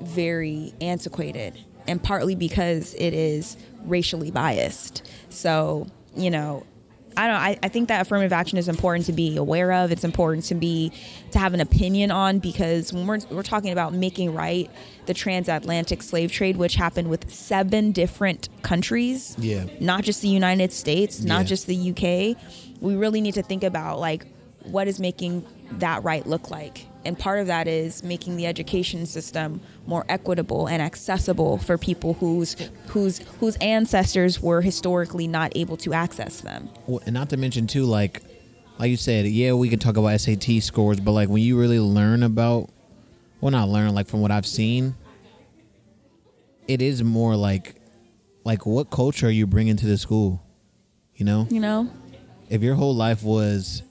[0.00, 5.08] very antiquated and partly because it is racially biased.
[5.30, 5.86] So
[6.16, 6.64] you know
[7.18, 7.36] I don't.
[7.36, 9.90] I, I think that affirmative action is important to be aware of.
[9.90, 10.92] It's important to be
[11.32, 14.70] to have an opinion on because when we're we're talking about making right
[15.06, 19.64] the transatlantic slave trade, which happened with seven different countries, Yeah.
[19.80, 21.44] not just the United States, not Yeah.
[21.44, 22.36] just the UK.
[22.80, 24.26] We really need to think about like
[24.64, 26.86] what is making that right look like.
[27.04, 32.14] And part of that is making the education system more equitable and accessible for people
[32.14, 32.54] whose
[32.88, 36.68] whose whose ancestors were historically not able to access them.
[36.86, 38.22] Well, and not to mention too, like,
[38.78, 41.80] like you said, yeah, we can talk about SAT scores, but like when you really
[41.80, 42.68] learn about,
[43.40, 44.94] well, not learn, like from what I've seen,
[46.66, 47.76] it is more like,
[48.44, 50.42] like what culture are you bringing to the school?
[51.14, 51.90] You know, You know?
[52.48, 53.82] if your whole life was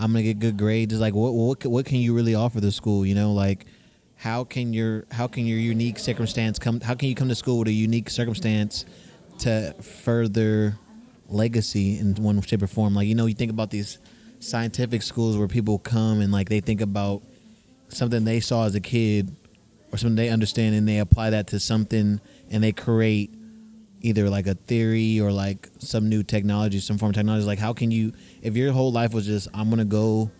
[0.00, 2.72] I'm gonna get good grades, it's like what what what can you really offer the
[2.72, 3.04] school?
[3.04, 3.66] You know, like
[4.16, 6.80] how can your how can your unique circumstance come?
[6.80, 8.86] How can you come to school with a unique circumstance
[9.40, 10.78] to further
[11.28, 12.94] legacy in one shape or form?
[12.94, 13.98] Like you know, you think about these
[14.38, 17.22] scientific schools where people come and like they think about
[17.88, 19.36] something they saw as a kid
[19.92, 22.20] or something they understand and they apply that to something
[22.50, 23.30] and they create
[24.02, 27.44] either like a theory or like some new technology, some form of technology.
[27.46, 28.12] Like, how can you,
[28.42, 30.30] if your whole life was just, I'm gonna go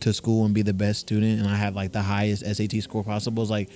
[0.00, 3.04] to school and be the best student, and I have like the highest SAT score
[3.04, 3.70] possible, it's like,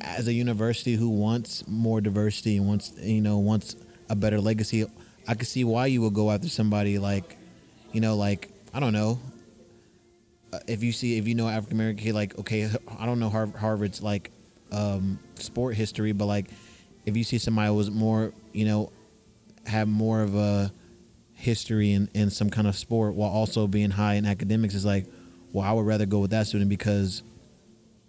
[0.00, 3.76] as a university who wants more diversity and wants, you know, wants
[4.08, 4.86] a better legacy,
[5.28, 7.36] I could see why you would go after somebody like,
[7.92, 9.20] you know, like I don't know.
[10.52, 12.68] uh, If you see, if you know African American like okay,
[12.98, 14.32] I don't know Harvard's like
[14.72, 16.46] um, sport history, but like
[17.06, 18.92] if you see somebody was more, you know,
[19.66, 20.72] have more of a
[21.34, 25.06] history in, in some kind of sport while also being high in academics, is like,
[25.52, 27.22] well, I would rather go with that student because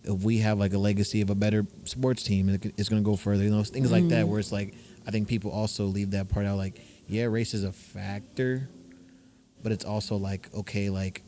[0.03, 3.15] if we have like a legacy of a better sports team, it's going to go
[3.15, 3.43] further.
[3.43, 4.31] You know, things like that mm-hmm.
[4.31, 4.75] where it's like,
[5.07, 6.57] I think people also leave that part out.
[6.57, 8.69] Like, yeah, race is a factor,
[9.61, 11.23] but it's also like okay, like,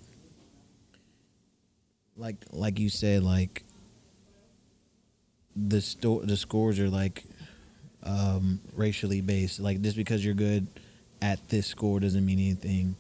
[2.18, 3.64] like like you said, like
[5.56, 7.24] the sto- the scores are like
[8.06, 9.60] um, racially based.
[9.60, 10.68] Like just because you're good
[11.22, 12.96] at this score doesn't mean anything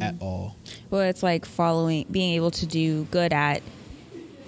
[0.00, 0.56] at all.
[0.90, 3.62] Well, it's like following, being able to do good at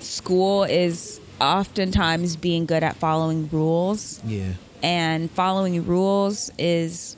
[0.00, 4.20] school is oftentimes being good at following rules.
[4.24, 4.52] Yeah,
[4.82, 7.16] And following rules is,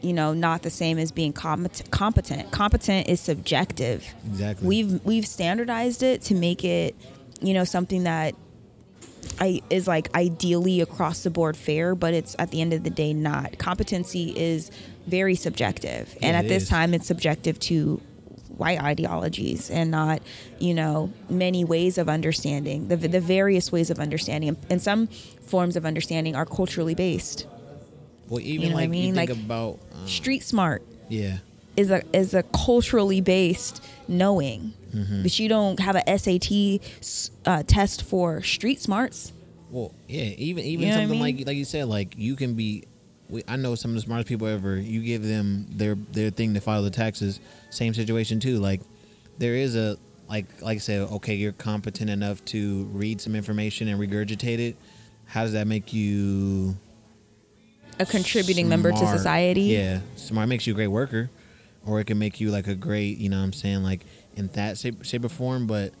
[0.00, 1.90] you know, not the same as being competent.
[1.90, 4.06] Competent, competent is subjective.
[4.28, 4.66] exactly.
[4.68, 6.94] We've we've standardized it to make it,
[7.40, 8.36] you know, something that
[9.40, 12.90] I is like ideally across the board fair, but it's at the end of the
[12.90, 13.58] day not.
[13.58, 14.70] Competency is
[15.06, 16.68] very subjective, and at it this is.
[16.68, 18.00] time, it's subjective to
[18.56, 20.20] white ideologies and not,
[20.58, 24.56] you know, many ways of understanding the the various ways of understanding.
[24.68, 27.46] And some forms of understanding are culturally based.
[28.28, 29.14] well, even know what I like you mean?
[29.14, 31.38] think Like, about um, Street smart yeah,
[31.78, 35.22] is a is a culturally based knowing, Mm-hmm.
[35.22, 36.80] but you don't have a SAT
[37.46, 39.32] uh, test for street smarts.
[39.70, 41.36] Well, yeah, even even You know what I something mean?
[41.38, 42.84] like like you said, like you can be.
[43.28, 44.76] We, I know some of the smartest people ever.
[44.78, 47.38] You give them their their thing to file the taxes.
[47.68, 48.58] Same situation too.
[48.58, 48.80] Like
[49.36, 49.98] there is a
[50.28, 51.02] like like I said.
[51.20, 54.76] Okay, you're competent enough to read some information and regurgitate it.
[55.26, 56.74] How does that make you
[58.00, 59.64] A contributing member to society.
[59.76, 61.28] Yeah, smart makes you a great worker,
[61.88, 63.18] or it can make you like a great.
[63.18, 64.04] You know, what I'm saying like
[64.36, 65.66] in that shape, shape or form.
[65.66, 65.92] But,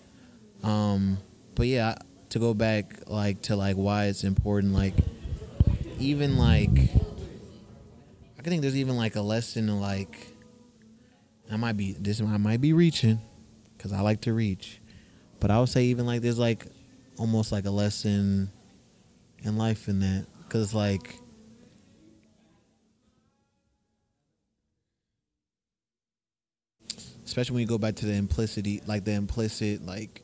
[0.62, 1.18] um,
[1.54, 1.96] but yeah,
[2.30, 4.74] to go back like to like why it's important.
[4.74, 4.94] Like
[5.98, 6.90] even like
[8.38, 10.34] I think there's even like a lesson in like
[11.50, 13.20] I might be this I might be reaching
[13.76, 14.80] because I like to reach,
[15.40, 16.66] but I would say even like there's like
[17.18, 18.50] almost like a lesson
[19.42, 21.18] in life in that because like
[27.28, 30.22] especially when you go back to the implicity like the implicit like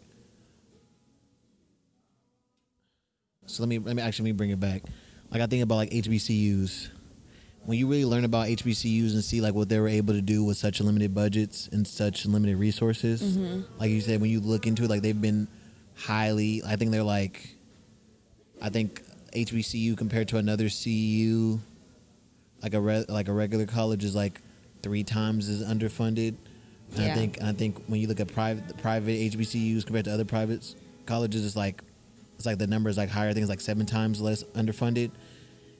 [3.44, 4.82] so let me let me actually let me bring it back.
[5.30, 6.88] Like i think about like hbcus
[7.64, 10.42] when you really learn about hbcus and see like what they were able to do
[10.42, 13.62] with such limited budgets and such limited resources mm-hmm.
[13.78, 15.46] like you said when you look into it like they've been
[15.96, 17.54] highly i think they're like
[18.62, 19.02] i think
[19.34, 21.60] hbcu compared to another cu
[22.62, 24.40] like a re- like a regular college is like
[24.84, 26.34] three times as underfunded.
[26.96, 30.24] And I think I think when you look at private private HBCUs compared to other
[30.24, 30.74] private
[31.06, 31.82] colleges, it's like
[32.36, 33.28] it's like the number is like higher.
[33.28, 35.10] I think it's like seven times less underfunded.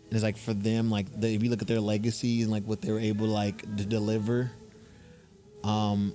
[0.04, 2.64] And it's like for them, like the, if you look at their legacy and like
[2.64, 4.50] what they were able like to deliver,
[5.62, 6.14] um,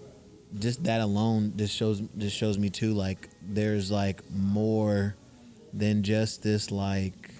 [0.57, 5.15] just that alone just shows just shows me too like there's like more
[5.73, 7.31] than just this like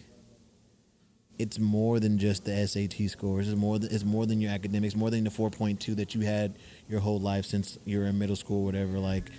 [1.40, 3.48] it's more than just the SAT scores.
[3.48, 6.56] It's more than, it's more than your academics, more than the 4.2 that you had
[6.90, 9.00] your whole life since you're in middle school, whatever.
[9.00, 9.30] Like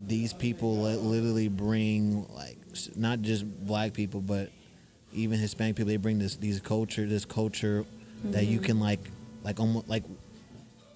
[0.00, 2.58] these people literally bring like
[2.94, 4.50] not just black people, but
[5.12, 5.88] even Hispanic people.
[5.88, 7.84] They bring this these culture, this culture
[8.24, 9.00] that you can like
[9.42, 10.04] like almost like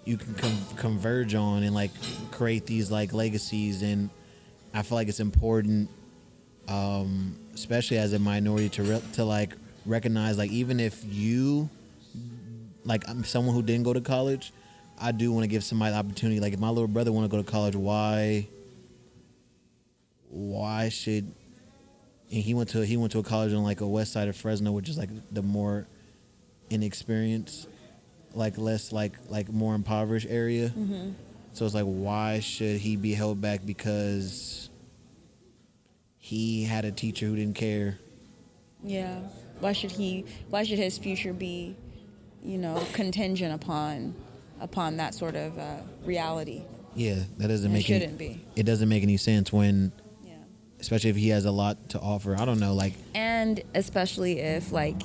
[0.05, 1.91] you can com- converge on and like
[2.31, 4.11] create these like legacies and
[4.73, 5.91] I feel like it's important
[6.69, 9.55] um, especially as a minority to re- to like
[9.85, 11.69] recognize like even if you
[12.85, 14.53] like I'm someone who didn't go to college,
[14.99, 16.41] I do want to give somebody the opportunity.
[16.41, 18.49] Like if my little brother want to go to college, why
[20.29, 21.33] why should
[22.31, 24.37] and he went to he went to a college on like a west side of
[24.37, 25.87] Fresno, which is like the more
[26.71, 27.69] inexperienced,
[28.35, 30.69] like less like like more impoverished area.
[30.69, 31.11] Mm-hmm.
[31.53, 34.71] So it's like why should he be held back because
[36.31, 37.99] he had a teacher who didn't care.
[38.85, 39.19] Yeah.
[39.59, 40.25] Why should he?
[40.49, 41.75] Why should his future be,
[42.43, 44.15] you know, contingent upon,
[44.61, 46.63] upon that sort of uh, reality?
[46.95, 48.45] Yeah, that doesn't It make any, shouldn't be.
[48.57, 49.93] It doesn't make any sense when,
[50.25, 50.35] Yeah.
[50.81, 52.37] especially if he has a lot to offer.
[52.37, 54.97] I don't know, like And especially if like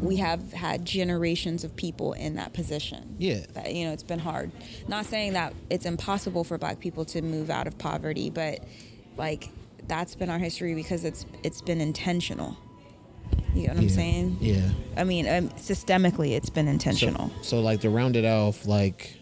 [0.00, 3.14] we have had generations of people in that position.
[3.18, 3.46] Yeah.
[3.54, 4.50] That you know, it's been hard.
[4.88, 8.64] Not saying that it's impossible for black people to move out of poverty, but
[9.16, 9.48] like
[9.86, 12.56] that's been our history because it's it's been intentional.
[13.54, 14.38] You know what I'm saying?
[14.40, 14.68] Yeah.
[14.96, 17.28] I mean, um, systemically, it's been intentional.
[17.38, 19.16] So, so like to round it off, like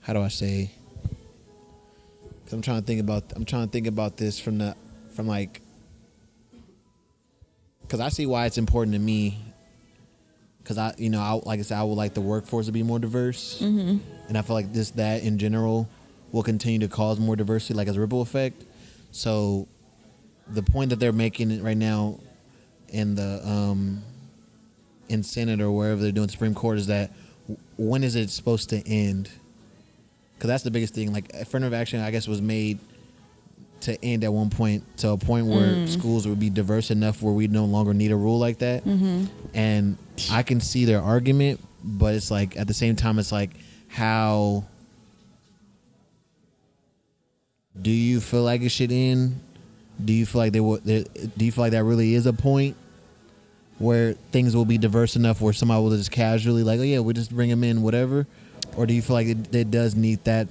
[0.00, 0.70] how do I say?
[2.22, 4.76] Because I'm trying to think about I'm trying to think about this from the
[5.14, 5.60] from like
[7.82, 9.38] because I see why it's important to me.
[10.62, 12.84] Because I, you know, I, like I said, I would like the workforce to be
[12.84, 13.98] more diverse, mm-hmm.
[14.28, 15.88] and I feel like this that in general
[16.30, 18.64] will continue to cause more diversity, like as a ripple effect.
[19.10, 19.68] So
[20.54, 22.20] the point that they're making right now
[22.88, 24.02] in the um,
[25.08, 27.10] in Senate or wherever they're doing Supreme Court is that
[27.76, 29.30] when is it supposed to end?
[30.34, 31.12] Because that's the biggest thing.
[31.12, 32.78] Like affirmative action, I guess, was made
[33.80, 37.32] to end at one point to a point where schools would be diverse enough where
[37.32, 38.84] we no longer need a rule like that.
[39.54, 39.96] And
[40.30, 43.50] I can see their argument, but it's like at the same time, it's like
[43.88, 44.64] how
[47.80, 49.40] do you feel like it should end?
[50.04, 50.78] Do you feel like they will?
[50.84, 51.04] there-
[51.36, 52.76] Do you feel like that really is a point
[53.78, 57.14] where things will be diverse enough where somebody will just casually like, oh yeah, we'll
[57.14, 58.26] just bring them in, whatever?
[58.76, 60.48] Or do you feel like it, it does need that?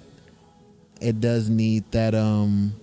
[1.00, 2.14] It does need that.
[2.14, 2.74] Um,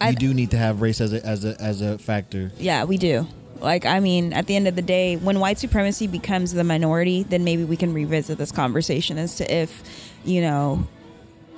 [0.00, 2.50] I- you do need to have race as a as a as a factor.
[2.58, 3.26] Yeah, we do.
[3.60, 7.22] Like, I mean, at the end of the day, when white supremacy becomes the minority,
[7.22, 9.82] then maybe we can revisit this conversation as to if,
[10.24, 10.86] you know,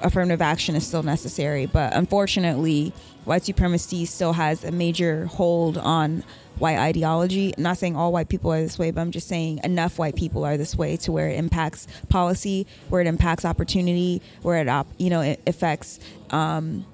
[0.02, 1.66] affirmative action is still necessary.
[1.66, 2.92] But unfortunately,
[3.24, 6.24] white supremacy still has a major hold on
[6.58, 7.52] white ideology.
[7.56, 10.16] I'm not saying all white people are this way, but I'm just saying enough white
[10.16, 14.68] people are this way to where it impacts policy, where it impacts opportunity, where it,
[14.68, 15.98] op- you know, it affects
[16.30, 16.86] um,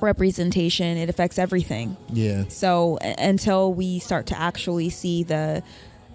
[0.00, 0.96] representation.
[0.96, 1.96] It affects everything.
[2.12, 5.62] Yeah, So until we start to actually see the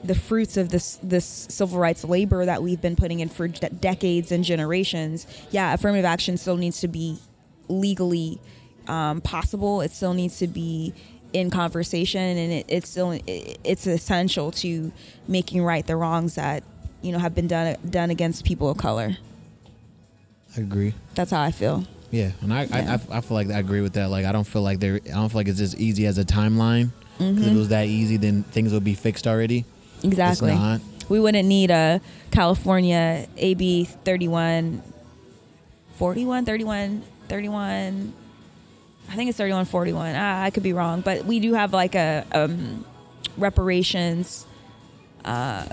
[0.03, 3.69] the fruits of this this civil rights labor that we've been putting in for de-
[3.69, 7.17] decades and generations, yeah, affirmative action still needs to be
[7.67, 8.39] legally
[8.87, 9.81] um, possible.
[9.81, 10.93] It still needs to be
[11.33, 14.91] in conversation, and it, it's still it, it's essential to
[15.27, 16.63] making right the wrongs that
[17.01, 19.17] you know have been done done against people of color.
[20.57, 20.93] I agree.
[21.15, 21.85] That's how I feel.
[22.11, 22.97] Yeah, and I, Yeah.
[23.09, 24.09] I, I, I feel like I agree with that.
[24.09, 24.95] Like, I don't feel like there.
[24.95, 26.89] I don't feel like it's as easy as a timeline.
[27.19, 27.43] Because Mm-hmm.
[27.43, 29.65] if it was that easy, then things would be fixed already.
[30.03, 30.57] Exactly.
[31.09, 32.01] We wouldn't need a
[32.31, 34.83] California AB 31
[35.95, 38.13] 41 31 31
[39.09, 40.15] I think it's 31 41.
[40.15, 42.85] Ah, I could be wrong, but we do have like a um,
[43.37, 44.45] reparations
[45.25, 45.65] uh,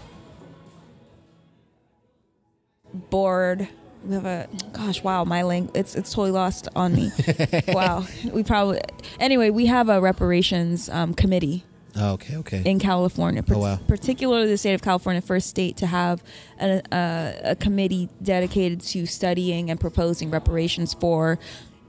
[2.95, 3.69] board.
[4.07, 7.11] We have a gosh, wow, my link it's it's totally lost on me.
[7.69, 8.81] wow, we probably
[9.21, 9.51] anyway.
[9.51, 11.65] We have a reparations um, committee
[11.99, 12.63] Oh, okay, okay.
[12.65, 13.79] in California, Oh, wow.
[13.89, 16.23] particularly the state of California, first state to have
[16.61, 21.39] a, a, uh, a committee dedicated to studying and proposing reparations for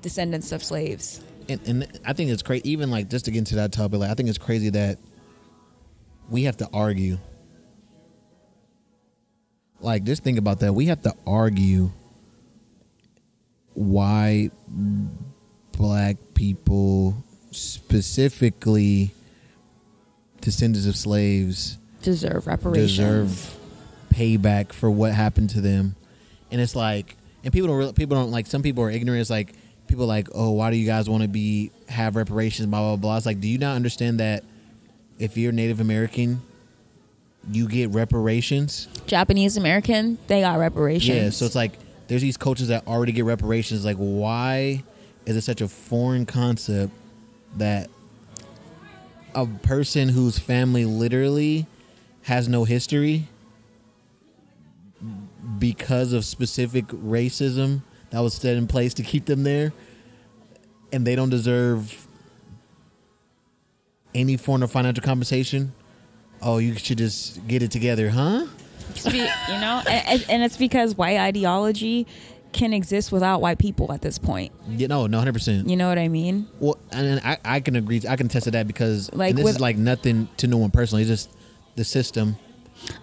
[0.01, 1.19] descendants of slaves.
[1.49, 2.69] and, and I think it's crazy.
[2.71, 4.97] Even like just to get into that topic, like I think it's crazy that
[6.29, 7.17] we have to argue.
[9.79, 10.73] Like, just think about that.
[10.73, 11.91] We have to argue
[13.73, 14.49] why
[15.73, 19.11] black people, specifically
[20.41, 22.91] descendants of slaves, Deserve reparations.
[22.97, 23.57] deserve
[24.09, 25.95] payback for what happened to them.
[26.51, 28.47] And it's like, and people don't really, people don't like.
[28.47, 29.22] Some people are ignorant.
[29.22, 29.53] It's like
[29.88, 32.68] people are like, oh, why do you guys want to be have reparations?
[32.68, 33.18] Blah blah blah.
[33.18, 34.43] It's like, do you not understand that
[35.19, 36.41] if you're Native American,
[37.51, 38.88] you get reparations?
[39.07, 41.18] Japanese American, they got reparations.
[41.18, 41.30] Yeah.
[41.31, 41.73] So it's like
[42.07, 43.84] there's these cultures that already get reparations.
[43.85, 44.84] Like, why
[45.26, 46.93] is it such a foreign concept
[47.57, 47.89] that
[49.38, 51.68] a person whose family literally
[52.23, 53.27] has no history
[55.59, 59.72] because of specific racism that was set in place to keep them there
[60.91, 62.07] and they don't deserve
[64.15, 65.72] any form of financial compensation
[66.41, 68.43] oh you should just get it together huh?
[69.05, 72.07] You know, and, and it's because white ideology
[72.53, 74.52] can exist without white people at this point.
[74.69, 76.48] you know no 100% You know what I mean?
[76.60, 78.02] Well, and I, I can agree.
[78.07, 80.57] I can attest to that because Like and this with- is like nothing to no
[80.57, 81.03] one personally.
[81.03, 81.30] It's just
[81.76, 82.38] the system.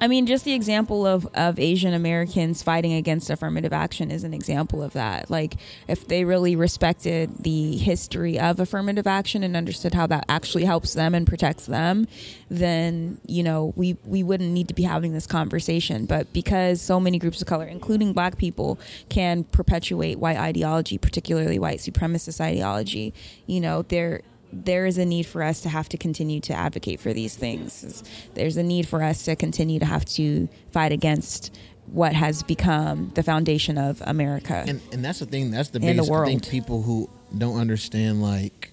[0.01, 4.35] I mean, just the example of, of Asian Americans fighting against affirmative action is an
[4.35, 5.31] example of that.
[5.31, 5.57] Like,
[5.89, 10.95] if they really respected the history of affirmative action and understood how that actually helps
[10.95, 12.07] them and protects them,
[12.49, 16.07] then, you know, we, we wouldn't need to be having this conversation.
[16.07, 18.79] But because so many groups of color, including black people,
[19.09, 23.15] can perpetuate white ideology, particularly white supremacist ideology,
[23.47, 24.23] you know, they're
[24.55, 28.03] there is a need for us to have to continue to advocate for these things.
[28.35, 31.57] There's a need for us to continue to have to fight against
[31.87, 34.65] what has become the foundation of America.
[34.67, 35.51] And and that's the thing.
[35.51, 36.09] That's the the biggest.
[36.09, 36.49] Think world.
[36.49, 38.73] people who don't understand like.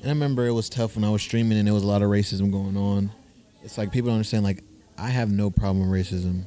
[0.00, 2.02] And I remember it was tough when I was streaming and there was a lot
[2.02, 3.10] of racism going on.
[3.62, 4.44] It's like people don't understand.
[4.44, 4.62] Like
[4.98, 6.44] I have no problem with racism.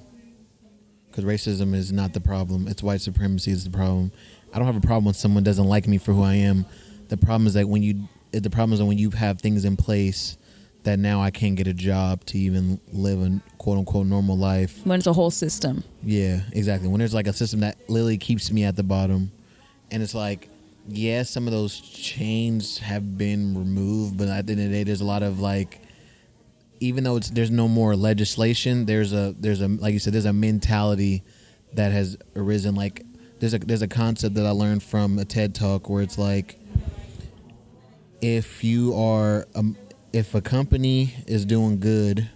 [1.08, 2.68] Because racism is not the problem.
[2.68, 4.12] It's white supremacy is the problem.
[4.54, 6.66] I don't have a problem when someone doesn't like me for who I am.
[7.08, 10.38] The problem is that when you the problem is when you have things in place
[10.84, 14.86] that now I can't get a job to even live a quote unquote normal life.
[14.86, 15.84] when it's a whole system.
[16.04, 16.88] Yeah, exactly.
[16.88, 19.32] When there's like a system that literally keeps me at the bottom,
[19.92, 20.50] and it's like
[20.92, 24.84] yeah, some of those chains have been removed, but at the end of the day,
[24.84, 25.82] there's a lot of like,
[26.80, 30.26] even though it's there's no more legislation, there's a there's a like you said, there's
[30.26, 31.24] a mentality
[31.74, 32.76] that has arisen.
[32.76, 33.06] Like
[33.40, 36.60] there's a there's a concept that I learned from a TED talk where it's like,
[38.22, 39.76] if you are um,
[40.12, 42.30] if a company is doing good,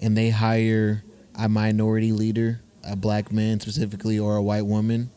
[0.00, 1.04] and they hire
[1.34, 5.10] a minority leader, a black man specifically, or a white woman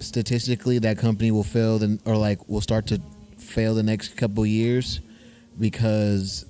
[0.00, 3.00] statistically that company will fail then or like will start to
[3.36, 5.00] fail the next couple years
[5.58, 6.44] because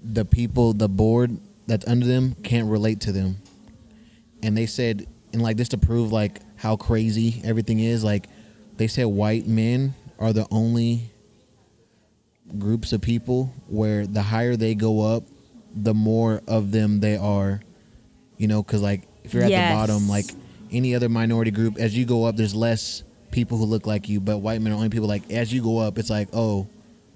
[0.00, 3.36] the people the board that's under them can't relate to them.
[4.42, 8.28] And they said and like just to prove like how crazy everything is like
[8.82, 11.08] they said white men are the only
[12.58, 15.22] groups of people where the higher they go up
[15.72, 17.60] the more of them they are
[18.38, 19.70] you know because like if you're at Yes.
[19.70, 20.26] the bottom like
[20.72, 24.18] any other minority group as you go up there's less people who look like you
[24.18, 26.66] but white men are only people like as you go up it's like oh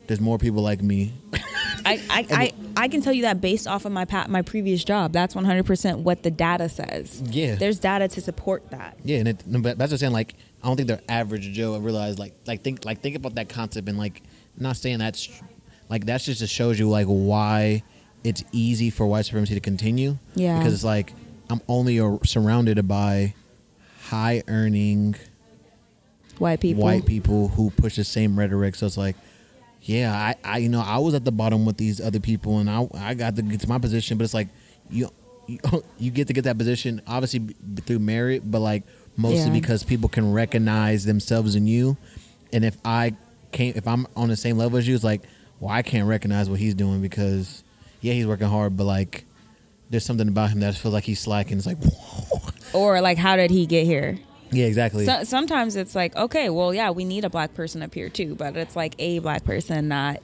[0.07, 1.13] there's more people like me
[1.85, 4.83] I, I, I, I can tell you that based off of my pa- my previous
[4.85, 5.13] job.
[5.13, 7.23] That's 100% what the data says.
[7.27, 7.55] Yeah.
[7.55, 8.97] There's data to support that.
[9.05, 10.35] yeah and it, that's what I'm saying like
[10.67, 13.49] I don't think the average Joe I realize like like think like think about that
[13.49, 14.23] concept and like
[14.59, 15.29] not saying that's
[15.89, 17.85] like that's just just shows you like why
[18.25, 20.59] it's easy for white supremacy to continue Yeah.
[20.59, 21.13] because it's like
[21.49, 23.35] I'm only surrounded by
[24.09, 25.15] high earning
[26.39, 26.83] White people.
[26.83, 28.75] white people who push the same rhetoric.
[28.75, 29.15] So it's like,
[29.83, 32.69] yeah, I, I you know, I was at the bottom with these other people, and
[32.69, 34.19] I, I got to get to my position.
[34.19, 34.49] But it's like,
[34.91, 35.09] you,
[35.47, 35.59] you,
[35.99, 37.55] you get to get that position obviously
[37.87, 38.83] through merit, but like
[39.17, 39.51] mostly Yeah.
[39.51, 41.97] because people can recognize themselves in you.
[42.53, 43.15] And if I
[43.53, 45.23] can't, if I'm on the same level as you, it's like,
[45.61, 47.65] well, I can't recognize what he's doing because,
[48.01, 49.25] yeah, he's working hard, but like,
[49.91, 51.57] there's something about him that feels like he's slacking.
[51.59, 51.79] It's like,
[52.75, 54.19] Or like, how did he get here?
[54.53, 55.07] yeah, exactly.
[55.07, 58.35] So, sometimes it's like, okay, well, yeah, we need a black person up here too,
[58.35, 60.21] but it's like a black person, not,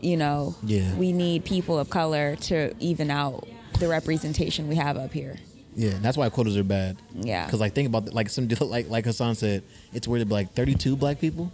[0.00, 0.94] you know, Yeah.
[0.96, 3.46] we need people of color to even out
[3.78, 5.36] the representation we have up here.
[5.78, 6.96] Yeah, that's why quotas are bad.
[7.14, 7.44] Yeah.
[7.46, 10.52] because like think about like some like like Hasan said, it's weird to be like
[10.52, 11.52] thirty two black people.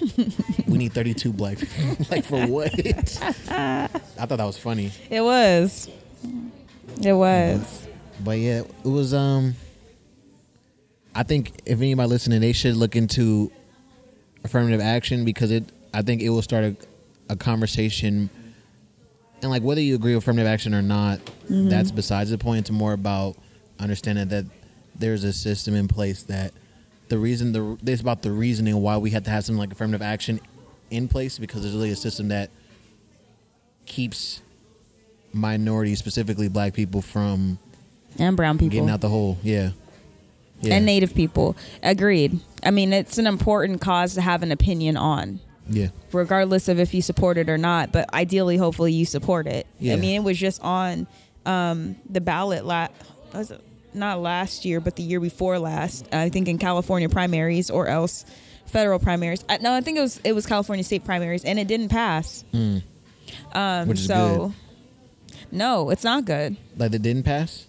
[0.66, 2.06] we need thirty two black people.
[2.10, 2.72] like for what?
[3.50, 5.90] I thought that was funny, It was.
[7.04, 7.86] It was.
[8.24, 9.12] but yeah, it was.
[9.12, 9.54] Um,
[11.14, 13.52] I think if anybody listening, they should look into
[14.44, 15.70] affirmative action because it.
[15.92, 16.76] I think it will start a,
[17.28, 18.30] a conversation.
[19.42, 21.68] And like whether you agree with affirmative action or not, mm-hmm.
[21.68, 22.60] that's besides the point.
[22.60, 23.36] It's more about
[23.78, 24.46] understanding that
[24.94, 26.52] there's a system in place that
[27.08, 30.00] the reason the it's about the reasoning why we have to have something like affirmative
[30.02, 30.40] action
[30.90, 32.50] in place because there's really a system that
[33.86, 34.40] keeps
[35.32, 37.58] minorities, specifically black people, from
[38.18, 38.72] And brown people.
[38.72, 39.38] getting out the hole.
[39.42, 39.70] Yeah.
[40.60, 40.74] Yeah.
[40.74, 41.56] And native people.
[41.82, 42.38] Agreed.
[42.62, 45.40] I mean, it's an important cause to have an opinion on.
[45.72, 45.88] Yeah.
[46.12, 47.92] regardless of if you support it or not.
[47.92, 49.66] But ideally, hopefully, you support it.
[49.78, 49.94] Yeah.
[49.94, 51.06] I mean, it was just on
[51.46, 52.64] um, the ballot.
[52.64, 52.88] La-
[53.34, 53.60] was it
[53.94, 56.06] not last year, but the year before last.
[56.14, 58.24] I think in California primaries or else
[58.66, 59.44] federal primaries.
[59.60, 62.44] No, I think it was it was California state primaries, and it didn't pass.
[62.54, 62.82] Um,
[63.54, 63.88] Hmm.
[63.88, 64.52] Which is so,
[65.50, 66.56] no, it's not good.
[66.76, 67.66] Like it didn't pass.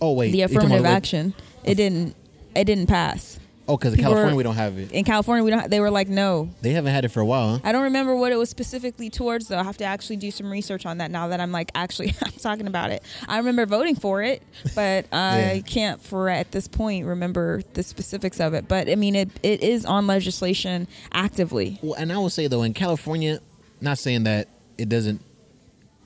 [0.00, 1.34] Oh wait, The affirmative action,
[1.64, 2.14] it didn't.
[2.54, 3.38] It didn't pass.
[3.68, 4.90] Oh, because in California were- we don't have it.
[4.92, 5.68] In California, we don't.
[5.70, 7.56] They were like, no, They haven't had it for a while.
[7.56, 7.60] Huh?
[7.64, 9.58] I don't remember what it was specifically towards though.
[9.58, 12.32] I have to actually do some research on that now that I'm like actually I'm
[12.32, 13.02] talking about it.
[13.28, 14.42] I remember voting for it,
[14.74, 15.60] but I Yeah.
[15.60, 18.66] can't for at this point remember the specifics of it.
[18.68, 21.78] But I mean it it is on legislation actively.
[21.82, 23.40] Well, and I will say though, in California,
[23.80, 25.20] not saying that it doesn't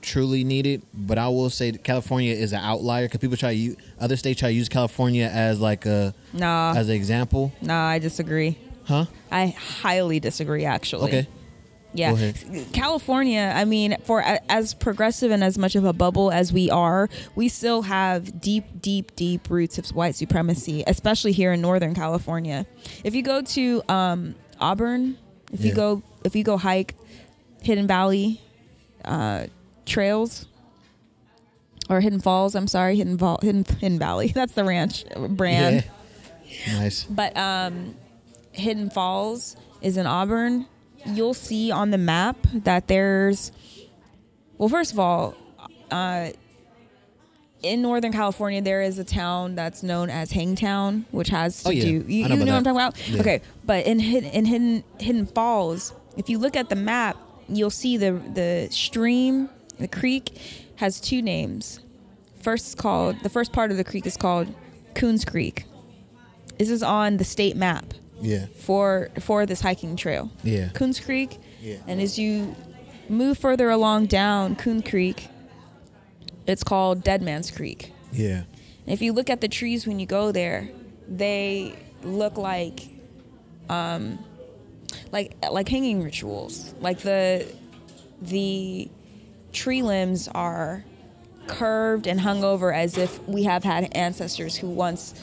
[0.03, 3.55] truly need it, but I will say California is an outlier because people try to
[3.59, 7.87] use other states try to use California as like a Nah, as an example, nah,
[7.87, 8.57] I disagree.
[8.85, 9.05] huh?
[9.31, 9.47] I
[9.81, 11.05] highly disagree actually.
[11.11, 11.27] Okay,
[11.93, 12.31] Yeah.
[12.73, 17.09] California, I mean, for as progressive and as much of a bubble as we are,
[17.35, 22.65] we still have deep, deep, deep roots of white supremacy, especially here in Northern California.
[23.03, 25.17] If you go to um, Auburn,
[25.51, 26.95] if you go if you go hike
[27.61, 28.41] Hidden Valley
[29.05, 29.45] uh,
[29.85, 30.45] trails
[31.89, 34.27] or Hidden Falls, I'm sorry, Hidden Val- Hidden Hidden Valley.
[34.35, 35.83] That's the ranch brand.
[36.45, 37.03] yeah, nice.
[37.03, 37.95] But um,
[38.51, 40.65] Hidden Falls is in Auburn.
[41.05, 43.51] You'll see on the map that there's,
[44.57, 45.35] well, first of all,
[45.91, 46.29] uh,
[47.61, 51.71] in Northern California, there is a town that's known as Hangtown, which has to Oh,
[51.71, 51.83] yeah.
[51.83, 51.87] do.
[51.87, 53.09] I You, know you know what I'm talking about?
[53.09, 53.19] Yeah.
[53.21, 57.95] Okay, but in in Hidden Hidden Falls, if you look at the map, you'll see
[57.97, 60.37] the the stream, the creek,
[60.77, 61.79] has two names.
[62.41, 64.53] First is called the first part of the creek is called
[64.95, 65.65] Coons Creek.
[66.57, 68.45] This is on the state map Yeah.
[68.59, 70.29] for for this hiking trail.
[70.43, 70.69] Yeah.
[70.73, 71.37] Coons Creek.
[71.61, 71.77] Yeah.
[71.87, 72.55] And as you
[73.09, 75.27] move further along down Coon Creek,
[76.45, 77.91] it's called Dead Man's Creek.
[78.11, 78.43] Yeah.
[78.85, 80.69] And if you look at the trees when you go there,
[81.07, 81.73] they
[82.03, 82.87] look like
[83.69, 84.19] um
[85.11, 86.73] like like hanging rituals.
[86.81, 87.47] Like the
[88.21, 88.89] the
[89.53, 90.83] tree limbs are
[91.47, 95.13] curved and hung over as if we have had ancestors who once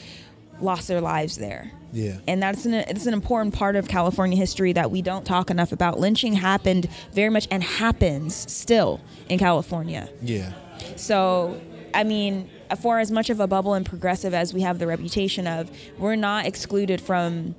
[0.59, 1.71] lost their lives there.
[1.93, 2.17] Yeah.
[2.27, 5.71] And that's an it's an important part of California history that we don't talk enough
[5.71, 5.99] about.
[5.99, 10.09] Lynching happened very much and happens still in California.
[10.21, 10.53] Yeah.
[10.95, 11.59] So,
[11.93, 12.49] I mean,
[12.81, 16.15] for as much of a bubble and progressive as we have the reputation of, we're
[16.15, 17.55] not excluded from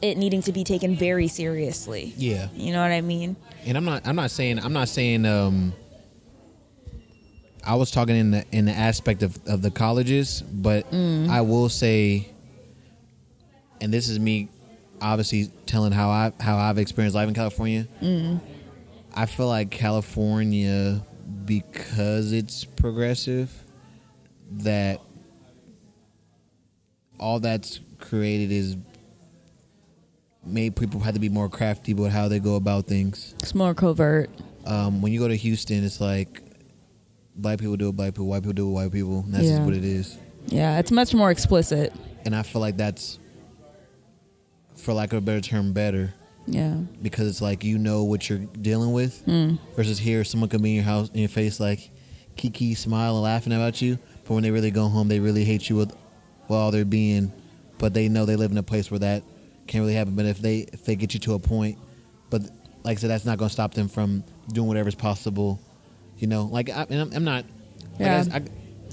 [0.00, 2.14] it needing to be taken very seriously.
[2.16, 2.48] Yeah.
[2.54, 3.36] You know what I mean?
[3.66, 5.72] And I'm not I'm not saying I'm not saying um
[7.64, 11.68] I was talking in the in the aspect of, of the colleges, but I will
[11.68, 12.30] say
[13.80, 14.48] and this is me
[15.00, 17.86] obviously telling how I how I've experienced life in California.
[19.14, 21.02] I feel like California
[21.44, 23.50] because it's progressive
[24.52, 25.00] that
[27.18, 28.76] all that's created is
[30.44, 33.74] made people have to be more crafty with how they go about things It's more
[33.74, 34.30] covert.
[34.66, 36.42] um, when you go to Houston, it's like
[37.40, 39.20] black people do it, black people, white people do it, white people.
[39.20, 39.56] And that's Yeah.
[39.56, 40.18] just what it is.
[40.48, 41.92] Yeah, it's much more explicit.
[42.24, 43.18] And I feel like that's,
[44.76, 46.14] for lack of a better term, better
[46.46, 46.76] Yeah.
[47.02, 49.24] because it's like you know what you're dealing with.
[49.26, 49.58] Mm.
[49.76, 51.90] Versus here, someone could be in your house, in your face, like
[52.36, 55.76] kiki, smiling, laughing about you, but when they really go home, they really hate you
[55.76, 55.92] with,
[56.48, 57.32] well, all they're being.
[57.78, 59.22] But they know they live in a place where that
[59.66, 60.14] can't really happen.
[60.14, 61.78] But if they if they get you to a point,
[62.28, 62.42] but
[62.84, 64.22] like I said, that's not going to stop them from
[64.52, 65.58] doing whatever's possible.
[66.20, 67.44] You know, like I, and I'm, I'm not.
[67.94, 68.24] like, Yeah.
[68.32, 68.42] I, I,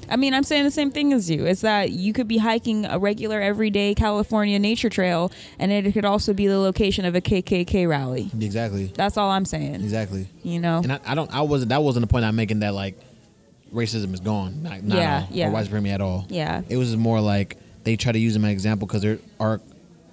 [0.10, 1.46] I mean, I'm saying the same thing as you.
[1.46, 6.06] Is that you could be hiking a regular, everyday California nature trail, and it could
[6.06, 8.32] also be the location of a KKK rally.
[8.40, 9.76] exactly, That's all I'm saying.
[9.76, 10.28] exactly.
[10.44, 10.78] You know?
[10.82, 11.30] And I, I don't.
[11.34, 11.70] I wasn't.
[11.70, 12.62] That wasn't the point I'm making.
[12.62, 12.98] That like
[13.74, 14.64] racism is gone.
[14.64, 15.48] Not, not Yeah, all, yeah.
[15.50, 16.26] or white supremacy at all.
[16.30, 16.62] Yeah.
[16.70, 19.06] It was more like they try to use them as an example because
[19.42, 19.60] our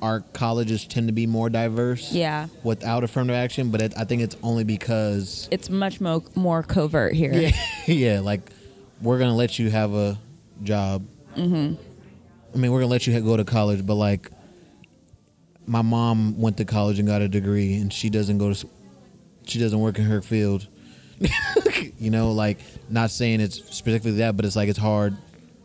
[0.02, 2.12] our colleges tend to be more diverse.
[2.12, 2.48] Yeah.
[2.62, 7.14] Without affirmative action, but it, I think it's only because It's much mo- more covert
[7.14, 7.32] here.
[7.32, 7.50] yeah,
[7.86, 8.42] yeah, like
[9.00, 10.18] we're gonna let you have a
[10.62, 11.06] job.
[11.36, 11.74] Mm-hmm.
[12.54, 14.30] I mean, we're gonna let you go to college, but like
[15.66, 18.68] my mom went to college and got a degree, and she doesn't go to,
[19.46, 20.68] she doesn't work in her field.
[21.98, 22.58] you know, like
[22.90, 25.16] not saying it's specifically that, but it's like it's hard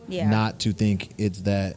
[0.07, 0.30] Yeah.
[0.30, 1.76] not to think it's that.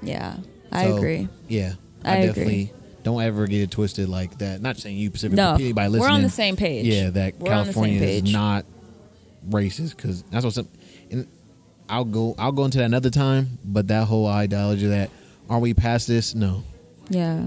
[0.00, 0.36] Yeah.
[0.72, 1.28] I So, agree.
[1.48, 1.72] Yeah,
[2.04, 2.26] I agree.
[2.26, 2.72] definitely
[3.02, 4.60] don't ever get it twisted like that.
[4.62, 6.08] Not saying you specifically, No, anybody listening.
[6.08, 6.86] we're on the same page.
[6.86, 8.64] Yeah, that We're on the same California is not
[9.48, 10.68] racist because that's what some.
[11.10, 11.26] And
[11.88, 12.34] I'll go.
[12.38, 13.58] I'll go into that another time.
[13.64, 15.10] But that whole ideology that
[15.50, 16.34] are we past this?
[16.34, 16.62] No,
[17.10, 17.46] Yeah.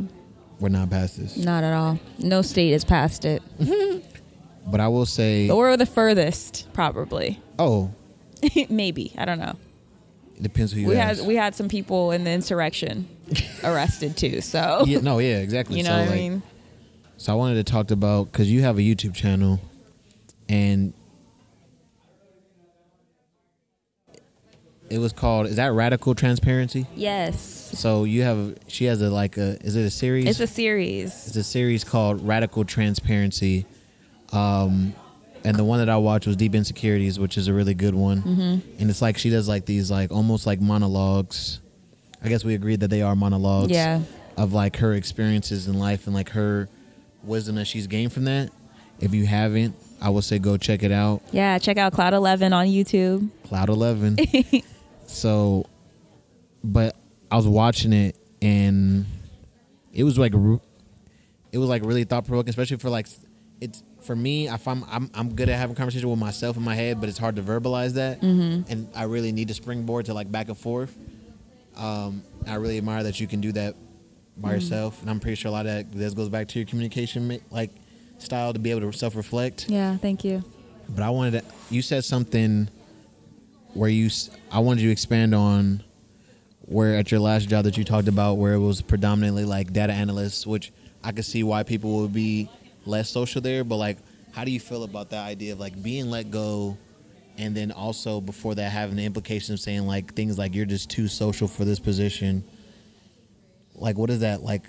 [0.59, 1.37] we're not past this.
[1.37, 1.99] Not at all.
[2.19, 3.41] No state is past it.
[4.67, 7.39] But I will say, we're the furthest, probably.
[7.59, 7.91] oh,
[8.69, 9.13] Maybe.
[9.15, 9.53] I don't know.
[10.35, 11.19] it depends who you we ask.
[11.19, 13.07] had we had some people in the insurrection
[13.63, 14.41] arrested too.
[14.41, 15.77] So yeah, no, yeah, exactly.
[15.77, 16.41] you know so, what like, I mean?
[17.17, 19.59] So I wanted to talk about because you have a YouTube channel,
[20.49, 20.93] and
[24.89, 25.47] it was called.
[25.47, 26.85] Is that Radical Transparency?
[26.95, 27.71] Yes.
[27.73, 28.57] So you have.
[28.67, 29.57] She has a like a.
[29.63, 30.25] Is it a series?
[30.25, 31.27] It's a series.
[31.27, 33.65] It's a series called Radical Transparency,
[34.31, 34.93] um,
[35.43, 38.21] and the one that I watched was Deep Insecurities, which is a really good one.
[38.21, 38.81] Mm-hmm.
[38.81, 41.59] And it's like she does like these like almost like monologues.
[42.25, 43.71] I guess we agreed that they are monologues.
[43.71, 44.01] Yeah.
[44.37, 46.67] Of like her experiences in life and like her
[47.23, 48.51] wisdom that she's gained from that.
[48.99, 51.21] If you haven't, I would say go check it out.
[51.31, 53.29] Yeah, check out Cloud Eleven on YouTube.
[53.45, 54.17] Cloud Eleven.
[55.07, 55.67] so,
[56.63, 56.95] but
[57.31, 59.05] I was watching it and
[59.93, 63.07] it was like it was like really thought provoking, especially for like
[63.61, 64.49] it's for me.
[64.49, 67.17] I find I'm I'm good at having conversation with myself in my head, but it's
[67.17, 68.69] hard to verbalize that, mm-hmm.
[68.71, 70.95] and I really need to springboard to like back and forth.
[71.77, 73.75] Um, I really admire that you can do that
[74.37, 76.65] by yourself, and I'm pretty sure a lot of that this goes back to your
[76.67, 77.71] communication like
[78.17, 79.69] style to be able to self reflect.
[79.69, 80.43] Yeah, thank you.
[80.89, 81.43] But I wanted to.
[81.69, 82.69] You said something
[83.73, 84.09] where you.
[84.51, 85.83] I wanted you to expand on
[86.61, 89.93] where at your last job that you talked about where it was predominantly like data
[89.93, 90.71] analysts, which
[91.03, 92.49] I could see why people would be
[92.85, 93.63] less social there.
[93.63, 93.97] But like,
[94.31, 96.77] how do you feel about that idea of like being let go,
[97.37, 100.89] and then also before that having the implication of saying like things like you're just
[100.89, 102.43] too social for this position.
[103.73, 104.65] Like, what is that like?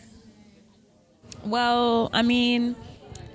[1.44, 2.74] Well, I mean,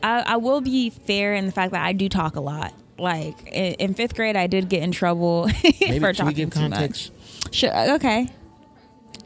[0.03, 2.73] I, I will be fair in the fact that I do talk a lot.
[2.97, 7.11] Like in, in fifth grade, I did get in trouble Maybe for talking too much.
[7.51, 7.73] Sure.
[7.73, 8.27] Uh, okay.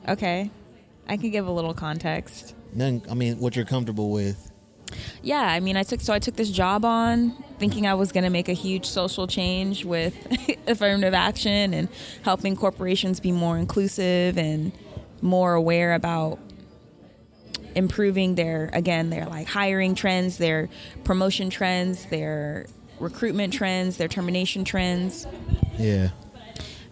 [0.08, 0.50] Okay.
[1.08, 2.56] I can give a little context.
[2.74, 4.52] Then I mean, what you're comfortable with.
[5.22, 8.24] Yeah, I mean, I took so I took this job on thinking I was going
[8.24, 10.16] to make a huge social change with
[10.68, 11.88] affirmative action and
[12.24, 14.72] helping corporations be more inclusive and
[15.22, 16.40] more aware about
[17.76, 20.70] improving their again their like hiring trends, their
[21.04, 22.68] promotion trends, their
[23.00, 25.28] recruitment trends, their termination trends.
[25.78, 26.10] Yeah.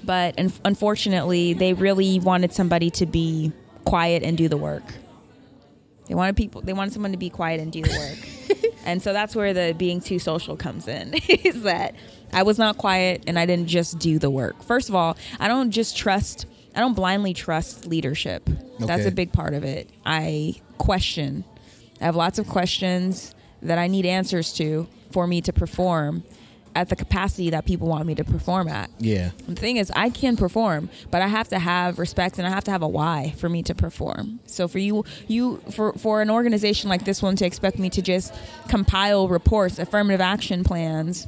[0.03, 3.53] But un- unfortunately, they really wanted somebody to be
[3.85, 4.83] quiet and do the work.
[6.13, 6.61] They wanted people.
[6.61, 8.71] They wanted someone to be quiet and do the work.
[8.85, 11.15] and so that's where the being too social comes in.
[11.27, 11.95] is that
[12.31, 14.61] I was not quiet and I didn't just do the work.
[14.61, 16.45] First of all, I don't just trust.
[16.75, 18.47] I don't blindly trust leadership.
[18.77, 19.89] That's a big part of it.
[20.05, 21.45] I question.
[21.99, 23.33] I have lots of questions
[23.63, 26.23] that I need answers to for me to perform
[26.75, 28.89] at the capacity that people want me to perform at.
[28.99, 29.31] Yeah.
[29.47, 32.63] The thing is, I can perform, but I have to have respect and I have
[32.65, 34.39] to have a why for me to perform.
[34.45, 38.01] So for you, you for for an organization like this one to expect me to
[38.01, 38.33] just
[38.69, 41.27] compile reports, affirmative action plans,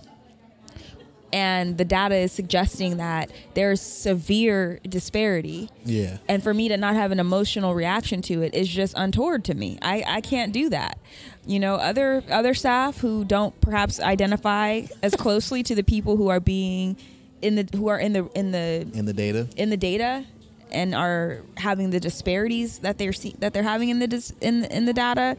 [1.36, 6.18] and the data is suggesting that there's severe disparity, Yeah.
[6.30, 9.54] and for me to not have an emotional reaction to it is just untoward to
[9.54, 9.78] me.
[9.82, 10.98] I, I can't do that.
[11.46, 16.30] You know, other other staff who don't perhaps identify as closely to the people who
[16.30, 16.96] are being
[17.42, 19.48] in the who are in the in the In the data.
[19.58, 20.24] in the data
[20.72, 24.64] and are having the disparities that they're see, that they're having in the dis, in
[24.66, 25.36] in the data.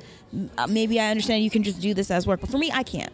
[0.58, 2.82] uh, Maybe I understand you can just do this as work, but for me, I
[2.82, 3.12] can't.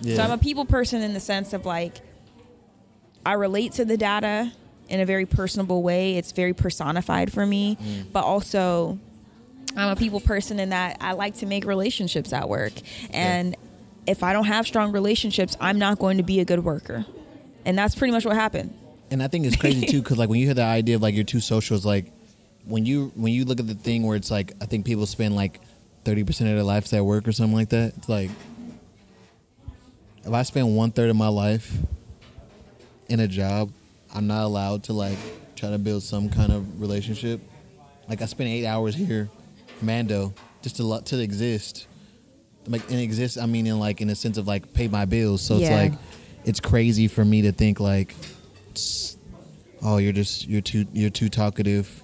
[0.00, 0.16] Yeah.
[0.16, 2.00] So I'm a people person in the sense of like
[3.24, 4.52] I relate to the data
[4.88, 6.16] in a very personable way.
[6.16, 8.12] It's very personified for me, mm.
[8.12, 8.98] but also
[9.76, 12.72] I'm a people person in that I like to make relationships at work.
[13.10, 13.56] And
[14.06, 17.06] if I don't have strong relationships, I'm not going to be a good worker.
[17.64, 18.76] And that's pretty much what happened.
[19.10, 21.14] And I think it's crazy too, because like when you hear the idea of like
[21.14, 22.10] you're too social, it's like
[22.64, 25.36] when you when you look at the thing where it's like I think people spend
[25.36, 25.60] like
[26.04, 27.94] thirty percent of their lives at work or something like that.
[27.96, 28.30] It's like
[30.24, 31.76] if I spend one third of my life
[33.12, 33.70] in a job,
[34.14, 35.18] I'm not allowed to like
[35.54, 37.40] try to build some kind of relationship.
[38.08, 39.28] Like I spent eight hours here,
[39.82, 40.32] Mando,
[40.62, 41.86] just to to exist.
[42.66, 45.42] Like and exist, I mean in like in a sense of like pay my bills.
[45.42, 45.60] So Yeah.
[45.60, 46.00] it's like
[46.44, 48.14] it's crazy for me to think like
[49.82, 52.02] oh you're just you're too you're too talkative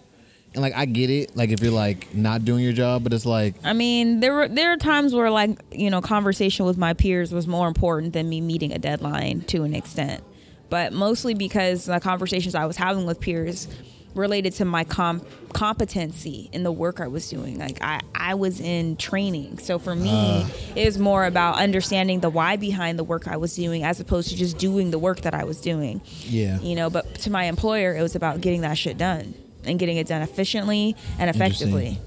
[0.52, 3.24] and like i get it like if you're like not doing your job but it's
[3.24, 6.92] like I mean, there were there are times where like you know, conversation with my
[6.94, 10.22] peers was more important than me meeting a deadline to an extent.
[10.70, 13.68] But mostly because the conversations I was having with peers
[14.14, 15.22] related to my com-
[15.52, 17.58] competency in the work I was doing.
[17.58, 20.48] Like I, I was in training, so for me, uh.
[20.74, 24.30] it was more about understanding the why behind the work I was doing, as opposed
[24.30, 26.00] to just doing the work that I was doing.
[26.24, 29.34] yeah You know, but to my employer, it was about getting that shit done
[29.64, 31.98] and getting it done efficiently and effectively.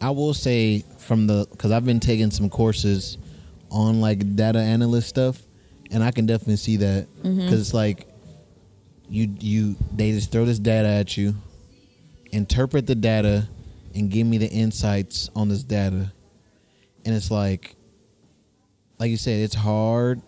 [0.00, 3.18] i will say from the because i've been taking some courses
[3.70, 5.40] on like data analyst stuff
[5.92, 7.06] and i can definitely see that.
[7.22, 8.06] Because it's like
[9.08, 11.34] you you they just throw this data at you
[12.30, 13.46] interpret the data
[13.94, 16.10] and give me the insights on this data.
[17.04, 17.76] And it's like
[18.98, 20.22] like you said it's hard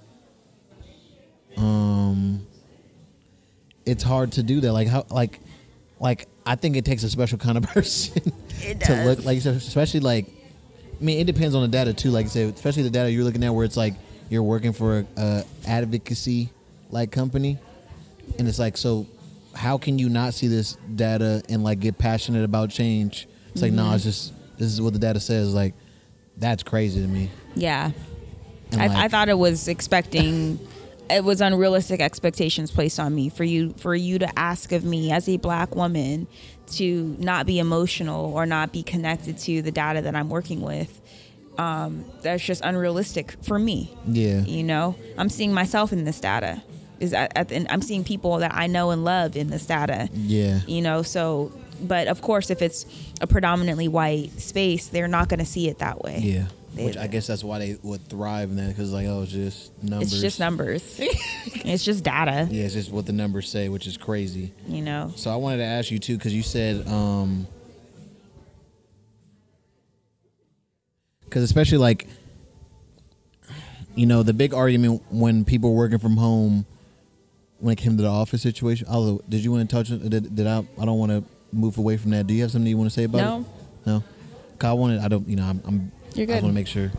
[1.56, 2.46] um
[3.86, 4.72] it's hard to do that.
[4.72, 5.40] Like how like
[6.00, 8.20] like i think it takes a special kind of person
[8.80, 10.26] to look like especially like
[11.00, 13.24] i mean it depends on the data too like i said especially the data you're
[13.24, 13.94] looking at where it's like
[14.30, 16.50] you're working for a, a advocacy
[16.90, 17.58] like company
[18.38, 19.06] and it's like so
[19.54, 23.72] how can you not see this data and like get passionate about change it's like
[23.72, 23.94] no Mm-hmm.
[23.94, 25.74] it's just this is what the data says like
[26.36, 27.90] that's crazy to me Yeah.
[28.72, 30.58] I, like- I thought it was expecting
[31.10, 35.12] it was unrealistic expectations placed on me for you for you to ask of me
[35.12, 36.26] as a black woman
[36.72, 41.00] to not be emotional or not be connected to the data that I'm working with.
[41.58, 43.96] Um, that's just unrealistic for me.
[44.06, 44.40] yeah.
[44.40, 46.62] You know, I'm seeing myself in this data.
[47.00, 50.08] Is at, at, and I'm seeing people that I know and love in this data.
[50.12, 50.60] Yeah.
[50.66, 52.86] You know so but of course if it's
[53.20, 56.18] a predominantly white space they're not going to see it that way.
[56.20, 56.46] Yeah.
[56.74, 59.32] They- which i guess that's why they would thrive in that because like oh it's
[59.32, 60.12] just numbers.
[60.12, 61.00] It's just numbers.
[61.64, 62.46] It's just data.
[62.50, 64.52] Yeah it's just what the numbers say which is crazy.
[64.68, 65.12] You know.
[65.16, 67.46] So I wanted to ask you too, because you said, um,
[71.34, 72.06] because especially like,
[73.96, 76.64] you know, the big argument when people were working from home,
[77.58, 78.86] when it came to the office situation.
[78.88, 79.90] Although, did you want to touch?
[79.90, 80.08] it?
[80.08, 80.58] Did, did I?
[80.80, 82.28] I don't want to move away from that.
[82.28, 83.40] Do you have something you want to say about No.
[83.40, 83.46] it?
[83.86, 84.04] No.
[84.58, 85.00] Cause I wanted.
[85.00, 85.28] I don't.
[85.28, 85.60] You know, I'm.
[85.66, 86.34] I'm You're good.
[86.34, 86.92] just want to make sure.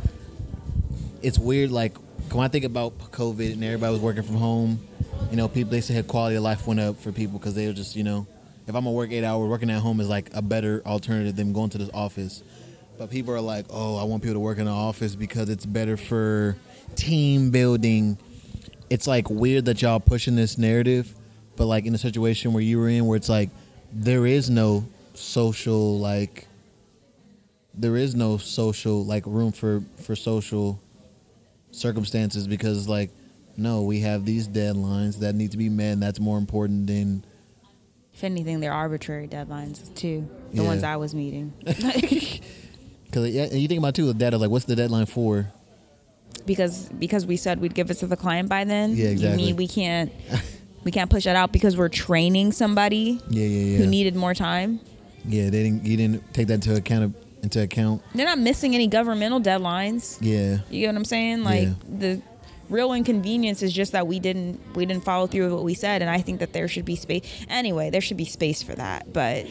[1.22, 1.96] It's weird, like
[2.34, 4.86] when I think about COVID and everybody was working from home.
[5.32, 7.74] You know, people they said quality of life went up for people because they were
[7.74, 8.28] just, you know,
[8.68, 11.54] if I'm gonna work eight hours, working at home is like a better alternative than
[11.54, 12.44] going to this office.
[12.98, 15.66] But people are like, oh, I want people to work in the office because it's
[15.66, 16.56] better for
[16.96, 18.18] team building.
[18.90, 21.14] It's like weird that y'all pushing this narrative,
[21.58, 23.50] but like in a situation where you were in, where it's like
[23.92, 26.48] there is no social like
[27.74, 30.80] there is no social like room for for social
[31.72, 33.10] circumstances because like
[33.58, 37.26] no we have these deadlines that need to be met and that's more important than
[38.14, 40.28] If anything, they're arbitrary deadlines too.
[40.54, 40.68] The Yeah.
[40.68, 41.54] ones I was meeting.
[43.24, 45.48] because you think about too the data like what's the deadline for
[46.46, 48.96] because because we said we'd give it to the client by then.
[48.96, 49.42] Yeah, exactly.
[49.42, 50.12] You mean we can't
[50.84, 54.34] we can't push that out because we're training somebody yeah yeah yeah who needed more
[54.34, 54.80] time.
[55.26, 58.88] yeah they didn't you didn't take that into account into account They're not missing any
[58.88, 60.18] governmental deadlines.
[60.22, 61.44] yeah You get what I'm saying?
[61.44, 61.74] Like Yeah.
[62.00, 62.22] the
[62.70, 66.02] real inconvenience is just that we didn't we didn't follow through with what we said,
[66.02, 67.22] and I think that there should be space.
[67.50, 69.14] Anyway, there should be space for that.
[69.14, 69.46] But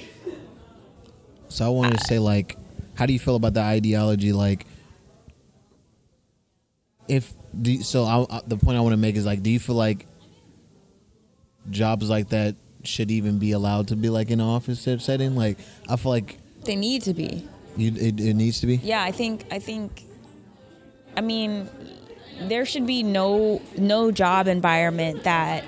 [1.48, 2.56] So I wanted to say, like,
[2.94, 4.32] how do you feel about the ideology?
[4.32, 4.66] Like,
[7.08, 9.60] if do you, so, I, the point I want to make is like, do you
[9.60, 10.06] feel like
[11.70, 15.36] jobs like that should even be allowed to be like in an office setting?
[15.36, 15.58] Like,
[15.88, 17.46] I feel like they need to be.
[17.76, 18.76] you, it, it needs to be.
[18.76, 20.02] Yeah, I think I think
[21.16, 21.68] I mean
[22.42, 25.64] there should be no no job environment that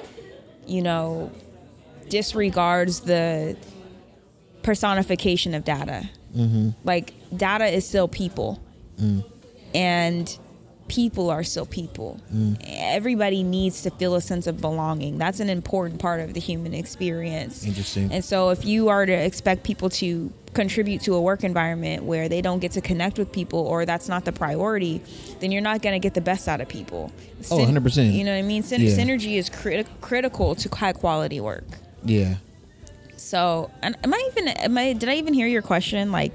[0.66, 1.31] you know
[2.09, 3.57] disregards the
[4.62, 6.09] personification of data.
[6.37, 6.71] Mm-hmm.
[6.85, 8.61] Like data is still people.
[9.01, 9.25] Mm.
[9.75, 10.39] And
[10.89, 12.21] people are still people.
[12.33, 12.57] Mm.
[12.65, 15.19] Everybody needs to feel a sense of belonging.
[15.19, 17.65] That's an important part of the human experience.
[17.67, 18.13] Interesting.
[18.13, 22.29] And so if you are to expect people to contribute to a work environment where
[22.29, 25.03] they don't get to connect with people or that's not the priority,
[25.41, 27.13] then you're not going to get the best out of people.
[27.51, 28.13] Oh, 100%.
[28.13, 28.63] You know what I mean?
[28.63, 28.91] Syn- Yeah.
[28.97, 31.65] Synergy is crit- critical to high quality work.
[32.05, 32.37] Yeah.
[33.27, 36.32] So, and am I even am I did I even hear your question like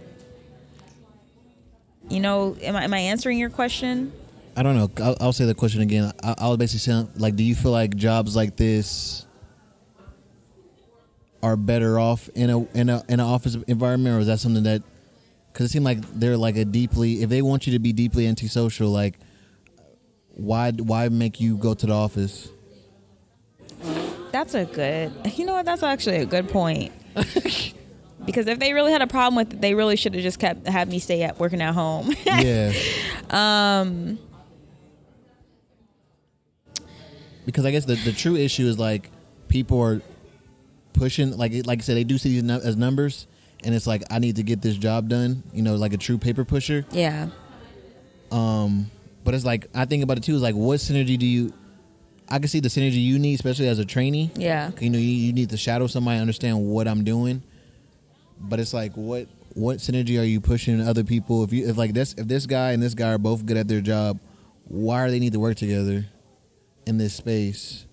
[2.09, 4.11] you know, am I am I answering your question?
[4.57, 4.91] I don't know.
[5.01, 6.11] I'll, I'll say the question again.
[6.22, 9.26] I, I'll basically say, like, do you feel like jobs like this
[11.41, 14.63] are better off in a in a in an office environment, or is that something
[14.63, 14.84] that?
[15.53, 17.23] Because it seemed like they're like a deeply.
[17.23, 19.18] If they want you to be deeply antisocial, like,
[20.31, 22.49] why why make you go to the office?
[24.32, 25.12] That's a good.
[25.36, 25.66] You know what?
[25.66, 26.91] That's actually a good point.
[28.26, 30.68] because if they really had a problem with it, they really should have just kept
[30.68, 32.14] had me stay at working at home.
[32.26, 32.72] yeah.
[33.30, 34.20] um
[37.45, 39.10] because I guess the, the true issue is like
[39.48, 40.02] people are
[40.94, 43.28] pushing like like I said they do see these nu- as numbers
[43.64, 46.18] and it's like I need to get this job done you know like a true
[46.18, 47.30] paper pusher yeah.
[48.32, 48.91] um
[49.24, 51.53] but it's like I think about it too is like what synergy do you
[52.32, 54.32] I can see the synergy you need especially as a trainee.
[54.36, 54.72] Yeah.
[54.80, 57.44] you know you, you need to shadow somebody understand what I'm doing.
[58.40, 61.44] But it's like what what synergy are you pushing other people?
[61.44, 63.68] If you if like this if this guy and this guy are both good at
[63.68, 64.20] their job
[64.66, 66.06] why do they need to work together
[66.88, 67.86] in this space?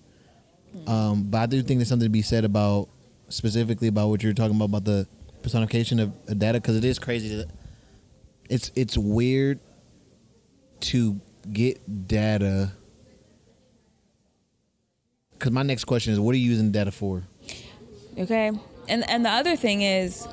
[0.87, 2.87] Um but I do think there's something to be said about
[3.27, 5.07] specifically about what you're talking about about the
[5.41, 7.45] personification of, of data because it is crazy
[8.49, 9.59] it's it's weird
[10.81, 11.19] to
[11.51, 12.71] get data
[15.39, 17.23] because my next question is what are you using data for
[18.17, 18.51] Okay.
[18.89, 20.27] And and the other thing is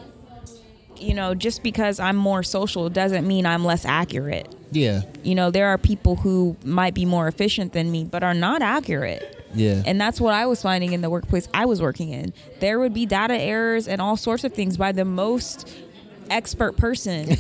[0.99, 4.53] you know, just because I'm more social doesn't mean I'm less accurate.
[4.73, 8.35] yeah You know, there are people who might be more efficient than me but are
[8.35, 9.45] not accurate.
[9.55, 12.33] yeah And that's what I was finding in the workplace I was working in.
[12.61, 15.71] There would be data errors and all sorts of things by the most
[16.31, 17.37] expert person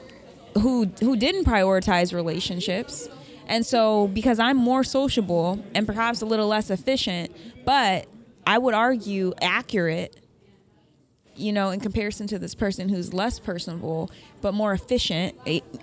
[0.54, 3.08] who who didn't prioritize relationships.
[3.48, 7.34] And so because I'm more sociable and perhaps a little less efficient,
[7.64, 8.06] but
[8.46, 10.16] I would argue accurate,
[11.34, 14.10] you know, in comparison to this person who's less personable
[14.40, 15.34] but more efficient,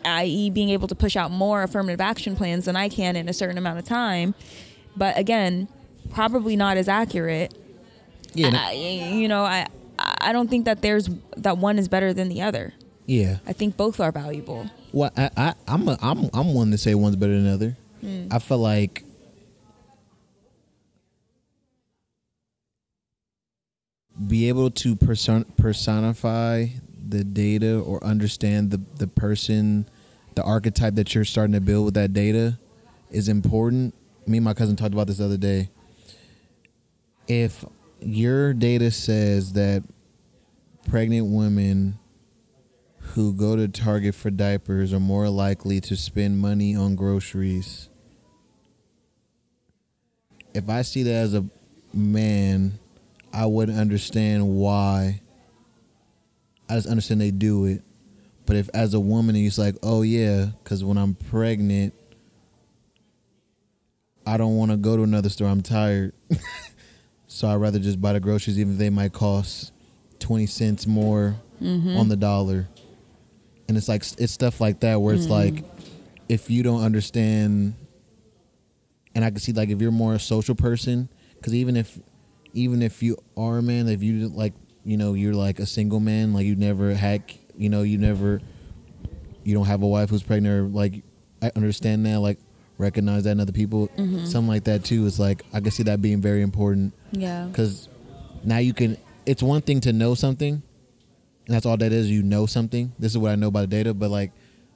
[0.06, 3.34] i.e., being able to push out more affirmative action plans than I can in a
[3.34, 4.36] certain amount of time.
[4.96, 5.68] But again,
[6.12, 7.54] probably not as accurate.
[8.34, 9.68] yeah I, you know, I
[9.98, 12.74] I don't think that there's that one is better than the other.
[13.06, 14.70] yeah I think both are valuable.
[14.96, 17.78] Well, I, I I'm a, I'm I'm one to say one's better than the other.
[18.00, 18.28] Hmm.
[18.32, 19.04] I feel like
[24.26, 26.68] be able to person, personify
[27.10, 29.90] the data or understand the the person,
[30.36, 32.58] the archetype that you're starting to build with that data
[33.12, 33.94] is important.
[34.26, 35.70] Me and my cousin talked about this the other day.
[37.28, 37.66] If
[38.00, 39.84] your data says that
[40.88, 42.00] pregnant women
[43.16, 47.88] who go to Target for diapers are more likely to spend money on groceries.
[50.54, 51.46] If I see that as a
[51.94, 52.78] man,
[53.32, 55.22] I wouldn't understand why.
[56.68, 57.84] I just understand they do it,
[58.46, 61.94] but if as a woman you're like, oh yeah, because when I'm pregnant,
[64.28, 65.48] I don't want to go to another store.
[65.48, 66.12] I'm tired,
[67.28, 69.72] so I'd rather just buy the groceries, even if they might cost
[70.20, 71.96] twenty cents more mm-hmm.
[71.96, 72.68] on the dollar.
[73.68, 75.66] And it's like it's stuff like that where it's like, mm.
[76.30, 77.74] if you don't understand
[79.16, 81.98] and I can see like if you're more a social person, because even if
[82.54, 86.00] even if you are a man, if you like you know you're like a single
[86.00, 87.24] man, like you never had
[87.58, 88.42] you know you never
[89.44, 91.04] you don't have a wife who's pregnant, or like
[91.42, 92.40] I understand that, like
[92.78, 94.26] recognize that in other people, mm-hmm.
[94.26, 95.06] something like that too.
[95.06, 97.46] Is like I can see that being very important Yeah.
[97.46, 97.88] because
[98.44, 98.98] now you can.
[99.26, 100.62] It's one thing to know something,
[101.48, 102.10] that's all that is.
[102.10, 102.92] You know something.
[103.00, 104.32] This is what I know about the data, but like.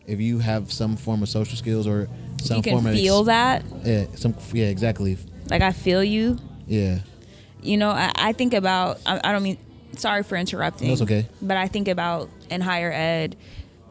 [0.08, 2.08] If you have some form of social skills or
[2.42, 3.64] some you can form of ex- feel that.
[3.84, 5.20] yeah, some yeah, exactly.
[5.52, 6.40] Like I feel you.
[6.66, 7.00] Yeah,
[7.62, 9.00] You know, I, I think about.
[9.06, 9.60] I, I don't mean.
[9.98, 10.88] Sorry for interrupting.
[10.88, 11.28] No, okay.
[11.44, 13.36] But I think about in higher ed,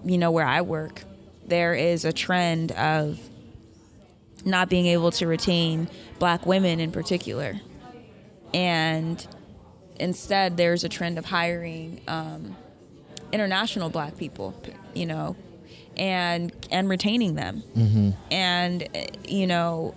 [0.05, 1.05] you know, where I work,
[1.46, 3.20] there is a trend of
[4.44, 5.88] not being able to retain
[6.18, 7.60] black women in particular,
[8.52, 9.24] and
[10.00, 12.56] instead there's a trend of hiring um,
[13.32, 14.55] international black people.
[14.94, 15.36] You know.
[15.96, 17.64] And and retaining them,
[18.30, 19.96] and uh, you know,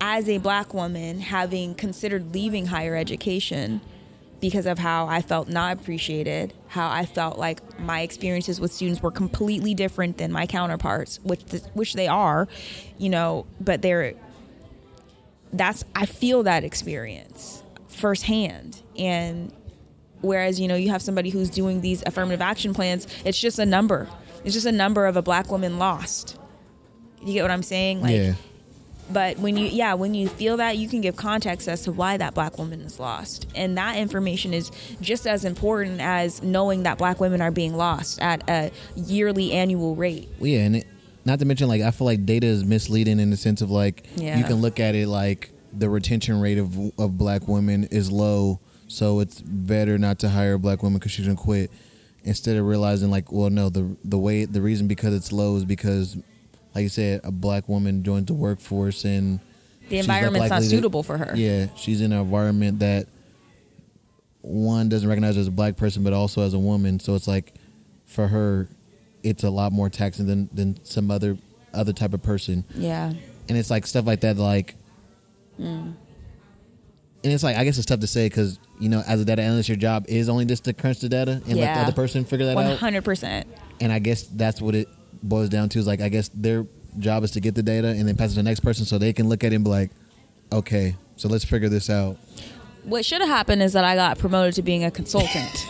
[0.00, 3.80] as a black woman having considered leaving higher education
[4.40, 9.02] because of how I felt not appreciated, how I felt like my experiences with students
[9.02, 11.42] were completely different than my counterparts, which
[11.74, 12.48] which they are,
[12.98, 14.14] you know, but they're
[15.52, 19.52] that's I feel that experience firsthand and
[20.20, 23.66] whereas you know you have somebody who's doing these affirmative action plans, it's just a
[23.66, 24.08] number.
[24.44, 26.38] It's just a number of a black woman lost.
[27.24, 28.00] You get what I'm saying?
[28.02, 28.34] Like yeah,
[29.10, 32.16] but when you yeah when you feel that you can give context as to why
[32.16, 34.70] that black woman is lost and that information is
[35.00, 39.96] just as important as knowing that black women are being lost at a yearly annual
[39.96, 40.86] rate Well, yeah, and it,
[41.24, 44.06] not to mention like I feel like data is misleading in the sense of like
[44.16, 44.38] Yeah.
[44.38, 48.60] you can look at it like the retention rate of of black women is low,
[48.88, 51.70] so it's better not to hire a black woman because she's gonna quit.
[52.24, 55.64] Instead of realizing like, well, no, the the way the reason because it's low is
[55.64, 56.16] because,
[56.74, 59.38] like you said, a black woman joins the workforce and
[59.88, 63.06] the environment's not to- suitable for her Yeah, she's in an environment that
[64.42, 67.00] one doesn't recognize her as a black person, but also as a woman.
[67.00, 67.54] So it's like
[68.06, 68.68] for her,
[69.22, 71.36] it's a lot more taxing than than some other
[71.74, 72.64] other type of person.
[72.74, 73.12] yeah
[73.48, 74.74] And it's like stuff like that, like.
[75.60, 75.94] Mm.
[77.24, 79.42] And it's like I guess it's tough to say because you know as a data
[79.42, 82.24] analyst your job is only just to crunch the data and let the other person
[82.24, 82.78] figure that out.
[82.78, 83.44] 100%
[83.80, 84.88] And I guess that's what it
[85.22, 86.66] boils down to is like I guess their
[86.98, 88.98] job is to get the data and then pass it to the next person so
[88.98, 89.90] they can look at it and be like,
[90.52, 92.16] okay, so let's figure this out.
[92.84, 95.66] what should have happened is that i got promoted to being a consultant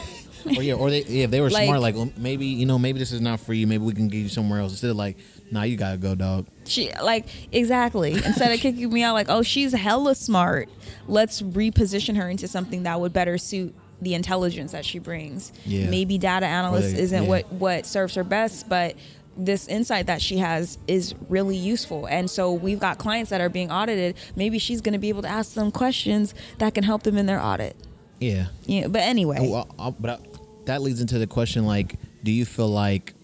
[0.56, 2.78] or yeah, or they yeah, if they were Like- smart, like well, maybe you know
[2.78, 3.66] maybe this is not for you.
[3.66, 4.72] Maybe we can get you somewhere else.
[4.72, 5.16] Instead of like,
[5.50, 6.46] nah, you gotta go, dog.
[6.66, 10.68] she like exactly instead of kicking me out like oh she's hella smart
[11.06, 15.88] let's reposition her into something that would better suit the intelligence that she brings Yeah.
[15.90, 17.28] maybe data analyst isn't yeah.
[17.28, 18.94] what what serves her best but
[19.36, 23.48] this insight that she has is really useful and so we've got clients that are
[23.48, 27.02] being audited maybe she's going to be able to ask them questions that can help
[27.04, 27.76] them in their audit
[28.20, 28.46] Yeah.
[28.66, 30.18] yeah but anyway Oh, Well, I'll- but I,
[30.66, 33.14] that leads into the question like, do you feel like,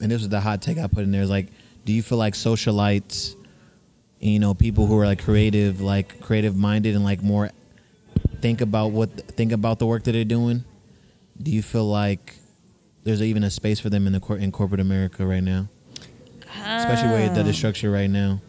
[0.00, 1.48] and this is the hot take I put in there is like,
[1.84, 3.34] do you feel like socialites,
[4.18, 7.50] you know, people who are like creative, like creative minded and like more
[8.40, 10.64] think about what think about the work that they're doing?
[11.40, 12.36] Do you feel like
[13.04, 15.68] there's even a space for them in the cor- in corporate America right now,
[16.54, 18.40] especially with that is structured right now?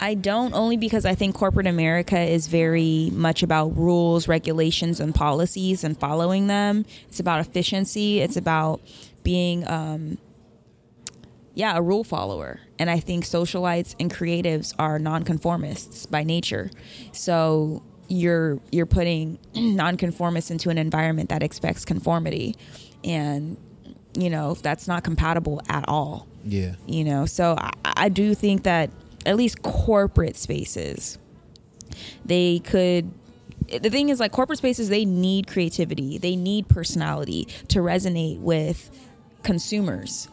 [0.00, 5.14] I don't only because I think corporate America is very much about rules, regulations, and
[5.14, 6.84] policies and following them.
[7.08, 8.20] It's about efficiency.
[8.20, 8.80] It's about
[9.22, 10.18] being, um,
[11.54, 12.60] yeah, a rule follower.
[12.78, 16.70] And I think socialites and creatives are nonconformists by nature.
[17.12, 22.54] So you're you're putting nonconformists into an environment that expects conformity,
[23.02, 23.56] and
[24.16, 26.74] you know that's not compatible at all Yeah.
[26.86, 28.90] you know so I, I do think that
[29.26, 31.18] at least corporate spaces
[32.24, 33.10] they could
[33.68, 38.88] the thing is like corporate spaces they need creativity they need personality to resonate with
[39.42, 40.28] consumers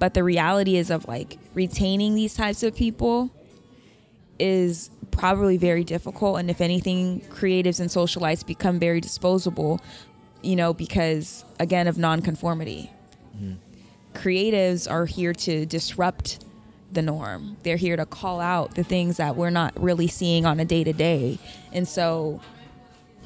[0.00, 3.30] but the reality is of like retaining these types of people
[4.40, 9.80] is probably very difficult and if anything creatives and socialites become very disposable
[10.42, 12.90] you know because again of nonconformity
[14.14, 16.44] creatives are here to disrupt
[16.92, 17.56] the norm.
[17.62, 20.82] They're here to call out the things that we're not really seeing on a day
[20.84, 21.38] to day.
[21.72, 22.40] And so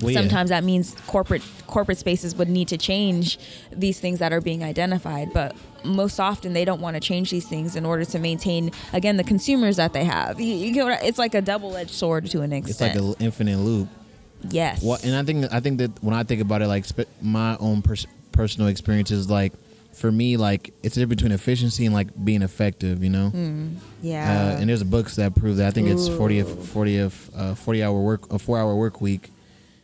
[0.03, 0.21] Well, yeah.
[0.21, 3.39] sometimes that means corporate corporate spaces would need to change
[3.73, 7.47] these things that are being identified but most often they don't want to change these
[7.47, 11.03] things in order to maintain again the consumers that they have you, you get what
[11.03, 12.71] I- it's like a double-edged sword to an extent.
[12.71, 13.89] it's like an infinite loop.
[14.51, 17.09] yes Well, and I think I think that when I think about it, like sp-
[17.23, 19.53] my own pers- personal experiences, like
[19.93, 23.05] for me, like it's the difference between efficiency and like being effective.
[23.05, 23.33] You know.
[24.03, 25.69] yeah Uh, and there's books that prove that.
[25.69, 26.19] I think it's Ooh.
[26.19, 29.31] 40th, 40th, uh, 40 hour work, a four hour work week.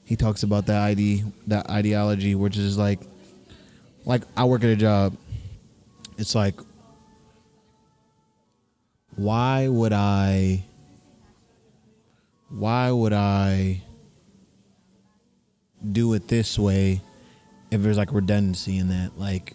[0.05, 2.99] He talks about that ID, that ideology, which is like,
[4.05, 5.17] like I work at a job.
[6.21, 6.61] It's like,
[9.17, 10.67] why would I,
[12.51, 13.81] why would I
[15.91, 17.01] do it this way
[17.71, 19.19] if there's like redundancy in that?
[19.19, 19.55] Like,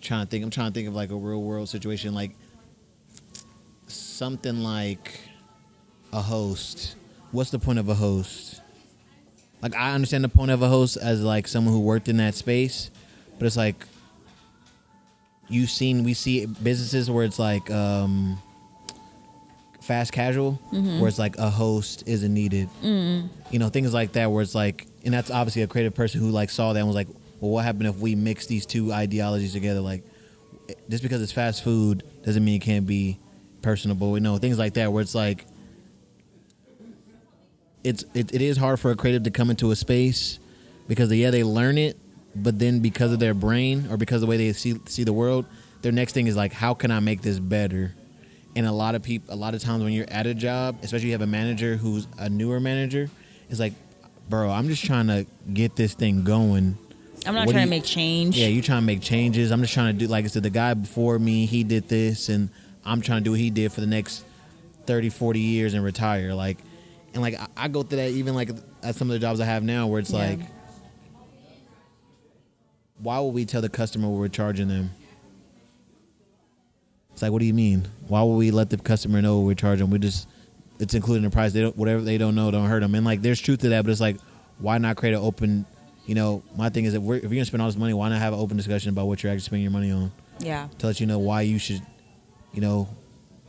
[0.00, 0.42] trying to think.
[0.42, 2.32] I'm trying to think of like a real world situation, like
[3.86, 5.20] something like
[6.12, 6.96] a host.
[7.30, 8.57] What's the point of a host?
[9.62, 12.34] Like I understand the point of a host as like someone who worked in that
[12.34, 12.90] space,
[13.38, 13.86] but it's like
[15.48, 18.38] you've seen we see businesses where it's like um
[19.80, 20.52] fast casual
[21.00, 22.68] where it's like a host isn't needed.
[22.82, 26.30] You know things like that where it's like and that's obviously a creative person who
[26.30, 27.08] like saw that and was like
[27.40, 29.80] well what happened if we mix these two ideologies together?
[29.80, 30.04] Like
[30.90, 33.18] just because it's fast food doesn't mean it can't be
[33.62, 35.46] personable you know things like that where it's like
[37.84, 40.38] it's it, it is hard for a creative to come into a space
[40.88, 41.96] because yeah they learn it
[42.34, 45.12] but then because of their brain or because of the way they see see the
[45.12, 45.44] world
[45.82, 47.94] their next thing is like how can i make this better?
[48.56, 51.06] And a lot of people a lot of times when you're at a job especially
[51.08, 53.08] you have a manager who's a newer manager
[53.48, 53.72] it's like
[54.28, 56.76] bro i'm just trying to get this thing going.
[57.26, 58.36] I'm not what trying you- to make change.
[58.38, 59.50] Yeah you trying to make changes.
[59.52, 62.28] I'm just trying to do like i said the guy before me he did this
[62.28, 62.48] and
[62.84, 64.24] i'm trying to do what he did for the next
[64.86, 66.34] 30 40 years and retire.
[66.34, 66.58] Like
[67.14, 68.50] and like i, I go through that even like
[68.82, 70.18] at some of the jobs i have now where it's Yeah.
[70.18, 70.40] like
[73.00, 74.90] why would we tell the customer we're charging them?
[77.12, 77.86] It's like what do you mean?
[78.08, 79.88] Why would we let the customer know we're charging?
[79.90, 80.28] We just
[80.80, 81.52] it's included in the price.
[81.52, 82.94] They don't whatever they don't know don't hurt them.
[82.96, 84.16] And like there's truth to that but it's like
[84.58, 85.64] why not create an open
[86.06, 88.08] you know my thing is if, we're, if you're gonna spend all this money why
[88.08, 90.10] not have an open discussion about what you're actually spending your money on?
[90.40, 90.66] Yeah.
[90.78, 91.82] To let you know why you should
[92.52, 92.88] you know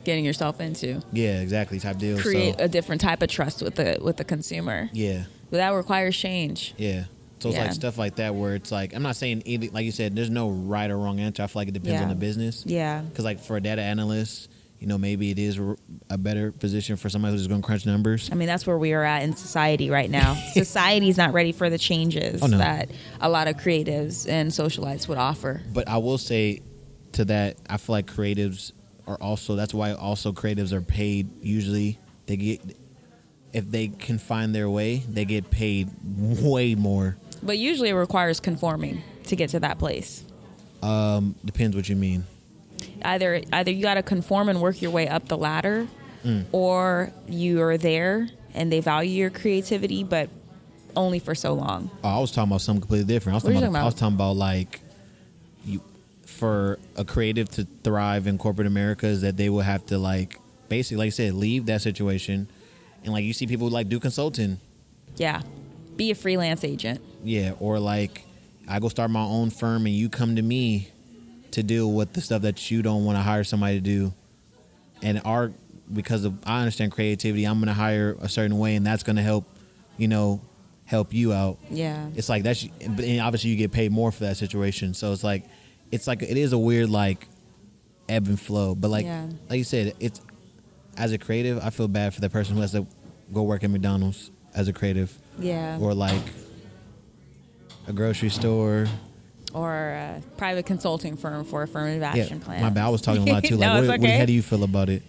[0.10, 3.76] getting yourself into yeah exactly type deal create so a different type of trust with
[3.76, 7.04] the with the consumer yeah but that requires change yeah
[7.40, 7.66] so it's Yeah.
[7.66, 10.32] like stuff like that where it's like i'm not saying either, like you said there's
[10.32, 12.04] no right or wrong answer i feel like it depends Yeah.
[12.04, 14.50] on the business yeah because like for a data analyst
[14.80, 15.60] you know maybe it is
[16.10, 18.94] a better position for somebody who's going to crunch numbers I mean, that's where we
[18.94, 20.36] are at in society right now.
[20.54, 22.58] Society's not ready for the changes Oh, no.
[22.60, 25.62] that a lot of creatives and socialites would offer.
[25.74, 26.62] But I will say
[27.12, 28.72] to that, I feel like creatives
[29.10, 31.98] are also that's why also creatives are paid usually.
[32.28, 32.62] They get
[33.52, 37.18] if they can find their way, they get paid way more.
[37.42, 40.24] But usually it requires conforming to get to that place.
[40.84, 42.26] Um, depends what you mean.
[43.02, 45.88] Either either you got to conform and work your way up the ladder
[46.26, 46.44] Mm.
[46.52, 50.30] or you are there and they value your creativity but
[50.94, 51.90] only for so long.
[52.04, 53.36] Oh, I was talking about something completely different.
[53.36, 54.82] I was talking you about, I was talking about like
[56.40, 60.40] for a creative to thrive in corporate America is that they will have to like
[60.70, 62.48] basically like I said, leave that situation
[63.04, 64.60] and like you see people like do consulting.
[65.18, 65.42] Yeah.
[65.98, 67.02] Be a freelance agent.
[67.26, 68.24] Yeah, or like
[68.70, 70.90] I go start my own firm and you come to me
[71.52, 74.14] to deal with the stuff that you don't want to hire somebody to do.
[75.02, 75.52] And our
[75.92, 79.44] because of I understand creativity, I'm gonna hire a certain way and that's gonna help,
[79.98, 80.40] you know,
[80.86, 81.58] help you out.
[81.70, 82.08] Yeah.
[82.16, 84.94] It's like that's and obviously you get paid more for that situation.
[84.94, 85.44] So it's like
[85.92, 87.28] it's like it is a weird like
[88.08, 88.76] ebb and flow.
[88.76, 89.28] But like Yeah.
[89.50, 90.22] like you said, it's
[90.98, 92.86] as a creative, I feel bad for the person who has to
[93.34, 95.78] go work at McDonald's as a creative Yeah.
[95.80, 96.22] or like
[97.88, 98.88] a grocery store.
[99.52, 102.62] or a private consulting firm for affirmative Yeah, action plans.
[102.62, 102.86] my bad.
[102.86, 103.56] I was talking a lot too.
[103.58, 105.02] Like, no, what, it's what- how do you feel about it?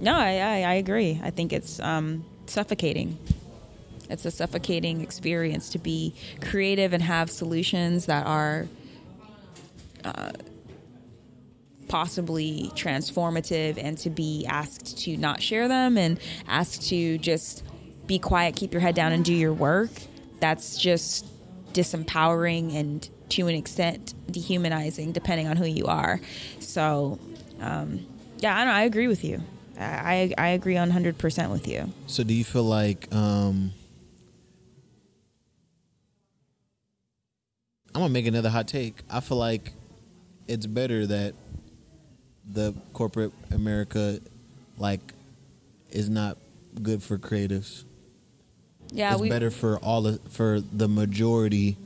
[0.00, 1.20] No, I, I, I agree.
[1.24, 3.18] I think it's um, suffocating.
[4.08, 8.66] It's a suffocating experience to be creative and have solutions that are
[11.90, 17.64] possibly transformative and to be asked to not share them and asked to just
[18.06, 19.90] be quiet, keep your head down, and do your work.
[20.38, 21.26] That's just
[21.72, 26.20] disempowering and to an extent dehumanizing, depending on who you are.
[26.60, 27.18] So,
[27.60, 28.06] um,
[28.38, 28.70] yeah, I know.
[28.70, 29.42] I agree with you.
[29.78, 31.92] I, I I agree 100% with you.
[32.06, 33.72] So, do you feel like um,
[37.94, 39.02] I'm gonna make another hot take?
[39.10, 39.72] I feel like
[40.50, 41.34] it's better that
[42.44, 44.18] the corporate America
[44.78, 45.14] like
[45.90, 46.36] is not
[46.82, 47.84] good for creatives.
[48.92, 51.76] Yeah, it's we, better for all the for the majority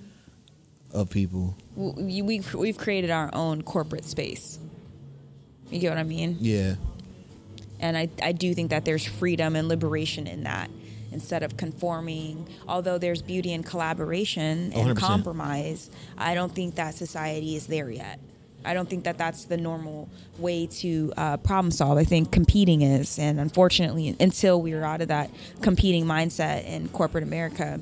[0.93, 1.57] of people.
[1.77, 4.59] we we've, we've created our own corporate space.
[5.71, 6.39] You get what I mean?
[6.41, 6.77] Yeah.
[7.81, 10.71] And I, I do think that there's freedom and liberation in that
[11.13, 12.49] instead of conforming.
[12.67, 14.97] Although there's beauty in collaboration and 100%.
[14.97, 18.21] compromise, I don't think that society is there yet.
[18.65, 20.09] I don't think that that's the normal
[20.39, 21.99] way to uh, problem solve.
[21.99, 23.19] I think competing is.
[23.19, 25.31] And unfortunately, until we are out of that
[25.61, 27.81] competing mindset in corporate America,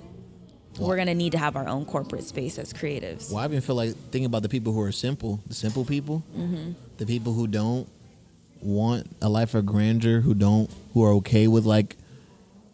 [0.78, 3.30] we're going to need to have our own corporate space as creatives.
[3.30, 6.22] Well, I even feel like thinking about the people who are simple, the simple people,
[6.36, 6.72] Mm-hmm.
[6.98, 7.88] the people who don't
[8.62, 11.96] want a life of grandeur, who don't, who are okay with like,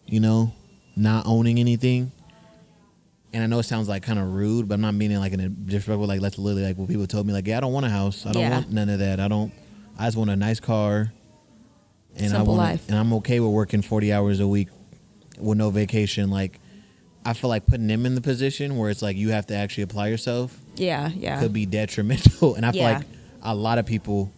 [0.07, 0.53] you know,
[0.97, 2.13] not owning anything.
[3.33, 5.41] And I know it sounds like kind of rude, but I'm not meaning like in
[5.41, 6.07] a disrespectful.
[6.07, 7.33] Like that's literally like what people told me.
[7.35, 8.25] Like, yeah, I don't want a house.
[8.25, 8.51] I don't Yeah.
[8.51, 9.21] want none of that.
[9.21, 9.53] I don't.
[9.99, 11.13] I just want a nice car.
[12.17, 12.89] And I Simple want, life.
[12.89, 14.69] and I'm okay with working 40 hours a week
[15.39, 16.31] with no vacation.
[16.31, 16.59] Like,
[17.25, 19.83] I feel like putting them in the position where it's like you have to actually
[19.85, 21.39] apply yourself Yeah, yeah.
[21.39, 22.55] could be detrimental.
[22.57, 22.97] And I feel Yeah.
[22.99, 23.07] like
[23.43, 24.33] a lot of people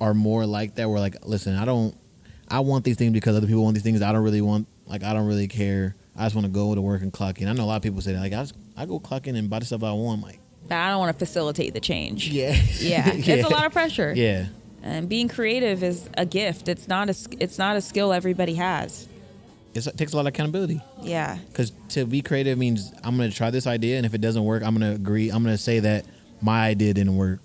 [0.00, 0.90] are more like that.
[0.90, 1.94] Where like, listen, I don't,
[2.48, 4.02] I want these things because other people want these things.
[4.02, 5.94] I don't really want, like, I don't really care.
[6.18, 7.48] I just want to go to work and clock in.
[7.48, 9.36] I know a lot of people say that, like, I just, I go clock in
[9.36, 10.22] and buy the stuff I want.
[10.22, 10.40] Like,
[10.70, 12.28] I don't want to facilitate the change.
[12.28, 14.12] yeah, Yeah, it's a lot of pressure.
[14.14, 14.46] Yeah,
[14.82, 16.68] And being creative is a gift.
[16.68, 19.06] It's not a it's not a skill everybody has.
[19.74, 20.82] it's, it takes a lot of accountability.
[21.00, 21.38] Yeah.
[21.48, 24.44] Because to be creative means I'm going to try this idea, and if it doesn't
[24.44, 25.30] work, I'm going to agree.
[25.30, 26.04] I'm going to say that
[26.40, 27.40] my idea didn't work.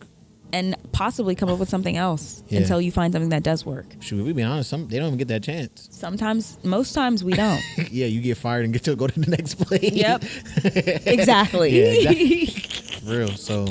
[0.54, 2.60] And possibly come up with something else Yeah.
[2.60, 3.88] until you find something that does work.
[4.02, 4.70] Should we be honest?
[4.70, 5.90] Some they don't even get that chance.
[5.92, 7.60] Sometimes, most times we don't.
[7.92, 9.92] yeah, you get fired and get to go to the next place.
[9.92, 10.24] yep.
[10.64, 11.72] Exactly.
[11.82, 13.12] Yeah, exactly.
[13.18, 13.30] real.
[13.30, 13.66] So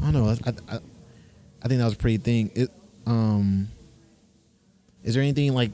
[0.00, 0.28] I don't know.
[0.28, 0.78] I, I,
[1.64, 2.52] I think that was a pretty thing.
[2.54, 2.70] It,
[3.04, 3.66] um,
[5.02, 5.72] is there anything like?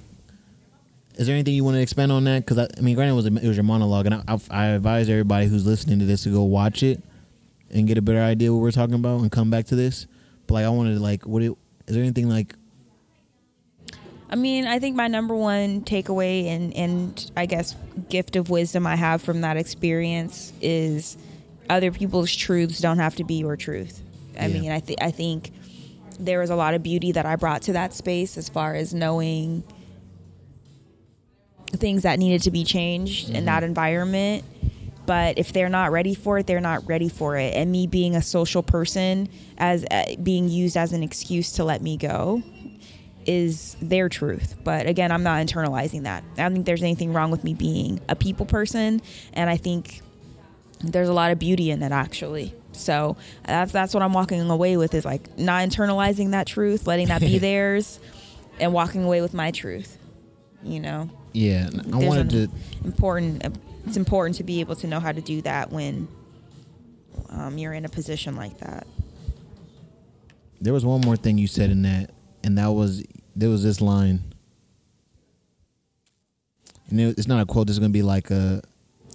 [1.17, 2.47] Is there anything you want to expand on that?
[2.47, 4.39] Because I, I mean, granted, it was a, it was your monologue, and I, I,
[4.51, 7.03] I advise everybody who's listening to this to go watch it
[7.71, 10.07] and get a better idea what we're talking about and come back to this.
[10.49, 11.43] But like, I wanted to like, what?
[11.43, 11.53] It,
[11.87, 12.55] is there anything like?
[14.31, 17.77] I mean, I think my number one takeaway and and I guess
[18.09, 21.17] gift of wisdom I have from that experience is
[21.71, 24.03] other people's truths don't have to be your truth.
[24.39, 24.61] I Yeah.
[24.61, 25.53] mean, I think I think
[26.19, 28.93] there was a lot of beauty that I brought to that space as far as
[28.93, 29.63] knowing
[31.73, 33.45] things that needed to be changed in mm-hmm.
[33.47, 34.45] that environment.
[35.09, 37.55] But if they're not ready for it, they're not ready for it.
[37.55, 41.81] And me being a social person as uh, being used as an excuse to let
[41.81, 42.43] me go
[43.27, 44.57] is their truth.
[44.65, 46.25] But again, I'm not internalizing that.
[46.37, 49.01] I don't think there's anything wrong with me being a people person,
[49.33, 50.03] and I think
[50.81, 52.55] there's a lot of beauty in it actually.
[52.73, 57.09] So that's that's what I'm walking away with is like not internalizing that truth, letting
[57.09, 57.99] that be theirs,
[58.61, 59.97] and walking away with my truth.
[60.63, 62.55] You know, Yeah, I wanted an- to.
[62.85, 63.59] important.
[63.89, 66.09] It's important to be able to know how to do that when
[67.31, 68.87] um, you're in a position like that.
[70.61, 72.11] There was one more thing you said in that,
[72.45, 73.03] and that was
[73.35, 74.23] there was this line.
[76.91, 77.67] And it, it's not a quote.
[77.67, 78.61] This is gonna be like a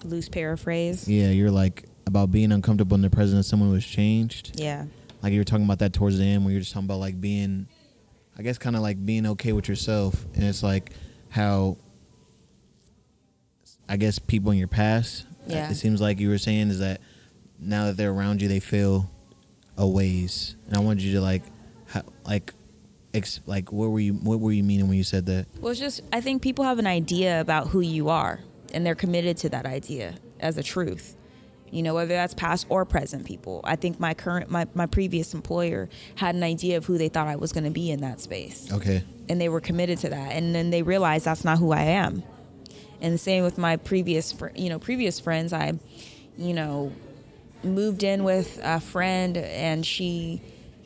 [0.05, 1.07] Loose paraphrase.
[1.07, 1.29] yeah.
[1.29, 4.59] You're like about being uncomfortable in the presence of someone who has changed.
[4.59, 4.85] Yeah.
[5.21, 7.21] Like you were talking about that towards the end, when you're just talking about like
[7.21, 7.67] being,
[8.37, 10.93] I guess, kind of like being okay with yourself, and it's like
[11.29, 11.77] how.
[13.93, 15.27] I guess people in your past.
[15.45, 15.69] Yeah.
[15.69, 16.99] It seems like you were saying is that
[17.59, 19.07] now that they're around you, they feel
[19.77, 21.43] a ways, and I wanted you to like,
[21.85, 22.55] how, like,
[23.13, 25.45] ex, like what were you what were you meaning when you said that?
[25.59, 28.39] Well, it's just I think people have an idea about who you are,
[28.73, 31.15] and they're committed to that idea as a truth.
[31.69, 33.61] You know, whether that's past or present people.
[33.63, 37.27] I think my current, my, my previous employer had an idea of who they thought
[37.27, 38.71] I was going to be in that space.
[38.73, 39.03] Okay.
[39.29, 42.21] and they were committed to that and then they realized that's not who i am
[43.03, 45.73] and the same with my previous fr- you know previous friends i
[46.37, 46.91] you know
[47.63, 50.41] moved in with a friend and she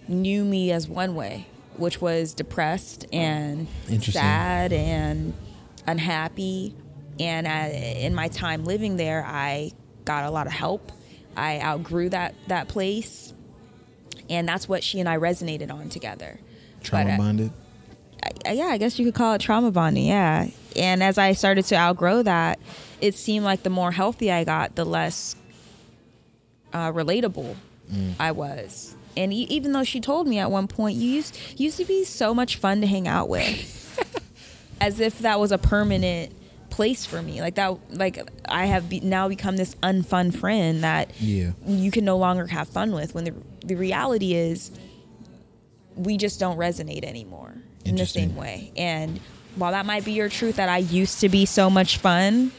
[0.10, 3.68] knew me as one way which was depressed and
[4.02, 5.34] sad and
[5.85, 6.76] unhappy.
[7.19, 9.72] And I, in my time living there i
[10.06, 10.91] got a lot of help.
[11.35, 13.34] I outgrew that that place.
[14.30, 16.39] And that's what she and i resonated on together.
[16.84, 17.52] Trauma uh, bonded.
[18.49, 20.06] Yeah, I guess you could call it trauma bonding.
[20.06, 20.48] Yeah.
[20.76, 22.60] And as I started to outgrow that,
[23.02, 25.36] it seemed like the more healthy I got, the less
[26.74, 27.56] uh, relatable
[28.20, 28.95] I was.
[29.16, 31.86] And e- even though she told me at one point, you used you used to
[31.86, 34.22] be so much fun to hang out with,
[34.82, 36.34] as if that was a permanent
[36.70, 37.40] place for me.
[37.41, 41.54] Like that, like I have be- now become this unfun friend that Yeah.
[41.66, 43.16] you can no longer have fun with.
[43.16, 43.34] When the
[43.66, 44.70] the reality is,
[45.95, 47.56] we just don't resonate anymore
[47.89, 48.72] in the same way.
[48.76, 49.19] And
[49.55, 52.51] while that might be your truth that I used to be so much fun,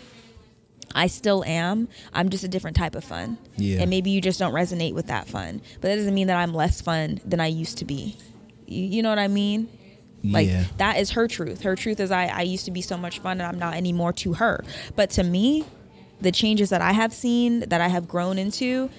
[0.95, 1.89] I still am.
[2.13, 3.39] I'm just a different type of fun.
[3.57, 3.81] Yeah.
[3.81, 5.61] And maybe you just don't resonate with that fun.
[5.81, 8.17] But that doesn't mean that I'm less fun than I used to be.
[8.67, 9.69] You, you know what I mean?
[10.25, 10.65] Like yeah.
[10.79, 11.63] that is her truth.
[11.63, 14.13] Her truth is I, I used to be so much fun and I'm not anymore
[14.15, 14.65] to her.
[14.97, 15.65] But to me,
[16.21, 18.91] the changes that I have seen, that I have grown into,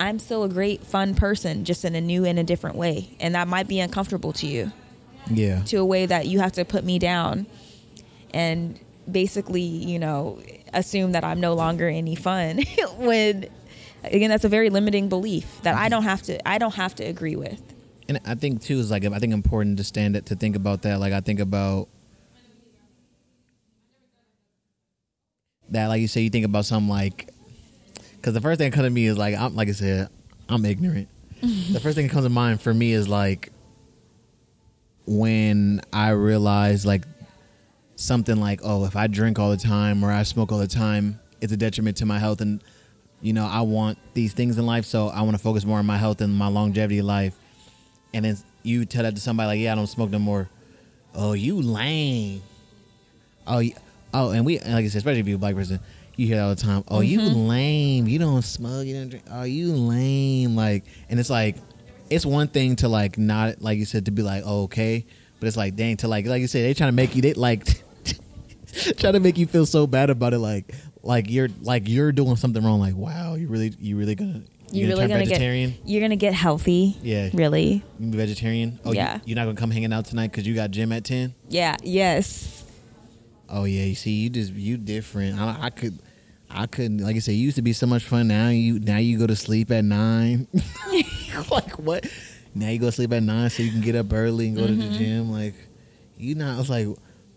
[0.00, 3.16] I'm still a great fun person, just in a new and a different way.
[3.20, 4.72] And that might be uncomfortable to you,
[5.30, 5.62] Yeah.
[5.64, 7.46] to a way that you have to put me down
[8.32, 8.78] and
[9.10, 10.40] basically, you know,
[10.72, 12.62] assume that I'm no longer any fun
[12.98, 13.48] when
[14.04, 17.04] again that's a very limiting belief that I don't have to I don't have to
[17.04, 17.60] agree with.
[18.08, 20.82] And I think too is like I think important to stand it to think about
[20.82, 21.00] that.
[21.00, 21.88] Like I think about
[25.70, 27.28] that, like you say, you think about something like
[28.12, 30.08] because the first thing that comes to me is like I'm like I said,
[30.48, 31.08] I'm ignorant.
[31.40, 33.50] the first thing that comes to mind for me is like
[35.06, 37.04] when I realize like
[37.96, 41.20] something like oh if I drink all the time or I smoke all the time,
[41.40, 42.62] it's a detriment to my health and
[43.20, 45.86] you know I want these things in life, so I want to focus more on
[45.86, 47.38] my health and my longevity of life
[48.16, 50.48] and then you tell that to somebody like, "Yeah, I don't smoke no more."
[51.14, 52.42] Oh, you lame.
[53.46, 53.74] Oh, you,
[54.12, 55.80] oh, and we like I said, especially if you're a black person,
[56.16, 56.84] you hear that all the time.
[56.88, 57.46] Oh, you mm-hmm.
[57.46, 58.08] lame.
[58.08, 58.86] You don't smoke.
[58.86, 59.24] You don't drink.
[59.30, 60.56] Oh, you lame.
[60.56, 61.56] Like, and it's like,
[62.10, 65.06] it's one thing to like not like you said to be like, oh, okay,
[65.40, 67.34] but it's like, dang, to like like you said, they trying to make you they
[67.34, 67.64] like
[68.98, 70.72] trying to make you feel so bad about it, like
[71.02, 72.80] like you're like you're doing something wrong.
[72.80, 74.42] Like, wow, you really you really gonna
[74.72, 75.70] You're gonna really gonna vegetarian?
[75.70, 76.96] get you're gonna get healthy.
[77.02, 77.30] Yeah.
[77.32, 77.84] Really?
[77.98, 78.78] You gonna vegetarian?
[78.84, 79.16] Oh, Yeah.
[79.16, 81.34] You, you're not gonna come hanging out tonight because you got gym at ten?
[81.48, 81.76] Yeah.
[81.82, 82.64] Yes.
[83.48, 83.84] Oh yeah.
[83.84, 85.38] You see, you just you different.
[85.38, 85.98] I, I could,
[86.50, 86.98] I couldn't.
[86.98, 88.26] Like I said, you used to be so much fun.
[88.28, 90.48] Now you now you go to sleep at nine.
[91.50, 92.06] like what?
[92.54, 94.66] Now you go to sleep at nine so you can get up early and go
[94.66, 94.92] to Mm-hmm.
[94.92, 95.30] the gym.
[95.32, 95.54] Like
[96.16, 96.86] you know, it's like,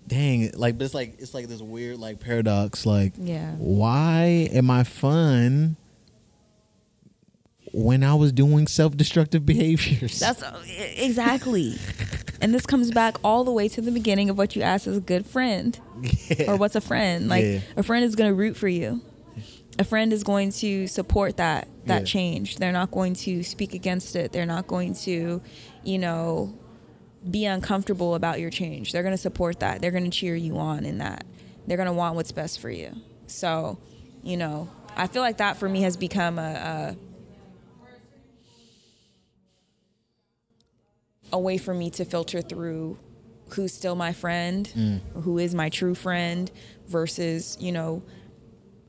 [0.08, 0.52] dang.
[0.56, 2.86] Like, but it's like it's like this weird like paradox.
[2.86, 3.52] Like, Yeah.
[3.58, 5.76] why am I fun?
[7.72, 10.60] When I was doing self-destructive behaviors, That's uh,
[10.98, 11.76] exactly.
[12.42, 14.98] and this comes back all the way to the beginning of what you asked as
[14.98, 15.80] a good friend.
[16.30, 16.52] Yeah.
[16.52, 17.60] or what's a friend like Yeah.
[17.76, 19.02] a friend is going to root for you
[19.80, 22.06] a friend is going to support that that Yeah.
[22.06, 22.58] change.
[22.58, 24.32] They're not going to speak against it.
[24.32, 25.42] They're not going to
[25.84, 26.54] you know
[27.30, 28.92] be uncomfortable about your change.
[28.92, 29.82] They're going to support that.
[29.82, 31.26] They're going to cheer you on in that.
[31.66, 32.92] They're going to want what's best for you.
[33.28, 33.80] So
[34.22, 36.96] you know i feel like that for me has become a,
[41.32, 42.98] a a way for me to filter through
[43.50, 46.52] who's still my friend or who is my true friend
[46.88, 48.02] versus you know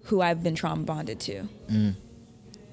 [0.05, 1.49] who I've been trauma bonded to.
[1.71, 1.95] Mm.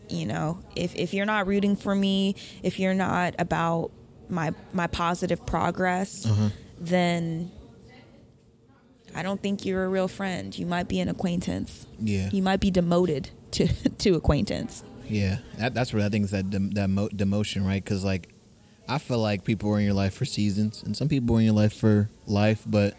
[0.09, 3.91] You know, if if you're not rooting for me, if you're not about
[4.29, 6.49] my my positive progress, uh-huh.
[6.79, 7.51] then
[9.15, 10.57] I don't think you're a real friend.
[10.57, 11.87] You might be an acquaintance.
[11.99, 13.67] yeah, You might be demoted to
[13.97, 14.83] to acquaintance.
[15.09, 17.83] Yeah, that, that's what I think is that dem- that mo- demotion, right?
[17.83, 18.29] Because like,
[18.87, 21.45] I feel like people are in your life for seasons, and some people are in
[21.45, 22.63] your life for life.
[22.65, 22.95] But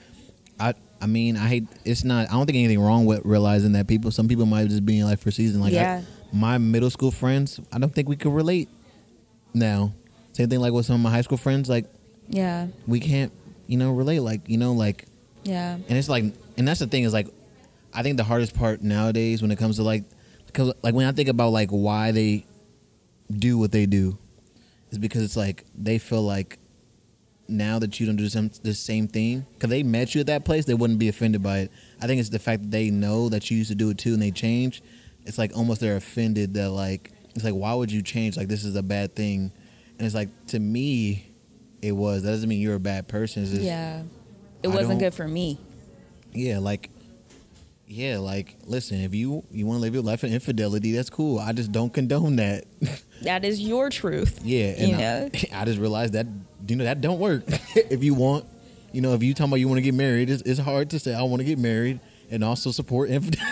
[0.58, 1.66] I, I mean, I hate.
[1.84, 2.28] It's not.
[2.28, 4.10] I don't think anything wrong with realizing that people.
[4.10, 5.60] Some people might just be in life for a season.
[5.60, 6.02] Like, I-
[6.32, 8.68] my middle school friends, I don't think we could relate
[9.54, 9.92] now.
[10.32, 11.68] Same thing like with some of my high school friends.
[11.68, 11.86] Like,
[12.28, 12.66] Yeah.
[12.86, 13.32] we can't,
[13.66, 14.20] you know, relate.
[14.20, 15.06] Like, you know, like
[15.44, 15.74] Yeah.
[15.88, 16.24] and it's like
[16.58, 17.28] and that's the thing is like
[17.94, 20.04] i think the hardest part nowadays when it comes to like
[20.46, 22.44] because like when i think about like why they
[23.32, 24.18] do what they do
[24.90, 26.58] is because it's like they feel like
[27.48, 30.44] now that you don't do some, the same thing because they met you at that
[30.44, 31.72] place they wouldn't be offended by it
[32.02, 34.12] i think it's the fact that they know that you used to do it too
[34.12, 34.82] and they change
[35.24, 38.64] it's like almost they're offended that like it's like why would you change like this
[38.64, 39.50] is a bad thing
[39.98, 41.30] and it's like to me
[41.80, 44.02] it was that doesn't mean you're a bad person it's just, Yeah.
[44.62, 45.56] It I wasn't good for me.
[46.32, 46.90] yeah, like,
[47.86, 51.38] yeah, like, listen, if you you want to live your life in infidelity, that's cool.
[51.38, 52.64] I just don't condone that.
[53.22, 54.40] That is your truth.
[54.44, 55.30] yeah, and You I, know?
[55.60, 56.26] I just realized that
[56.68, 57.42] you know that don't work.
[57.76, 58.44] if you want,
[58.92, 60.98] you know, if you talking about you want to get married, it's, it's hard to
[60.98, 62.00] say I want to get married
[62.30, 63.42] and also support infidelity.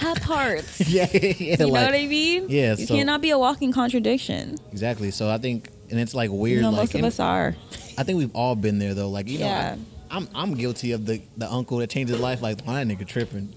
[0.00, 0.64] That part.
[0.86, 2.46] yeah, yeah, You know what I mean?
[2.48, 4.56] yeah, You so- cannot be a walking contradiction.
[4.72, 5.10] exactly.
[5.10, 6.56] So I think, and it's like weird.
[6.56, 7.56] You know, like, most of us are.
[7.96, 9.08] I think we've all been there though.
[9.08, 9.76] Like, you know, Yeah.
[10.10, 12.40] I, I'm I'm guilty of the the uncle that changed his life.
[12.40, 13.52] Like, why nigga tripping?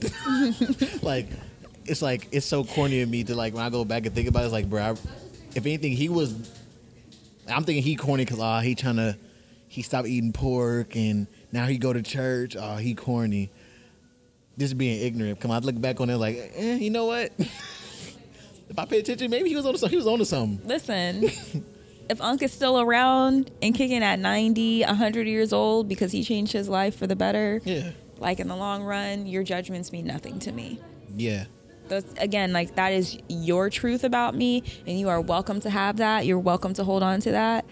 [1.02, 1.28] like,
[1.86, 4.28] it's like it's so corny of me to like when I go back and think
[4.28, 4.46] about it.
[4.46, 4.92] It's like, bro, I,
[5.56, 6.34] if anything, he was.
[7.48, 9.18] I'm thinking he corny because ah, he trying to,
[9.68, 12.56] he stopped eating pork and now he go to church.
[12.60, 13.52] Oh, he corny.
[14.58, 15.40] Just being ignorant.
[15.40, 17.32] Come on, I look back on it like, eh, you know what?
[17.38, 19.92] if I pay attention, maybe he was on to something.
[19.92, 20.68] He was on to something.
[20.68, 21.24] Listen,
[22.10, 26.54] if Unc is still around and kicking at 90, 100 years old because he changed
[26.54, 27.92] his life for the better, Yeah.
[28.20, 30.80] like in the long run, your judgments mean nothing to me.
[31.16, 31.46] Yeah.
[31.92, 35.98] That's, again, like that is your truth about me, and you are welcome to have
[35.98, 36.26] that.
[36.26, 37.66] You're welcome to hold on to that.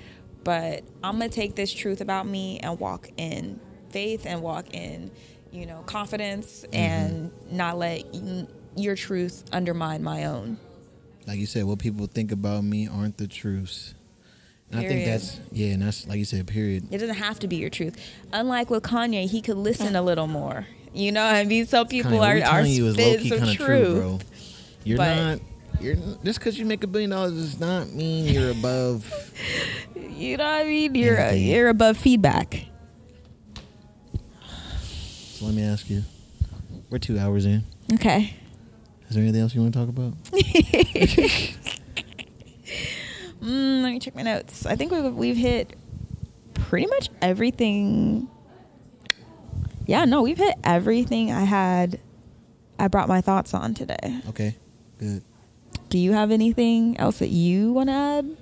[0.44, 5.10] But I'm gonna take this truth about me and walk in faith and walk in,
[5.54, 6.76] you know, confidence, mm-hmm.
[6.76, 8.04] and not let
[8.76, 10.58] your truth undermine my own.
[11.26, 13.94] Like you said, what people think about me aren't the truths.
[14.70, 16.90] And I think that's yeah, and that's like you said, period.
[16.92, 17.96] It doesn't have to be your truth.
[18.34, 20.68] Unlike with Kanye, he could listen a little more.
[20.94, 23.56] You know, what I mean, some people are are you is low key kind of
[23.56, 23.58] truth.
[23.68, 24.20] true, bro.
[24.84, 25.40] You're But- not.
[25.82, 25.96] You're
[26.26, 29.10] just because you make a billion dollars does not mean you're above.
[30.20, 30.96] You know what I mean?
[30.96, 31.48] You're Anything.
[31.48, 32.66] you're above feedback.
[34.14, 36.04] so let me ask you.
[36.90, 37.64] We're two hours in.
[37.94, 38.34] Okay.
[39.08, 40.14] Is there anything else you want to talk about?
[43.42, 44.66] Mm, let me check my notes.
[44.66, 45.74] I think we've we've hit
[46.54, 48.28] pretty much everything.
[49.90, 52.00] Yeah, no, we've hit everything I had.
[52.78, 54.22] I brought my thoughts on today.
[54.30, 54.56] Okay,
[55.00, 55.24] good.
[55.90, 58.38] Do you have anything else that you want to add?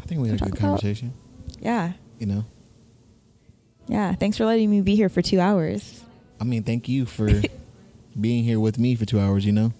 [0.00, 1.12] I think we had a good about- conversation.
[1.60, 2.44] Yeah, You know,
[3.88, 4.14] yeah.
[4.14, 6.04] Thanks for letting me be here for two hours.
[6.40, 7.28] I mean, thank you for
[8.20, 9.44] being here with me for two hours.
[9.44, 9.72] You know,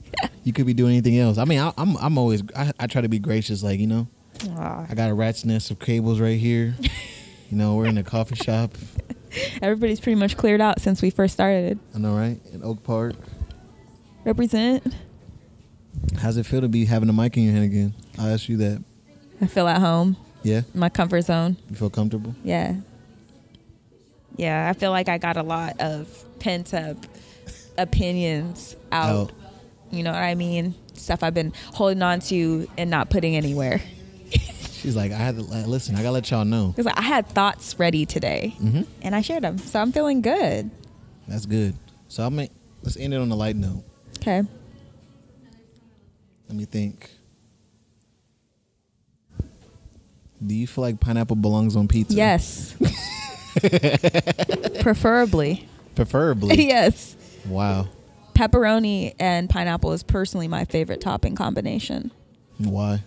[0.42, 1.38] you could be doing anything else.
[1.38, 3.62] I mean, I, I'm I'm always I, I try to be gracious.
[3.62, 4.08] Like you know,
[4.50, 4.86] Aw.
[4.90, 6.74] I got a rat's nest of cables right here.
[7.50, 8.72] you know, we're in a coffee shop.
[9.62, 11.78] Everybody's pretty much cleared out since we first started.
[11.94, 12.38] I know, right?
[12.52, 13.14] In Oak Park.
[14.24, 14.94] Represent.
[16.18, 17.94] How's it feel to be having a mic in your hand again?
[18.18, 18.82] I'll ask you that.
[19.40, 21.56] I feel at home, Yeah, my comfort zone.
[21.70, 22.34] you feel comfortable?
[22.44, 22.76] Yeah.
[24.36, 26.08] Yeah, I feel like I got a lot of
[26.40, 26.96] pent up
[27.78, 29.10] opinions out.
[29.30, 29.32] Out.
[29.90, 30.74] You know what I mean?
[30.94, 33.80] Stuff I've been holding on to and not putting anywhere.
[34.84, 35.94] She's like, I had to listen.
[35.94, 36.74] I gotta let y'all know.
[36.76, 39.56] Because I had thoughts ready today hmm and I shared them.
[39.56, 40.70] So I'm feeling good.
[41.26, 41.74] That's good.
[42.08, 42.50] So I'll make.
[42.82, 43.82] Let's end it on a light note.
[44.18, 44.42] Okay.
[46.48, 47.08] Let me think.
[50.46, 52.14] Do you feel like pineapple belongs on pizza?
[52.14, 52.76] Yes.
[54.82, 55.66] Preferably.
[55.94, 56.62] Preferably.
[56.68, 57.16] yes.
[57.46, 57.88] Wow.
[58.34, 62.12] Pepperoni and pineapple is personally my favorite topping combination.
[62.58, 63.02] Why?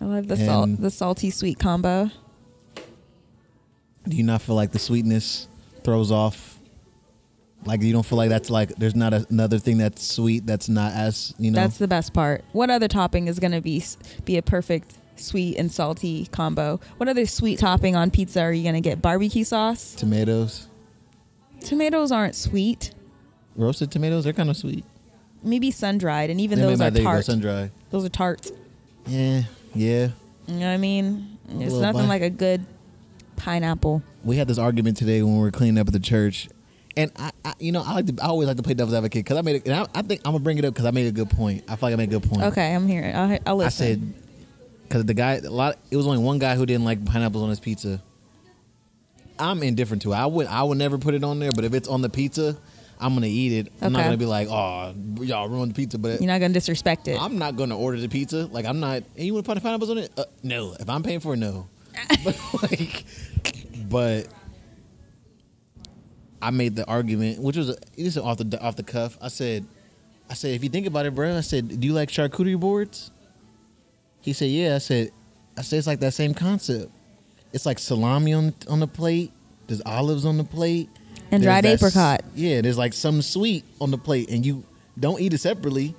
[0.00, 2.10] I love the salt, And- the salty sweet combo.
[4.08, 5.48] Do you not feel like the sweetness
[5.84, 6.58] throws off?
[7.64, 10.68] Like you don't feel like that's like there's not a, another thing that's sweet that's
[10.68, 11.60] not as you know.
[11.60, 12.44] That's the best part.
[12.52, 13.84] What other topping is going to be
[14.24, 16.80] be a perfect sweet and salty combo?
[16.96, 19.00] What other sweet topping on pizza are you going to get?
[19.00, 19.94] Barbecue sauce?
[19.94, 20.66] tomatoes,
[21.60, 22.92] Tomatoes aren't sweet.
[23.54, 24.24] roasted tomatoes.
[24.24, 24.84] They're kind of sweet.
[25.44, 27.24] Maybe sun dried, and even They those are there you go, tart.
[27.26, 27.70] sun dry.
[27.90, 28.50] Those are tarts.
[29.06, 29.42] Yeah,
[29.74, 30.08] yeah.
[30.46, 31.38] You know what I mean?
[31.48, 32.64] It's nothing like a good
[33.36, 34.02] pineapple.
[34.24, 36.48] we had this argument today when we were cleaning up at the church,
[36.96, 39.24] and I, I you know, I like to, I always like to play devil's advocate
[39.24, 40.90] because I made, it, and I, I think I'm gonna bring it up because I
[40.90, 41.64] made a good point.
[41.68, 42.42] I feel like I made a good point.
[42.42, 43.12] Okay, I'm here.
[43.14, 43.84] I'll, I'll listen.
[43.84, 44.14] I said
[44.92, 47.48] because the guy, a lot, it was only one guy who didn't like pineapples on
[47.48, 48.02] his pizza.
[49.38, 50.16] I'm indifferent to it.
[50.16, 52.58] I would, I would never put it on there, but if it's on the pizza,
[53.02, 53.72] I'm gonna eat it.
[53.80, 54.06] I'm not Okay.
[54.08, 57.20] gonna be like, oh, y'all ruined the pizza, but You're not to disrespect it.
[57.20, 58.46] I'm not gonna order the pizza.
[58.46, 59.02] Like I'm not.
[59.16, 60.12] And you want to put the pineapples on it?
[60.16, 60.74] Uh, no.
[60.78, 61.68] If I'm paying for it, no.
[62.24, 63.04] but like,
[63.88, 64.28] but
[66.40, 69.16] I made the argument, which was this is off the off the cuff.
[69.20, 69.66] I said,
[70.30, 73.10] I said, if you think about it, bro, I said, do you like charcuterie boards?
[74.20, 74.76] He said, yeah.
[74.76, 75.10] I said,
[75.56, 76.90] I said it's like that same concept.
[77.52, 79.32] It's like salami on on the plate.
[79.66, 80.88] There's olives on the plate.
[81.32, 82.24] And dried that apricot.
[82.34, 84.64] Yeah, there's like some sweet on the plate, and you
[84.98, 85.94] don't eat it separately.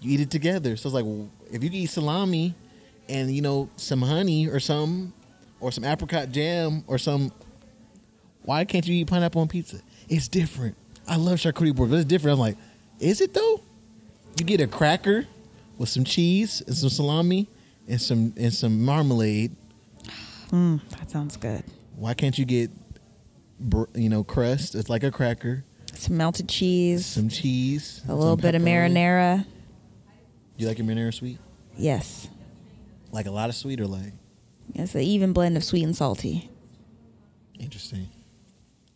[0.00, 0.76] You eat it together.
[0.76, 2.54] So it's like well, if you eat salami
[3.08, 5.12] and you know some honey or some
[5.60, 7.32] or some apricot jam or some.
[8.44, 9.80] Why can't you eat pineapple on pizza?
[10.08, 10.76] It's different.
[11.06, 12.34] I love charcuterie board, but it's different.
[12.34, 12.56] I'm like,
[12.98, 13.60] is it though?
[14.36, 15.26] You get a cracker
[15.78, 17.48] with some cheese and some salami
[17.86, 19.54] and some and some marmalade.
[20.50, 21.62] Mm, that sounds good.
[21.96, 22.70] Why can't you get,
[23.94, 24.74] you know, crust?
[24.74, 25.64] It's like a cracker,
[25.94, 29.46] Some melted cheese, some cheese, a little bit of marinara.
[30.56, 31.38] You like your marinara sweet?
[31.76, 32.28] Yes.
[33.10, 34.12] Like a lot of sweet or like?
[34.74, 36.50] It's an even blend of sweet and salty.
[37.58, 38.08] Interesting.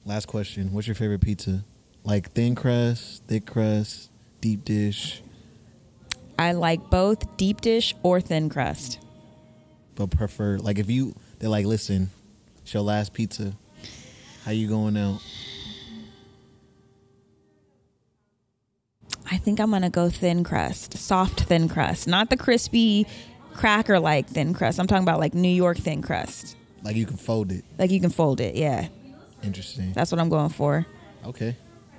[0.05, 0.73] Last question.
[0.73, 1.65] What's your favorite pizza?
[2.05, 4.11] Like thin crust, thick crust,
[4.41, 5.23] deep dish,
[6.39, 8.99] I like both deep dish or thin crust.
[9.95, 12.11] but prefer like if you they're like, listen,
[12.63, 13.55] it's your last pizza.
[14.47, 15.21] How you going out?
[19.29, 23.09] I think I'm gonna go thin crust, soft thin crust, not the crispy
[23.55, 24.79] cracker like thin crust.
[24.79, 26.57] I'm talking about like New York thin crust.
[26.85, 27.65] Like you can fold it.
[27.77, 28.55] Like you can fold it.
[28.55, 28.87] Yeah,
[29.43, 29.93] Interesting.
[29.93, 30.87] that's what I'm going for.
[31.27, 31.57] Okay.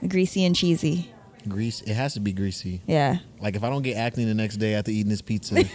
[0.07, 1.11] Greasy and cheesy.
[1.49, 1.81] Grease.
[1.81, 2.81] It has to be greasy.
[2.87, 3.17] Yeah.
[3.41, 5.65] Like if I don't get acne the next day after eating this pizza,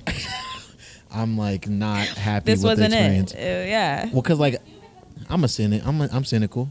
[1.12, 3.36] I'm like not happy This with the wasn't it.
[3.36, 4.08] Uh, yeah.
[4.12, 4.60] Well, cause like
[5.30, 5.86] I'm a cynic.
[5.86, 6.68] I'm a, I'm cynical.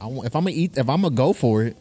[0.00, 1.76] I want, if I'm gonna eat, if I'm gonna go for it,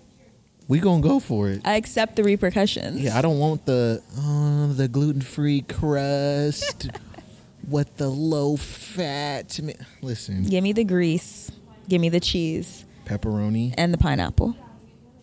[0.68, 1.62] we gonna go for it.
[1.66, 3.00] I accept the repercussions.
[3.02, 6.90] Yeah, I don't want the uh, the gluten free crust
[7.68, 9.58] with the low fat.
[10.02, 11.52] Listen, Give me the grease.
[11.88, 13.74] Give me the cheese pepperoni.
[13.78, 14.56] and the pineapple.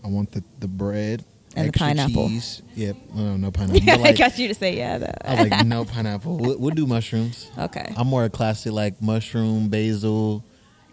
[0.03, 1.25] I want the the bread
[1.55, 2.29] And the extra pineapple.
[2.29, 2.63] Cheese.
[2.75, 2.97] Yep.
[3.15, 3.81] No, no pineapple.
[3.85, 4.99] But, I like, got you to say yeah.
[4.99, 5.13] Though.
[5.25, 6.39] I was like, no pineapple.
[6.39, 7.51] We'll, we'll do mushrooms.
[7.59, 7.93] okay.
[7.97, 10.43] I'm more a classic like mushroom, basil,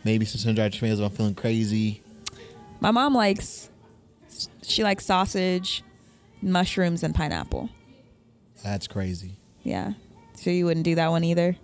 [0.04, 2.02] maybe some sun dried tomatoes if I'm feeling crazy.
[2.80, 3.70] My mom likes.
[4.64, 5.84] She likes sausage,
[6.42, 7.70] mushrooms, and pineapple.
[8.64, 9.36] That's crazy.
[9.64, 9.94] Yeah.
[10.36, 11.56] So you wouldn't do that one either.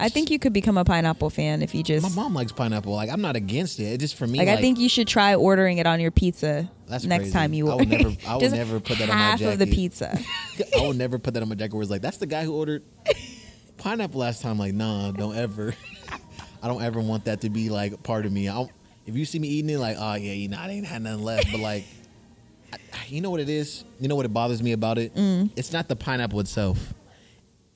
[0.00, 2.92] I think you could become a pineapple fan if you just My mom likes pineapple.
[2.94, 3.84] Like I'm not against it.
[3.84, 4.38] It's just for me.
[4.38, 7.32] like, Like, I think you should try ordering it on your pizza That's next crazy.
[7.32, 7.78] time you I order.
[7.82, 10.16] would never- I would never put that on my half of the pizza.
[10.78, 11.74] I would never put that on my jacket.
[11.74, 12.84] Where it's like that's the guy who ordered
[13.78, 14.56] pineapple last time.
[14.58, 15.74] Like nah, don't ever.
[16.62, 18.48] I don't ever want that to be like part of me.
[18.48, 18.70] I don't,
[19.06, 21.24] if you see me eating it, like oh yeah, you know I ain't had nothing
[21.24, 21.50] left.
[21.50, 21.84] But like,
[22.72, 22.78] I,
[23.08, 23.84] you know what it is.
[24.00, 25.14] You know what it bothers me about it.
[25.14, 25.50] Mm.
[25.56, 26.94] It's not the pineapple itself.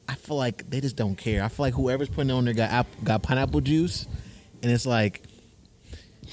[0.08, 1.42] I feel like they just don't care.
[1.42, 4.06] I feel like whoever's putting it on there got got pineapple juice,
[4.62, 5.22] and it's like.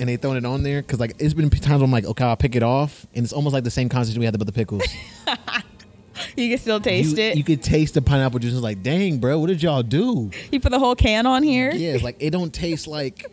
[0.00, 2.24] and they throwing it on there because like it's been times where I'm like, okay,
[2.24, 4.52] I'll pick it off, and it's almost like the same concept we had about the
[4.52, 4.84] pickles.
[6.36, 7.36] you can still taste you, it.
[7.36, 8.52] You could taste the pineapple juice.
[8.52, 10.30] It's like, dang, bro, what did y'all do?
[10.50, 11.70] You put the whole can on here.
[11.72, 13.26] Yeah, it's like it don't taste like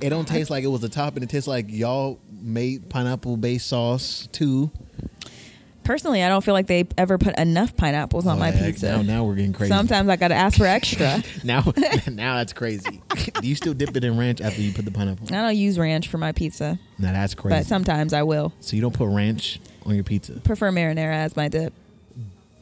[0.00, 1.22] it don't taste like it was a topping.
[1.22, 4.70] It tastes like y'all made pineapple based sauce too.
[5.82, 8.98] Personally, I don't feel like they ever put enough pineapples on Oh, my heck, pizza.
[8.98, 9.72] Now, now we're getting crazy.
[9.72, 11.22] Sometimes I got to ask for extra.
[11.44, 11.64] now,
[12.08, 13.02] now that's crazy.
[13.40, 15.26] do you still dip it in ranch after you put the pineapple?
[15.34, 17.56] I don't use ranch for my pizza, Now that's crazy.
[17.56, 18.52] but sometimes I will.
[18.60, 20.34] so you don't put ranch on your pizza?
[20.40, 21.72] Prefer marinara as my dip.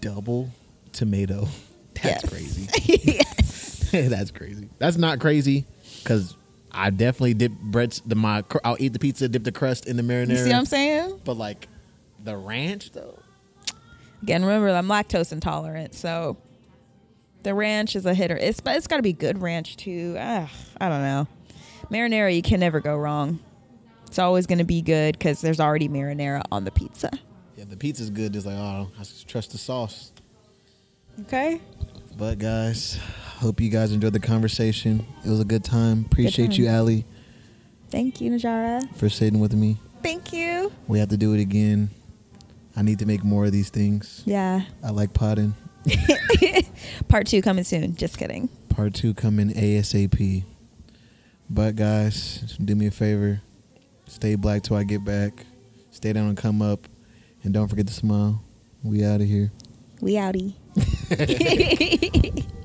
[0.01, 0.51] Double
[0.93, 1.49] tomato.
[2.02, 2.28] That's Yes.
[2.31, 2.68] crazy.
[3.05, 3.91] yes.
[4.10, 4.68] that's crazy.
[4.78, 5.65] That's not crazy
[6.02, 6.36] because
[6.70, 8.02] I definitely dip breads.
[8.07, 10.28] The my I'll eat the pizza, dip the crust in the marinara.
[10.28, 11.20] You see what I'm saying?
[11.25, 11.67] But like
[12.23, 13.18] the ranch though,
[14.23, 16.36] Again, remember I'm lactose intolerant, so
[17.43, 18.36] the ranch is a hitter.
[18.36, 20.17] It's but it's got to be good ranch too.
[20.18, 21.27] Ah, I don't know.
[21.91, 23.39] Marinara, you can never go wrong.
[24.07, 27.10] It's always going to be good because there's already marinara on the pizza.
[27.59, 28.37] Yeah, the pizza's good.
[28.37, 30.12] It's like oh, I trust the sauce.
[31.23, 31.61] Okay.
[32.17, 33.01] But guys,
[33.39, 35.05] hope you guys enjoyed the conversation.
[35.25, 36.05] It was a good time.
[36.07, 36.61] Appreciate time.
[36.61, 37.05] you, Allie,
[37.91, 38.95] Thank you, Najara.
[38.95, 39.77] for sitting with me.
[40.05, 40.70] Thank you.
[40.87, 41.91] We have to do it again.
[42.77, 44.23] I need to make more of these things.
[44.25, 44.62] Yeah.
[44.85, 45.55] I like potting.
[47.09, 47.97] Part two coming soon.
[47.97, 48.49] Just kidding.
[48.69, 50.45] Part two coming ASAP.
[51.51, 53.43] But guys, do me a favor.
[54.07, 55.45] Stay black till I get back.
[55.91, 56.87] Stay down and come up.
[57.44, 58.42] And don't forget to smile.
[58.83, 59.52] We out of here.
[60.00, 60.55] We outie.